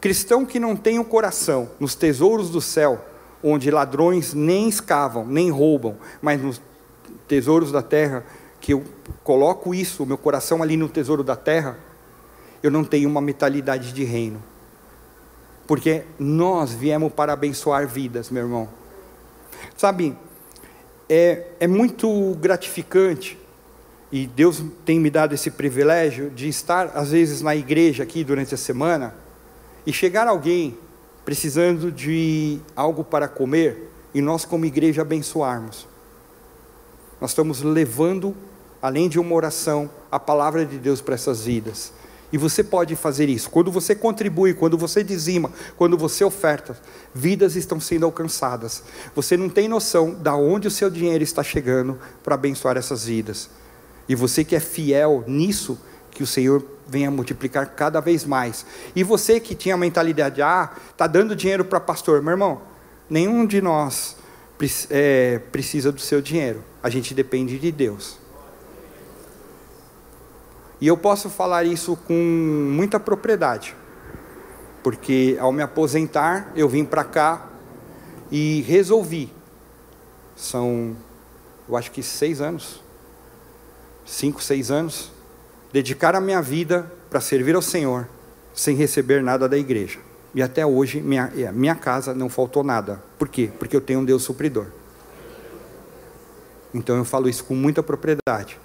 Cristão 0.00 0.44
que 0.44 0.58
não 0.58 0.74
tem 0.74 0.98
o 0.98 1.04
coração 1.04 1.70
nos 1.78 1.94
tesouros 1.94 2.50
do 2.50 2.60
céu, 2.60 3.04
onde 3.42 3.70
ladrões 3.70 4.34
nem 4.34 4.68
escavam, 4.68 5.24
nem 5.24 5.50
roubam, 5.50 5.96
mas 6.20 6.42
nos 6.42 6.60
tesouros 7.28 7.72
da 7.72 7.82
terra, 7.82 8.24
que 8.60 8.72
eu 8.72 8.82
coloco 9.22 9.74
isso, 9.74 10.02
o 10.02 10.06
meu 10.06 10.18
coração 10.18 10.62
ali 10.62 10.76
no 10.76 10.88
tesouro 10.88 11.22
da 11.22 11.36
terra, 11.36 11.78
eu 12.62 12.70
não 12.70 12.84
tenho 12.84 13.08
uma 13.08 13.20
mentalidade 13.20 13.92
de 13.92 14.04
reino. 14.04 14.42
Porque 15.66 16.02
nós 16.18 16.72
viemos 16.72 17.12
para 17.12 17.32
abençoar 17.32 17.86
vidas, 17.86 18.30
meu 18.30 18.44
irmão. 18.44 18.68
Sabe, 19.76 20.16
é, 21.08 21.46
é 21.60 21.66
muito 21.66 22.36
gratificante, 22.40 23.38
e 24.10 24.26
Deus 24.26 24.62
tem 24.84 25.00
me 25.00 25.08
dado 25.08 25.34
esse 25.34 25.50
privilégio 25.50 26.30
de 26.30 26.48
estar, 26.48 26.90
às 26.94 27.10
vezes, 27.10 27.40
na 27.40 27.56
igreja 27.56 28.02
aqui 28.02 28.22
durante 28.22 28.54
a 28.54 28.58
semana, 28.58 29.14
e 29.86 29.92
chegar 29.92 30.28
alguém 30.28 30.76
precisando 31.24 31.90
de 31.90 32.60
algo 32.76 33.02
para 33.02 33.28
comer, 33.28 33.90
e 34.14 34.20
nós, 34.20 34.44
como 34.44 34.66
igreja, 34.66 35.02
abençoarmos. 35.02 35.88
Nós 37.20 37.30
estamos 37.30 37.62
levando, 37.62 38.36
além 38.80 39.08
de 39.08 39.18
uma 39.18 39.34
oração, 39.34 39.88
a 40.10 40.18
palavra 40.18 40.66
de 40.66 40.76
Deus 40.76 41.00
para 41.00 41.14
essas 41.14 41.44
vidas. 41.44 41.92
E 42.32 42.38
você 42.38 42.64
pode 42.64 42.96
fazer 42.96 43.28
isso. 43.28 43.50
Quando 43.50 43.70
você 43.70 43.94
contribui, 43.94 44.54
quando 44.54 44.78
você 44.78 45.04
dizima, 45.04 45.52
quando 45.76 45.98
você 45.98 46.24
oferta, 46.24 46.76
vidas 47.14 47.56
estão 47.56 47.78
sendo 47.78 48.06
alcançadas. 48.06 48.82
Você 49.14 49.36
não 49.36 49.50
tem 49.50 49.68
noção 49.68 50.14
de 50.14 50.30
onde 50.30 50.66
o 50.66 50.70
seu 50.70 50.88
dinheiro 50.88 51.22
está 51.22 51.42
chegando 51.42 51.98
para 52.24 52.34
abençoar 52.34 52.78
essas 52.78 53.04
vidas. 53.04 53.50
E 54.08 54.14
você 54.14 54.44
que 54.44 54.56
é 54.56 54.60
fiel 54.60 55.22
nisso, 55.26 55.78
que 56.10 56.22
o 56.22 56.26
Senhor 56.26 56.64
venha 56.88 57.10
multiplicar 57.10 57.74
cada 57.74 58.00
vez 58.00 58.24
mais. 58.24 58.64
E 58.96 59.04
você 59.04 59.38
que 59.38 59.54
tinha 59.54 59.74
a 59.74 59.78
mentalidade, 59.78 60.40
ah, 60.40 60.72
está 60.90 61.06
dando 61.06 61.36
dinheiro 61.36 61.64
para 61.64 61.80
pastor. 61.80 62.22
Meu 62.22 62.32
irmão, 62.32 62.62
nenhum 63.08 63.44
de 63.44 63.60
nós 63.60 64.16
é, 64.90 65.38
precisa 65.50 65.92
do 65.92 66.00
seu 66.00 66.22
dinheiro. 66.22 66.62
A 66.82 66.88
gente 66.88 67.12
depende 67.14 67.58
de 67.58 67.70
Deus. 67.70 68.21
E 70.82 70.88
eu 70.88 70.96
posso 70.96 71.30
falar 71.30 71.62
isso 71.62 71.94
com 71.94 72.12
muita 72.12 72.98
propriedade, 72.98 73.72
porque 74.82 75.36
ao 75.38 75.52
me 75.52 75.62
aposentar, 75.62 76.50
eu 76.56 76.68
vim 76.68 76.84
para 76.84 77.04
cá 77.04 77.48
e 78.32 78.62
resolvi. 78.62 79.32
São, 80.34 80.96
eu 81.68 81.76
acho 81.76 81.92
que 81.92 82.02
seis 82.02 82.40
anos, 82.40 82.82
cinco, 84.04 84.42
seis 84.42 84.72
anos, 84.72 85.12
dedicar 85.72 86.16
a 86.16 86.20
minha 86.20 86.42
vida 86.42 86.92
para 87.08 87.20
servir 87.20 87.54
ao 87.54 87.62
Senhor, 87.62 88.08
sem 88.52 88.74
receber 88.74 89.22
nada 89.22 89.48
da 89.48 89.56
igreja. 89.56 90.00
E 90.34 90.42
até 90.42 90.66
hoje, 90.66 91.00
minha, 91.00 91.32
é, 91.36 91.52
minha 91.52 91.76
casa 91.76 92.12
não 92.12 92.28
faltou 92.28 92.64
nada. 92.64 93.00
Por 93.16 93.28
quê? 93.28 93.52
Porque 93.56 93.76
eu 93.76 93.80
tenho 93.80 94.00
um 94.00 94.04
Deus 94.04 94.24
supridor. 94.24 94.66
Então 96.74 96.96
eu 96.96 97.04
falo 97.04 97.28
isso 97.28 97.44
com 97.44 97.54
muita 97.54 97.84
propriedade. 97.84 98.58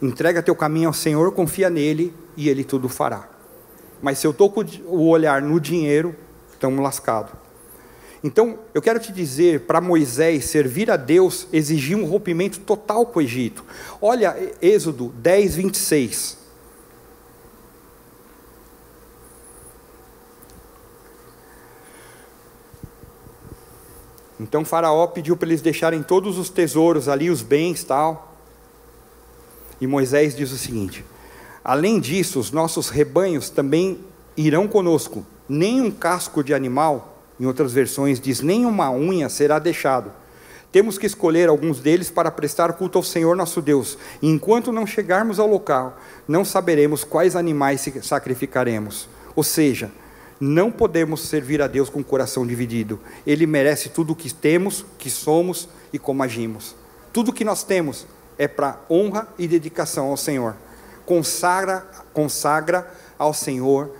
Entrega 0.00 0.42
teu 0.42 0.54
caminho 0.54 0.88
ao 0.88 0.94
Senhor, 0.94 1.32
confia 1.32 1.70
nele 1.70 2.14
e 2.36 2.48
ele 2.48 2.64
tudo 2.64 2.88
fará. 2.88 3.28
Mas 4.02 4.18
se 4.18 4.26
eu 4.26 4.30
estou 4.30 4.50
com 4.50 4.64
o 4.86 5.08
olhar 5.08 5.40
no 5.40 5.58
dinheiro, 5.58 6.14
estamos 6.52 6.82
lascados. 6.82 7.32
Então, 8.22 8.58
eu 8.74 8.82
quero 8.82 8.98
te 8.98 9.12
dizer, 9.12 9.60
para 9.60 9.80
Moisés, 9.80 10.46
servir 10.46 10.90
a 10.90 10.96
Deus 10.96 11.46
exigia 11.52 11.96
um 11.96 12.04
rompimento 12.04 12.60
total 12.60 13.06
com 13.06 13.20
o 13.20 13.22
Egito. 13.22 13.64
Olha, 14.00 14.36
Êxodo 14.60 15.08
10, 15.16 15.56
26. 15.56 16.46
Então 24.38 24.64
Faraó 24.64 25.06
pediu 25.06 25.36
para 25.36 25.48
eles 25.48 25.62
deixarem 25.62 26.02
todos 26.02 26.38
os 26.38 26.50
tesouros 26.50 27.08
ali, 27.08 27.30
os 27.30 27.42
bens 27.42 27.82
tal. 27.84 28.35
E 29.80 29.86
Moisés 29.86 30.34
diz 30.36 30.52
o 30.52 30.58
seguinte: 30.58 31.04
Além 31.64 31.98
disso, 31.98 32.38
os 32.38 32.50
nossos 32.50 32.88
rebanhos 32.88 33.50
também 33.50 33.98
irão 34.36 34.68
conosco. 34.68 35.26
Nem 35.48 35.80
um 35.80 35.90
casco 35.90 36.42
de 36.42 36.54
animal, 36.54 37.22
em 37.38 37.46
outras 37.46 37.72
versões 37.72 38.20
diz, 38.20 38.40
nem 38.40 38.66
uma 38.66 38.90
unha 38.90 39.28
será 39.28 39.58
deixado. 39.58 40.12
Temos 40.72 40.98
que 40.98 41.06
escolher 41.06 41.48
alguns 41.48 41.80
deles 41.80 42.10
para 42.10 42.30
prestar 42.30 42.72
culto 42.74 42.98
ao 42.98 43.04
Senhor 43.04 43.34
nosso 43.36 43.62
Deus. 43.62 43.96
E 44.20 44.28
enquanto 44.28 44.72
não 44.72 44.86
chegarmos 44.86 45.38
ao 45.38 45.46
local, 45.46 45.98
não 46.28 46.44
saberemos 46.44 47.04
quais 47.04 47.34
animais 47.34 47.88
sacrificaremos. 48.02 49.08
Ou 49.34 49.42
seja, 49.42 49.90
não 50.38 50.70
podemos 50.70 51.22
servir 51.22 51.62
a 51.62 51.66
Deus 51.66 51.88
com 51.88 52.00
o 52.00 52.04
coração 52.04 52.46
dividido. 52.46 53.00
Ele 53.26 53.46
merece 53.46 53.88
tudo 53.88 54.12
o 54.12 54.16
que 54.16 54.32
temos, 54.32 54.84
que 54.98 55.08
somos 55.08 55.68
e 55.92 55.98
como 55.98 56.22
agimos. 56.22 56.74
Tudo 57.12 57.32
que 57.32 57.44
nós 57.44 57.62
temos 57.62 58.06
é 58.38 58.46
para 58.48 58.80
honra 58.90 59.28
e 59.38 59.46
dedicação 59.46 60.08
ao 60.08 60.16
Senhor. 60.16 60.54
Consagra, 61.04 61.86
consagra 62.12 62.90
ao 63.18 63.32
Senhor 63.32 63.90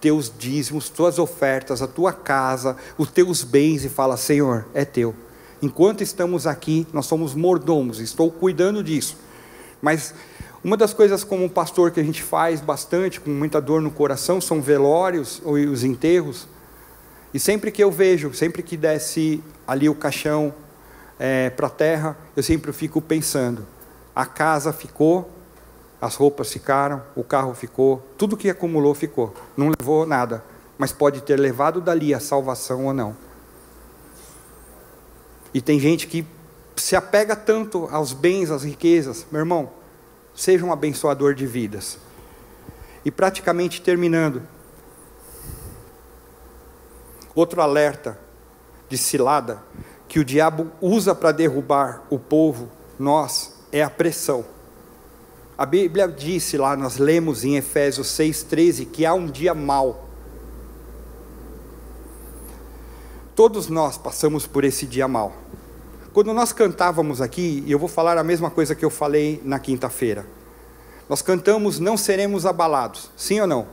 teus 0.00 0.32
dízimos, 0.36 0.88
tuas 0.88 1.18
ofertas, 1.18 1.82
a 1.82 1.86
tua 1.86 2.12
casa, 2.12 2.76
os 2.96 3.10
teus 3.10 3.42
bens 3.42 3.84
e 3.84 3.88
fala: 3.88 4.16
Senhor, 4.16 4.66
é 4.74 4.84
teu. 4.84 5.14
Enquanto 5.60 6.02
estamos 6.02 6.46
aqui, 6.46 6.86
nós 6.92 7.06
somos 7.06 7.34
mordomos, 7.34 7.98
estou 7.98 8.30
cuidando 8.30 8.82
disso. 8.82 9.16
Mas 9.82 10.14
uma 10.62 10.76
das 10.76 10.92
coisas 10.92 11.24
como 11.24 11.48
pastor 11.50 11.90
que 11.90 12.00
a 12.00 12.04
gente 12.04 12.22
faz 12.22 12.60
bastante, 12.60 13.20
com 13.20 13.30
muita 13.30 13.60
dor 13.60 13.80
no 13.80 13.90
coração, 13.90 14.40
são 14.40 14.62
velórios 14.62 15.40
ou 15.44 15.54
os 15.54 15.82
enterros. 15.82 16.46
E 17.34 17.40
sempre 17.40 17.70
que 17.70 17.82
eu 17.82 17.90
vejo, 17.90 18.32
sempre 18.32 18.62
que 18.62 18.76
desce 18.76 19.42
ali 19.66 19.88
o 19.88 19.94
caixão, 19.94 20.54
é, 21.18 21.50
para 21.50 21.66
a 21.66 21.70
terra, 21.70 22.16
eu 22.36 22.42
sempre 22.42 22.72
fico 22.72 23.00
pensando: 23.00 23.66
a 24.14 24.24
casa 24.24 24.72
ficou, 24.72 25.30
as 26.00 26.14
roupas 26.14 26.52
ficaram, 26.52 27.02
o 27.16 27.24
carro 27.24 27.54
ficou, 27.54 28.02
tudo 28.16 28.36
que 28.36 28.48
acumulou 28.48 28.94
ficou, 28.94 29.34
não 29.56 29.70
levou 29.78 30.06
nada, 30.06 30.44
mas 30.76 30.92
pode 30.92 31.22
ter 31.22 31.38
levado 31.38 31.80
dali 31.80 32.14
a 32.14 32.20
salvação 32.20 32.86
ou 32.86 32.92
não. 32.92 33.16
E 35.52 35.60
tem 35.60 35.80
gente 35.80 36.06
que 36.06 36.26
se 36.76 36.94
apega 36.94 37.34
tanto 37.34 37.88
aos 37.90 38.12
bens, 38.12 38.50
às 38.50 38.62
riquezas, 38.62 39.26
meu 39.30 39.40
irmão, 39.40 39.70
Seja 40.38 40.64
um 40.64 40.72
abençoador 40.72 41.34
de 41.34 41.44
vidas. 41.48 41.98
E 43.04 43.10
praticamente 43.10 43.82
terminando, 43.82 44.40
outro 47.34 47.60
alerta 47.60 48.16
de 48.88 48.96
cilada 48.96 49.60
que 50.08 50.18
o 50.18 50.24
diabo 50.24 50.72
usa 50.80 51.14
para 51.14 51.30
derrubar 51.30 52.02
o 52.08 52.18
povo, 52.18 52.68
nós, 52.98 53.54
é 53.70 53.82
a 53.82 53.90
pressão. 53.90 54.44
A 55.56 55.66
Bíblia 55.66 56.08
disse 56.08 56.56
lá, 56.56 56.74
nós 56.76 56.96
lemos 56.96 57.44
em 57.44 57.56
Efésios 57.56 58.08
6,13, 58.08 58.86
que 58.86 59.04
há 59.04 59.12
um 59.12 59.26
dia 59.26 59.54
mau. 59.54 60.08
Todos 63.36 63.68
nós 63.68 63.98
passamos 63.98 64.46
por 64.46 64.64
esse 64.64 64.86
dia 64.86 65.06
mau. 65.06 65.32
Quando 66.12 66.32
nós 66.32 66.52
cantávamos 66.52 67.20
aqui, 67.20 67.62
e 67.66 67.70
eu 67.70 67.78
vou 67.78 67.88
falar 67.88 68.16
a 68.18 68.24
mesma 68.24 68.50
coisa 68.50 68.74
que 68.74 68.84
eu 68.84 68.90
falei 68.90 69.40
na 69.44 69.58
quinta-feira, 69.58 70.26
nós 71.08 71.22
cantamos 71.22 71.78
Não 71.78 71.96
Seremos 71.96 72.46
Abalados, 72.46 73.10
sim 73.16 73.40
ou 73.40 73.46
não? 73.46 73.66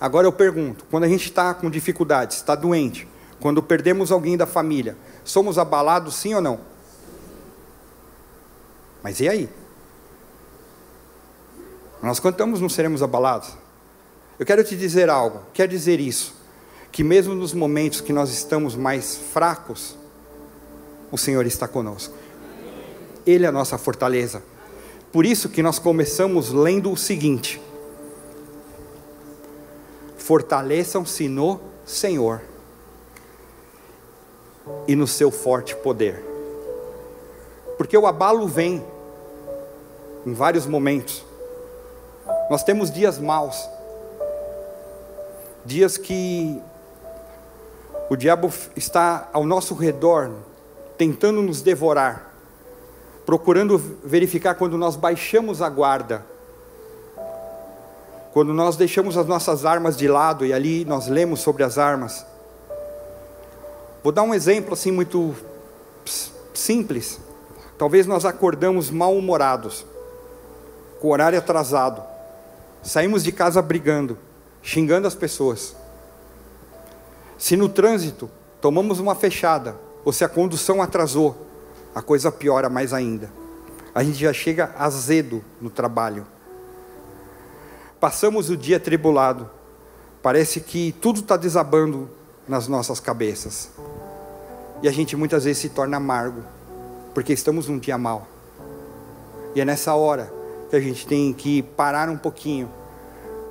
Agora 0.00 0.26
eu 0.26 0.32
pergunto: 0.32 0.84
quando 0.90 1.04
a 1.04 1.08
gente 1.08 1.24
está 1.24 1.54
com 1.54 1.70
dificuldades, 1.70 2.36
está 2.36 2.54
doente, 2.54 3.08
quando 3.40 3.62
perdemos 3.62 4.12
alguém 4.12 4.36
da 4.36 4.46
família, 4.46 4.96
somos 5.24 5.58
abalados, 5.58 6.14
sim 6.16 6.34
ou 6.34 6.40
não? 6.40 6.60
Mas 9.02 9.20
e 9.20 9.28
aí? 9.28 9.48
Nós 12.02 12.18
cantamos 12.18 12.60
Não 12.60 12.68
Seremos 12.68 13.02
Abalados. 13.02 13.50
Eu 14.38 14.46
quero 14.46 14.64
te 14.64 14.76
dizer 14.76 15.08
algo, 15.08 15.40
quer 15.52 15.68
dizer 15.68 16.00
isso, 16.00 16.34
que 16.90 17.04
mesmo 17.04 17.34
nos 17.34 17.52
momentos 17.52 18.00
que 18.00 18.12
nós 18.12 18.30
estamos 18.30 18.74
mais 18.74 19.16
fracos, 19.16 19.96
o 21.12 21.18
Senhor 21.18 21.46
está 21.46 21.68
conosco. 21.68 22.14
Ele 23.24 23.44
é 23.44 23.48
a 23.48 23.52
nossa 23.52 23.78
fortaleza. 23.78 24.42
Por 25.12 25.24
isso 25.24 25.48
que 25.48 25.62
nós 25.62 25.78
começamos 25.78 26.50
lendo 26.50 26.90
o 26.90 26.96
seguinte: 26.96 27.60
Fortaleçam-se 30.16 31.28
no 31.28 31.60
Senhor 31.84 32.40
e 34.86 34.94
no 34.94 35.06
seu 35.06 35.30
forte 35.30 35.74
poder. 35.76 36.22
Porque 37.76 37.96
o 37.96 38.06
abalo 38.06 38.46
vem 38.46 38.84
em 40.26 40.32
vários 40.32 40.66
momentos. 40.66 41.24
Nós 42.50 42.62
temos 42.62 42.90
dias 42.90 43.18
maus, 43.18 43.68
dias 45.64 45.96
que 45.96 46.60
o 48.08 48.16
diabo 48.16 48.52
está 48.76 49.28
ao 49.32 49.44
nosso 49.44 49.74
redor, 49.74 50.30
tentando 50.98 51.42
nos 51.42 51.62
devorar, 51.62 52.32
procurando 53.24 53.78
verificar 54.04 54.54
quando 54.54 54.76
nós 54.76 54.96
baixamos 54.96 55.62
a 55.62 55.68
guarda, 55.68 56.24
quando 58.32 58.52
nós 58.54 58.76
deixamos 58.76 59.16
as 59.16 59.26
nossas 59.26 59.64
armas 59.64 59.96
de 59.96 60.08
lado 60.08 60.44
e 60.46 60.52
ali 60.52 60.84
nós 60.84 61.08
lemos 61.08 61.40
sobre 61.40 61.62
as 61.64 61.78
armas. 61.78 62.24
Vou 64.02 64.12
dar 64.12 64.22
um 64.22 64.34
exemplo 64.34 64.74
assim 64.74 64.90
muito 64.90 65.34
simples. 66.52 67.20
Talvez 67.78 68.06
nós 68.06 68.24
acordamos 68.24 68.90
mal-humorados, 68.90 69.86
com 71.00 71.08
o 71.08 71.10
horário 71.12 71.38
atrasado, 71.38 72.02
saímos 72.82 73.22
de 73.22 73.32
casa 73.32 73.62
brigando, 73.62 74.18
xingando 74.62 75.06
as 75.06 75.14
pessoas. 75.14 75.74
Se 77.38 77.56
no 77.56 77.68
trânsito 77.68 78.30
tomamos 78.60 78.98
uma 79.00 79.14
fechada, 79.14 79.76
ou 80.04 80.12
se 80.12 80.24
a 80.24 80.28
condução 80.28 80.82
atrasou, 80.82 81.36
a 81.94 82.02
coisa 82.02 82.30
piora 82.30 82.68
mais 82.68 82.92
ainda. 82.92 83.30
A 83.94 84.02
gente 84.02 84.18
já 84.18 84.32
chega 84.32 84.74
azedo 84.78 85.44
no 85.60 85.70
trabalho. 85.70 86.26
Passamos 88.00 88.50
o 88.50 88.56
dia 88.56 88.80
tribulado. 88.80 89.48
Parece 90.22 90.60
que 90.60 90.92
tudo 91.00 91.20
está 91.20 91.36
desabando 91.36 92.08
nas 92.48 92.68
nossas 92.68 93.00
cabeças. 93.00 93.70
E 94.82 94.88
a 94.88 94.92
gente 94.92 95.16
muitas 95.16 95.44
vezes 95.44 95.58
se 95.58 95.68
torna 95.68 95.96
amargo, 95.96 96.42
porque 97.14 97.32
estamos 97.32 97.68
num 97.68 97.78
dia 97.78 97.96
mal. 97.96 98.26
E 99.54 99.60
é 99.60 99.64
nessa 99.64 99.94
hora 99.94 100.32
que 100.68 100.76
a 100.76 100.80
gente 100.80 101.06
tem 101.06 101.32
que 101.32 101.62
parar 101.62 102.08
um 102.08 102.16
pouquinho, 102.16 102.68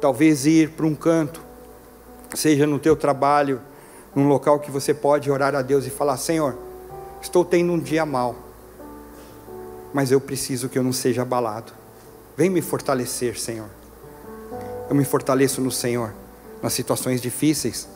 talvez 0.01 0.45
ir 0.45 0.71
para 0.71 0.85
um 0.85 0.93
canto, 0.93 1.41
seja 2.35 2.67
no 2.67 2.79
teu 2.79 2.95
trabalho, 2.95 3.61
num 4.13 4.27
local 4.27 4.59
que 4.59 4.69
você 4.69 4.93
pode 4.93 5.31
orar 5.31 5.55
a 5.55 5.61
Deus 5.61 5.85
e 5.85 5.89
falar: 5.89 6.17
Senhor, 6.17 6.57
estou 7.21 7.45
tendo 7.45 7.71
um 7.71 7.79
dia 7.79 8.05
mal, 8.05 8.35
mas 9.93 10.11
eu 10.11 10.19
preciso 10.19 10.67
que 10.67 10.77
eu 10.77 10.83
não 10.83 10.91
seja 10.91 11.21
abalado. 11.21 11.71
Vem 12.35 12.49
me 12.49 12.61
fortalecer, 12.61 13.39
Senhor. 13.39 13.69
Eu 14.89 14.95
me 14.95 15.05
fortaleço 15.05 15.61
no 15.61 15.71
Senhor 15.71 16.13
nas 16.61 16.73
situações 16.73 17.21
difíceis. 17.21 17.87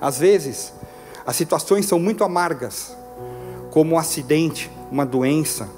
Às 0.00 0.18
vezes, 0.18 0.72
as 1.26 1.36
situações 1.36 1.86
são 1.86 1.98
muito 1.98 2.24
amargas, 2.24 2.96
como 3.70 3.94
um 3.94 3.98
acidente, 3.98 4.70
uma 4.90 5.06
doença, 5.06 5.68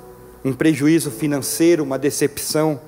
um 0.44 0.52
prejuízo 0.52 1.10
financeiro, 1.10 1.82
uma 1.82 1.98
decepção 1.98 2.80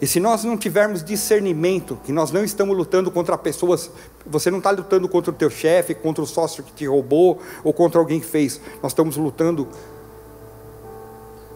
e 0.00 0.06
se 0.06 0.20
nós 0.20 0.44
não 0.44 0.56
tivermos 0.56 1.02
discernimento, 1.02 1.98
que 2.04 2.12
nós 2.12 2.30
não 2.30 2.44
estamos 2.44 2.76
lutando 2.76 3.10
contra 3.10 3.36
pessoas, 3.36 3.90
você 4.24 4.48
não 4.48 4.58
está 4.58 4.70
lutando 4.70 5.08
contra 5.08 5.32
o 5.32 5.34
teu 5.34 5.50
chefe, 5.50 5.92
contra 5.92 6.22
o 6.22 6.26
sócio 6.26 6.62
que 6.62 6.72
te 6.72 6.86
roubou, 6.86 7.40
ou 7.64 7.72
contra 7.72 7.98
alguém 7.98 8.20
que 8.20 8.26
fez, 8.26 8.60
nós 8.80 8.92
estamos 8.92 9.16
lutando 9.16 9.66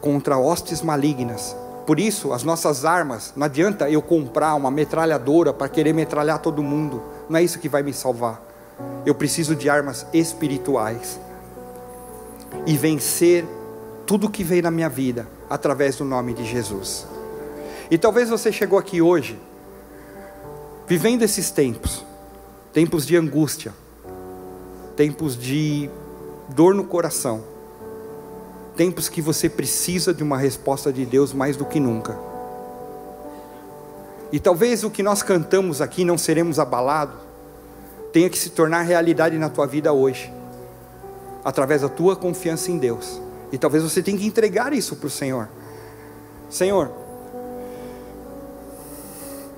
contra 0.01 0.39
hostes 0.39 0.83
malignas. 0.83 1.57
Por 1.87 2.01
isso, 2.01 2.33
as 2.33 2.43
nossas 2.43 2.85
armas, 2.85 3.33
não 3.37 3.45
adianta 3.45 3.89
eu 3.89 4.03
comprar 4.03 4.55
uma 4.57 4.71
metralhadora 4.73 5.53
para 5.53 5.69
querer 5.69 5.93
metralhar 5.93 6.41
todo 6.41 6.63
mundo, 6.63 7.01
não 7.29 7.39
é 7.39 7.45
isso 7.45 7.61
que 7.61 7.69
vai 7.69 7.85
me 7.85 7.93
salvar. 7.93 8.52
Eu 9.05 9.15
preciso 9.15 9.55
de 9.57 9.69
armas 9.69 10.07
espirituais 10.13 11.19
e 12.67 12.77
vencer 12.77 13.45
tudo 14.07 14.31
que 14.31 14.45
veio 14.45 14.63
na 14.63 14.71
minha 14.71 14.89
vida 14.89 15.27
através 15.49 15.97
do 15.97 16.05
nome 16.05 16.35
de 16.35 16.45
Jesus. 16.45 17.07
E 17.91 17.99
talvez 17.99 18.29
você 18.29 18.53
chegou 18.53 18.79
aqui 18.79 19.03
hoje, 19.03 19.39
vivendo 20.87 21.23
esses 21.23 21.51
tempos, 21.51 22.05
tempos 22.73 23.07
de 23.07 23.17
angústia, 23.17 23.73
tempos 24.97 25.37
de 25.37 25.91
dor 26.49 26.75
no 26.75 26.85
coração, 26.85 27.43
tempos 28.77 29.09
que 29.09 29.21
você 29.21 29.49
precisa 29.49 30.15
de 30.15 30.23
uma 30.23 30.39
resposta 30.39 30.93
de 30.93 31.05
Deus 31.05 31.33
mais 31.33 31.57
do 31.57 31.65
que 31.65 31.79
nunca. 31.79 32.19
E 34.31 34.41
talvez 34.41 34.83
o 34.83 34.91
que 34.91 35.03
nós 35.03 35.23
cantamos 35.23 35.83
aqui, 35.83 36.05
não 36.05 36.17
seremos 36.17 36.59
abalados, 36.59 37.17
tenha 38.13 38.29
que 38.29 38.39
se 38.39 38.51
tornar 38.51 38.83
realidade 38.83 39.39
na 39.39 39.49
tua 39.49 39.67
vida 39.67 39.93
hoje, 39.93 40.33
através 41.45 41.83
da 41.83 41.89
tua 41.89 42.15
confiança 42.15 42.71
em 42.71 42.79
Deus. 42.79 43.21
E 43.51 43.59
talvez 43.59 43.83
você 43.83 44.03
tenha 44.03 44.19
que 44.19 44.27
entregar 44.27 44.73
isso 44.73 44.97
para 44.97 45.07
o 45.07 45.11
Senhor. 45.11 45.49
Senhor, 46.49 46.91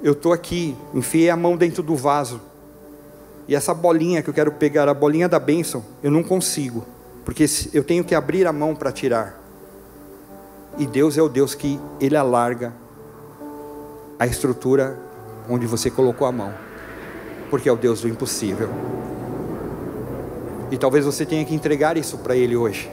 eu 0.02 0.12
estou 0.12 0.32
aqui, 0.32 0.76
enfiei 0.92 1.30
a 1.30 1.36
mão 1.36 1.56
dentro 1.56 1.82
do 1.82 1.96
vaso, 1.96 2.40
e 3.46 3.54
essa 3.54 3.74
bolinha 3.74 4.22
que 4.22 4.30
eu 4.30 4.34
quero 4.34 4.52
pegar, 4.52 4.88
a 4.88 4.94
bolinha 4.94 5.28
da 5.28 5.38
bênção, 5.38 5.84
eu 6.02 6.10
não 6.10 6.22
consigo, 6.22 6.84
porque 7.24 7.44
eu 7.72 7.82
tenho 7.84 8.04
que 8.04 8.14
abrir 8.14 8.46
a 8.46 8.52
mão 8.52 8.74
para 8.74 8.92
tirar. 8.92 9.40
E 10.78 10.86
Deus 10.86 11.18
é 11.18 11.22
o 11.22 11.28
Deus 11.28 11.54
que 11.54 11.78
Ele 12.00 12.16
alarga 12.16 12.72
a 14.18 14.26
estrutura 14.26 14.98
onde 15.48 15.66
você 15.66 15.90
colocou 15.90 16.26
a 16.26 16.32
mão, 16.32 16.54
porque 17.54 17.68
é 17.68 17.72
o 17.72 17.76
Deus 17.76 18.00
do 18.00 18.08
impossível. 18.08 18.68
E 20.72 20.76
talvez 20.76 21.04
você 21.04 21.24
tenha 21.24 21.44
que 21.44 21.54
entregar 21.54 21.96
isso 21.96 22.18
para 22.18 22.34
Ele 22.34 22.56
hoje. 22.56 22.90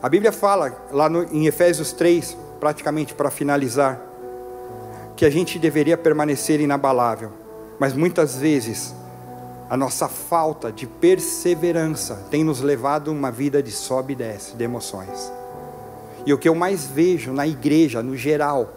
A 0.00 0.08
Bíblia 0.08 0.30
fala, 0.30 0.86
lá 0.92 1.08
no, 1.08 1.24
em 1.24 1.48
Efésios 1.48 1.90
3, 1.90 2.38
praticamente 2.60 3.12
para 3.12 3.28
finalizar, 3.28 4.00
que 5.16 5.24
a 5.24 5.30
gente 5.30 5.58
deveria 5.58 5.98
permanecer 5.98 6.60
inabalável, 6.60 7.32
mas 7.76 7.92
muitas 7.92 8.36
vezes 8.36 8.94
a 9.68 9.76
nossa 9.76 10.06
falta 10.06 10.70
de 10.70 10.86
perseverança 10.86 12.24
tem 12.30 12.44
nos 12.44 12.60
levado 12.60 13.10
a 13.10 13.12
uma 13.12 13.32
vida 13.32 13.60
de 13.60 13.72
sobe 13.72 14.12
e 14.12 14.16
desce 14.16 14.54
de 14.54 14.62
emoções. 14.62 15.32
E 16.24 16.32
o 16.32 16.38
que 16.38 16.48
eu 16.48 16.54
mais 16.54 16.86
vejo 16.86 17.32
na 17.32 17.48
igreja, 17.48 18.00
no 18.00 18.16
geral, 18.16 18.74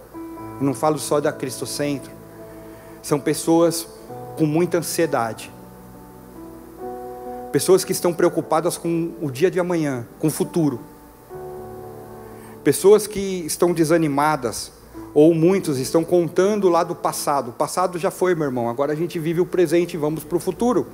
não 0.59 0.73
falo 0.73 0.97
só 0.97 1.21
da 1.21 1.31
Cristo 1.31 1.67
Centro, 1.67 2.17
são 3.03 3.19
pessoas 3.19 3.98
com 4.39 4.45
muita 4.45 4.77
ansiedade. 4.77 5.51
Pessoas 7.51 7.83
que 7.83 7.91
estão 7.91 8.13
preocupadas 8.13 8.77
com 8.77 9.11
o 9.21 9.29
dia 9.29 9.51
de 9.51 9.59
amanhã, 9.59 10.07
com 10.17 10.27
o 10.27 10.31
futuro. 10.31 10.79
Pessoas 12.63 13.05
que 13.05 13.45
estão 13.45 13.73
desanimadas 13.73 14.71
ou 15.13 15.33
muitos 15.33 15.77
estão 15.77 16.05
contando 16.05 16.69
lá 16.69 16.85
do 16.85 16.95
passado. 16.95 17.49
O 17.49 17.53
passado 17.53 17.99
já 17.99 18.09
foi, 18.09 18.33
meu 18.33 18.45
irmão. 18.45 18.69
Agora 18.69 18.93
a 18.93 18.95
gente 18.95 19.19
vive 19.19 19.41
o 19.41 19.45
presente 19.45 19.95
e 19.95 19.97
vamos 19.97 20.23
para 20.23 20.37
o 20.37 20.39
futuro. 20.39 20.87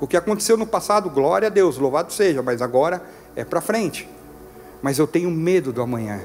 O 0.00 0.06
que 0.06 0.16
aconteceu 0.16 0.56
no 0.56 0.66
passado, 0.66 1.10
glória 1.10 1.48
a 1.48 1.50
Deus, 1.50 1.78
louvado 1.78 2.12
seja, 2.12 2.40
mas 2.40 2.62
agora 2.62 3.02
é 3.34 3.44
para 3.44 3.60
frente. 3.60 4.08
Mas 4.80 5.00
eu 5.00 5.08
tenho 5.08 5.28
medo 5.28 5.72
do 5.72 5.82
amanhã. 5.82 6.20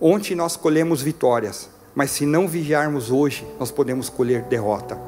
Ontem 0.00 0.34
nós 0.34 0.56
colhemos 0.56 1.02
vitórias, 1.02 1.68
mas 1.94 2.10
se 2.10 2.24
não 2.24 2.48
vigiarmos 2.48 3.10
hoje, 3.10 3.46
nós 3.58 3.70
podemos 3.70 4.08
colher 4.08 4.42
derrota. 4.42 4.98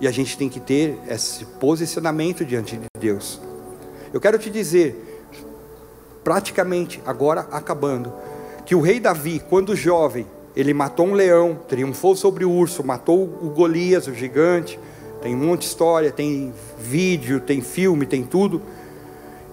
E 0.00 0.08
a 0.08 0.10
gente 0.10 0.36
tem 0.36 0.48
que 0.48 0.60
ter 0.60 0.98
esse 1.08 1.44
posicionamento 1.44 2.44
diante 2.44 2.76
de 2.76 2.86
Deus. 2.98 3.40
Eu 4.12 4.20
quero 4.20 4.38
te 4.38 4.50
dizer, 4.50 5.28
praticamente, 6.22 7.00
agora 7.06 7.46
acabando, 7.50 8.12
que 8.66 8.74
o 8.74 8.80
rei 8.80 9.00
Davi, 9.00 9.42
quando 9.48 9.74
jovem, 9.74 10.26
ele 10.56 10.72
matou 10.72 11.06
um 11.06 11.14
leão, 11.14 11.58
triunfou 11.68 12.14
sobre 12.14 12.44
o 12.44 12.50
urso, 12.50 12.84
matou 12.84 13.22
o 13.22 13.50
Golias, 13.50 14.06
o 14.06 14.14
gigante. 14.14 14.78
Tem 15.20 15.34
um 15.34 15.38
monte 15.38 15.60
de 15.60 15.66
história, 15.66 16.12
tem 16.12 16.52
vídeo, 16.78 17.40
tem 17.40 17.60
filme, 17.60 18.06
tem 18.06 18.22
tudo. 18.22 18.62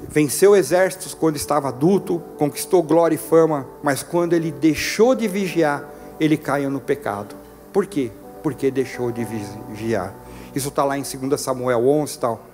Venceu 0.08 0.56
exércitos 0.56 1.14
quando 1.14 1.38
estava 1.38 1.70
adulto, 1.70 2.22
conquistou 2.38 2.84
glória 2.84 3.16
e 3.16 3.18
fama, 3.18 3.68
mas 3.82 4.04
quando 4.04 4.34
ele 4.34 4.52
deixou 4.52 5.16
de 5.16 5.28
vigiar, 5.28 5.90
ele 6.22 6.38
caiu 6.38 6.70
no 6.70 6.80
pecado. 6.80 7.36
Por 7.74 7.88
quê? 7.88 8.12
Porque 8.44 8.70
deixou 8.70 9.12
de 9.12 9.26
vigiar. 9.26 10.14
Isso 10.54 10.68
está 10.68 10.84
lá 10.84 10.96
em 10.96 11.02
2 11.02 11.42
Samuel 11.42 11.90
11 11.90 12.16
e 12.16 12.20
tal. 12.20 12.46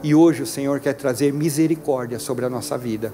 E 0.00 0.14
hoje 0.14 0.44
o 0.44 0.46
Senhor 0.46 0.78
quer 0.78 0.92
trazer 0.92 1.32
misericórdia 1.32 2.20
sobre 2.20 2.44
a 2.44 2.48
nossa 2.48 2.78
vida. 2.78 3.12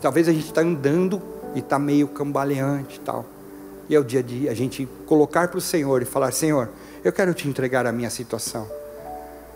Talvez 0.00 0.26
a 0.26 0.32
gente 0.32 0.46
está 0.46 0.62
andando 0.62 1.22
e 1.54 1.60
está 1.60 1.78
meio 1.78 2.08
cambaleante 2.08 2.98
tal. 3.00 3.24
E 3.88 3.94
é 3.94 4.00
o 4.00 4.02
dia 4.02 4.20
de 4.20 4.48
a 4.48 4.54
gente 4.54 4.88
colocar 5.06 5.46
para 5.46 5.58
o 5.58 5.60
Senhor 5.60 6.02
e 6.02 6.04
falar: 6.04 6.32
Senhor, 6.32 6.68
eu 7.04 7.12
quero 7.12 7.32
te 7.32 7.46
entregar 7.46 7.86
a 7.86 7.92
minha 7.92 8.10
situação. 8.10 8.66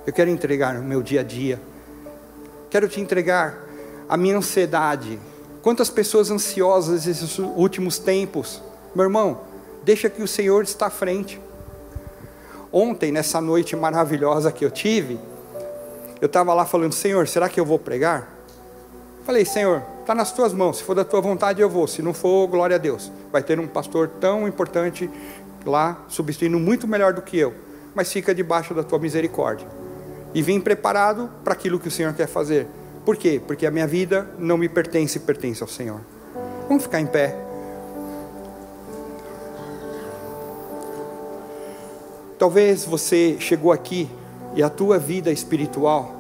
Eu 0.07 0.13
quero 0.13 0.31
entregar 0.31 0.77
o 0.77 0.85
meu 0.85 1.03
dia 1.03 1.21
a 1.21 1.25
dia. 1.25 1.61
Quero 2.71 2.89
te 2.89 3.01
entregar 3.01 3.59
a 4.09 4.17
minha 4.17 4.37
ansiedade. 4.37 5.19
Quantas 5.63 5.91
pessoas 5.91 6.31
ansiosas 6.31 7.09
esses 7.09 7.39
últimos 7.39 7.99
tempos. 7.99 8.63
Meu 8.95 9.07
irmão, 9.07 9.41
deixa 9.85 10.09
que 10.09 10.23
o 10.23 10.29
Senhor 10.29 10.65
está 10.65 10.87
à 10.87 10.91
frente. 10.91 11.41
Ontem, 12.73 13.13
nessa 13.13 13.41
noite 13.41 13.77
maravilhosa 13.77 14.51
que 14.51 14.65
eu 14.65 14.71
tive, 14.71 15.19
eu 16.21 16.27
estava 16.27 16.53
lá 16.55 16.65
falando: 16.65 16.93
Senhor, 16.93 17.29
será 17.29 17.49
que 17.49 17.61
eu 17.61 17.65
vou 17.65 17.79
pregar? 17.79 18.35
Falei, 19.25 19.45
Senhor, 19.45 19.83
está 20.01 20.15
nas 20.15 20.33
tuas 20.33 20.53
mãos. 20.53 20.79
Se 20.79 20.85
for 20.85 20.95
da 20.95 21.05
tua 21.05 21.21
vontade, 21.21 21.61
eu 21.61 21.69
vou. 21.69 21.87
Se 21.87 22.03
não 22.03 22.13
for, 22.13 22.47
glória 22.47 22.77
a 22.77 22.79
Deus. 22.79 23.11
Vai 23.33 23.43
ter 23.43 23.59
um 23.59 23.67
pastor 23.67 24.09
tão 24.21 24.47
importante 24.47 25.09
lá, 25.65 26.05
substituindo 26.09 26.59
muito 26.59 26.87
melhor 26.87 27.13
do 27.13 27.23
que 27.23 27.39
eu. 27.39 27.55
Mas 27.95 28.13
fica 28.13 28.35
debaixo 28.35 28.75
da 28.75 28.83
tua 28.83 28.99
misericórdia. 28.99 29.67
E 30.35 30.43
vim 30.43 30.61
preparado 30.61 31.31
para 31.43 31.53
aquilo 31.53 31.79
que 31.79 31.89
o 31.89 31.91
Senhor 31.91 32.13
quer 32.13 32.27
fazer. 32.27 32.67
Por 33.05 33.17
quê? 33.17 33.41
Porque 33.47 33.67
a 33.67 33.71
minha 33.71 33.87
vida 33.87 34.29
não 34.39 34.59
me 34.59 34.69
pertence, 34.69 35.21
pertence 35.21 35.63
ao 35.63 35.69
Senhor. 35.69 36.01
Vamos 36.69 36.83
ficar 36.83 37.01
em 37.01 37.07
pé. 37.07 37.44
Talvez 42.39 42.85
você 42.85 43.37
chegou 43.39 43.73
aqui 43.73 44.09
e 44.55 44.63
a 44.63 44.69
tua 44.69 44.99
vida 44.99 45.31
espiritual 45.31 46.13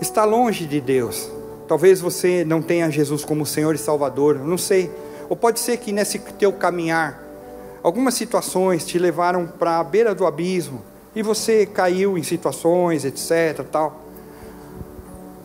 está 0.00 0.24
longe 0.24 0.66
de 0.66 0.80
Deus 0.80 1.30
Talvez 1.72 2.02
você 2.02 2.44
não 2.44 2.60
tenha 2.60 2.90
Jesus 2.90 3.24
como 3.24 3.46
Senhor 3.46 3.74
e 3.74 3.78
Salvador, 3.78 4.38
não 4.38 4.58
sei. 4.58 4.90
Ou 5.26 5.34
pode 5.34 5.58
ser 5.58 5.78
que 5.78 5.90
nesse 5.90 6.18
teu 6.18 6.52
caminhar, 6.52 7.22
algumas 7.82 8.12
situações 8.12 8.84
te 8.84 8.98
levaram 8.98 9.46
para 9.46 9.78
a 9.78 9.84
beira 9.84 10.14
do 10.14 10.26
abismo 10.26 10.82
e 11.16 11.22
você 11.22 11.64
caiu 11.64 12.18
em 12.18 12.22
situações, 12.22 13.06
etc, 13.06 13.64
tal. 13.72 14.02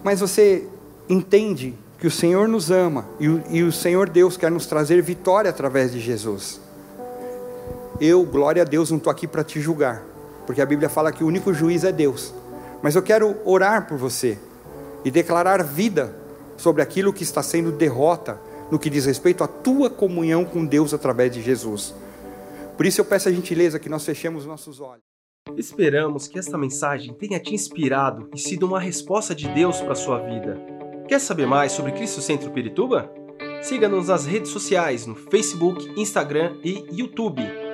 Mas 0.04 0.20
você 0.20 0.68
entende 1.08 1.74
que 1.98 2.08
o 2.08 2.12
Senhor 2.12 2.46
nos 2.48 2.70
ama 2.70 3.06
e 3.22 3.30
o, 3.30 3.42
e 3.50 3.64
o 3.64 3.72
Senhor 3.72 4.10
Deus 4.10 4.36
quer 4.36 4.52
nos 4.52 4.66
trazer 4.66 5.02
vitória 5.02 5.50
através 5.50 5.94
de 5.94 6.02
Jesus. 6.02 6.60
Eu, 8.00 8.24
glória 8.24 8.62
a 8.62 8.66
Deus, 8.66 8.92
não 8.92 8.98
estou 8.98 9.10
aqui 9.10 9.28
para 9.28 9.44
te 9.44 9.60
julgar, 9.60 10.04
porque 10.46 10.62
a 10.62 10.66
Bíblia 10.66 10.88
fala 10.88 11.12
que 11.12 11.24
o 11.24 11.28
único 11.28 11.52
juiz 11.54 11.84
é 11.84 11.92
Deus. 11.92 12.34
Mas 12.82 12.96
eu 12.96 13.02
quero 13.02 13.36
orar 13.44 13.88
por 13.88 13.98
você 13.98 14.38
e 15.04 15.10
declarar 15.10 15.64
vida 15.64 16.16
sobre 16.56 16.82
aquilo 16.82 17.12
que 17.12 17.24
está 17.24 17.42
sendo 17.42 17.72
derrota 17.72 18.40
no 18.70 18.78
que 18.78 18.90
diz 18.90 19.06
respeito 19.06 19.44
à 19.44 19.48
tua 19.48 19.90
comunhão 19.90 20.46
com 20.46 20.64
Deus 20.64 20.94
através 20.94 21.32
de 21.32 21.42
Jesus. 21.42 21.94
Por 22.76 22.86
isso 22.86 23.02
eu 23.02 23.06
peço 23.06 23.30
a 23.30 23.32
gentileza 23.32 23.80
que 23.80 23.90
nós 23.90 24.06
fechemos 24.06 24.46
nossos 24.46 24.80
olhos. 24.80 25.04
Esperamos 25.56 26.28
que 26.28 26.38
esta 26.38 26.58
mensagem 26.58 27.14
tenha 27.14 27.40
te 27.40 27.56
inspirado 27.56 28.30
e 28.36 28.38
sido 28.38 28.68
uma 28.68 28.80
resposta 28.80 29.34
de 29.34 29.48
Deus 29.48 29.80
para 29.80 29.94
a 29.94 29.96
sua 29.96 30.20
vida. 30.20 30.60
Quer 31.08 31.20
saber 31.20 31.48
mais 31.48 31.72
sobre 31.72 31.94
Cristo 31.94 32.22
Centro 32.22 32.52
Pirituba? 32.52 33.12
Siga-nos 33.64 34.10
nas 34.10 34.26
redes 34.26 34.52
sociais 34.52 35.08
no 35.08 35.16
Facebook, 35.16 36.00
Instagram 36.00 36.58
e 36.64 36.86
YouTube, 36.92 37.42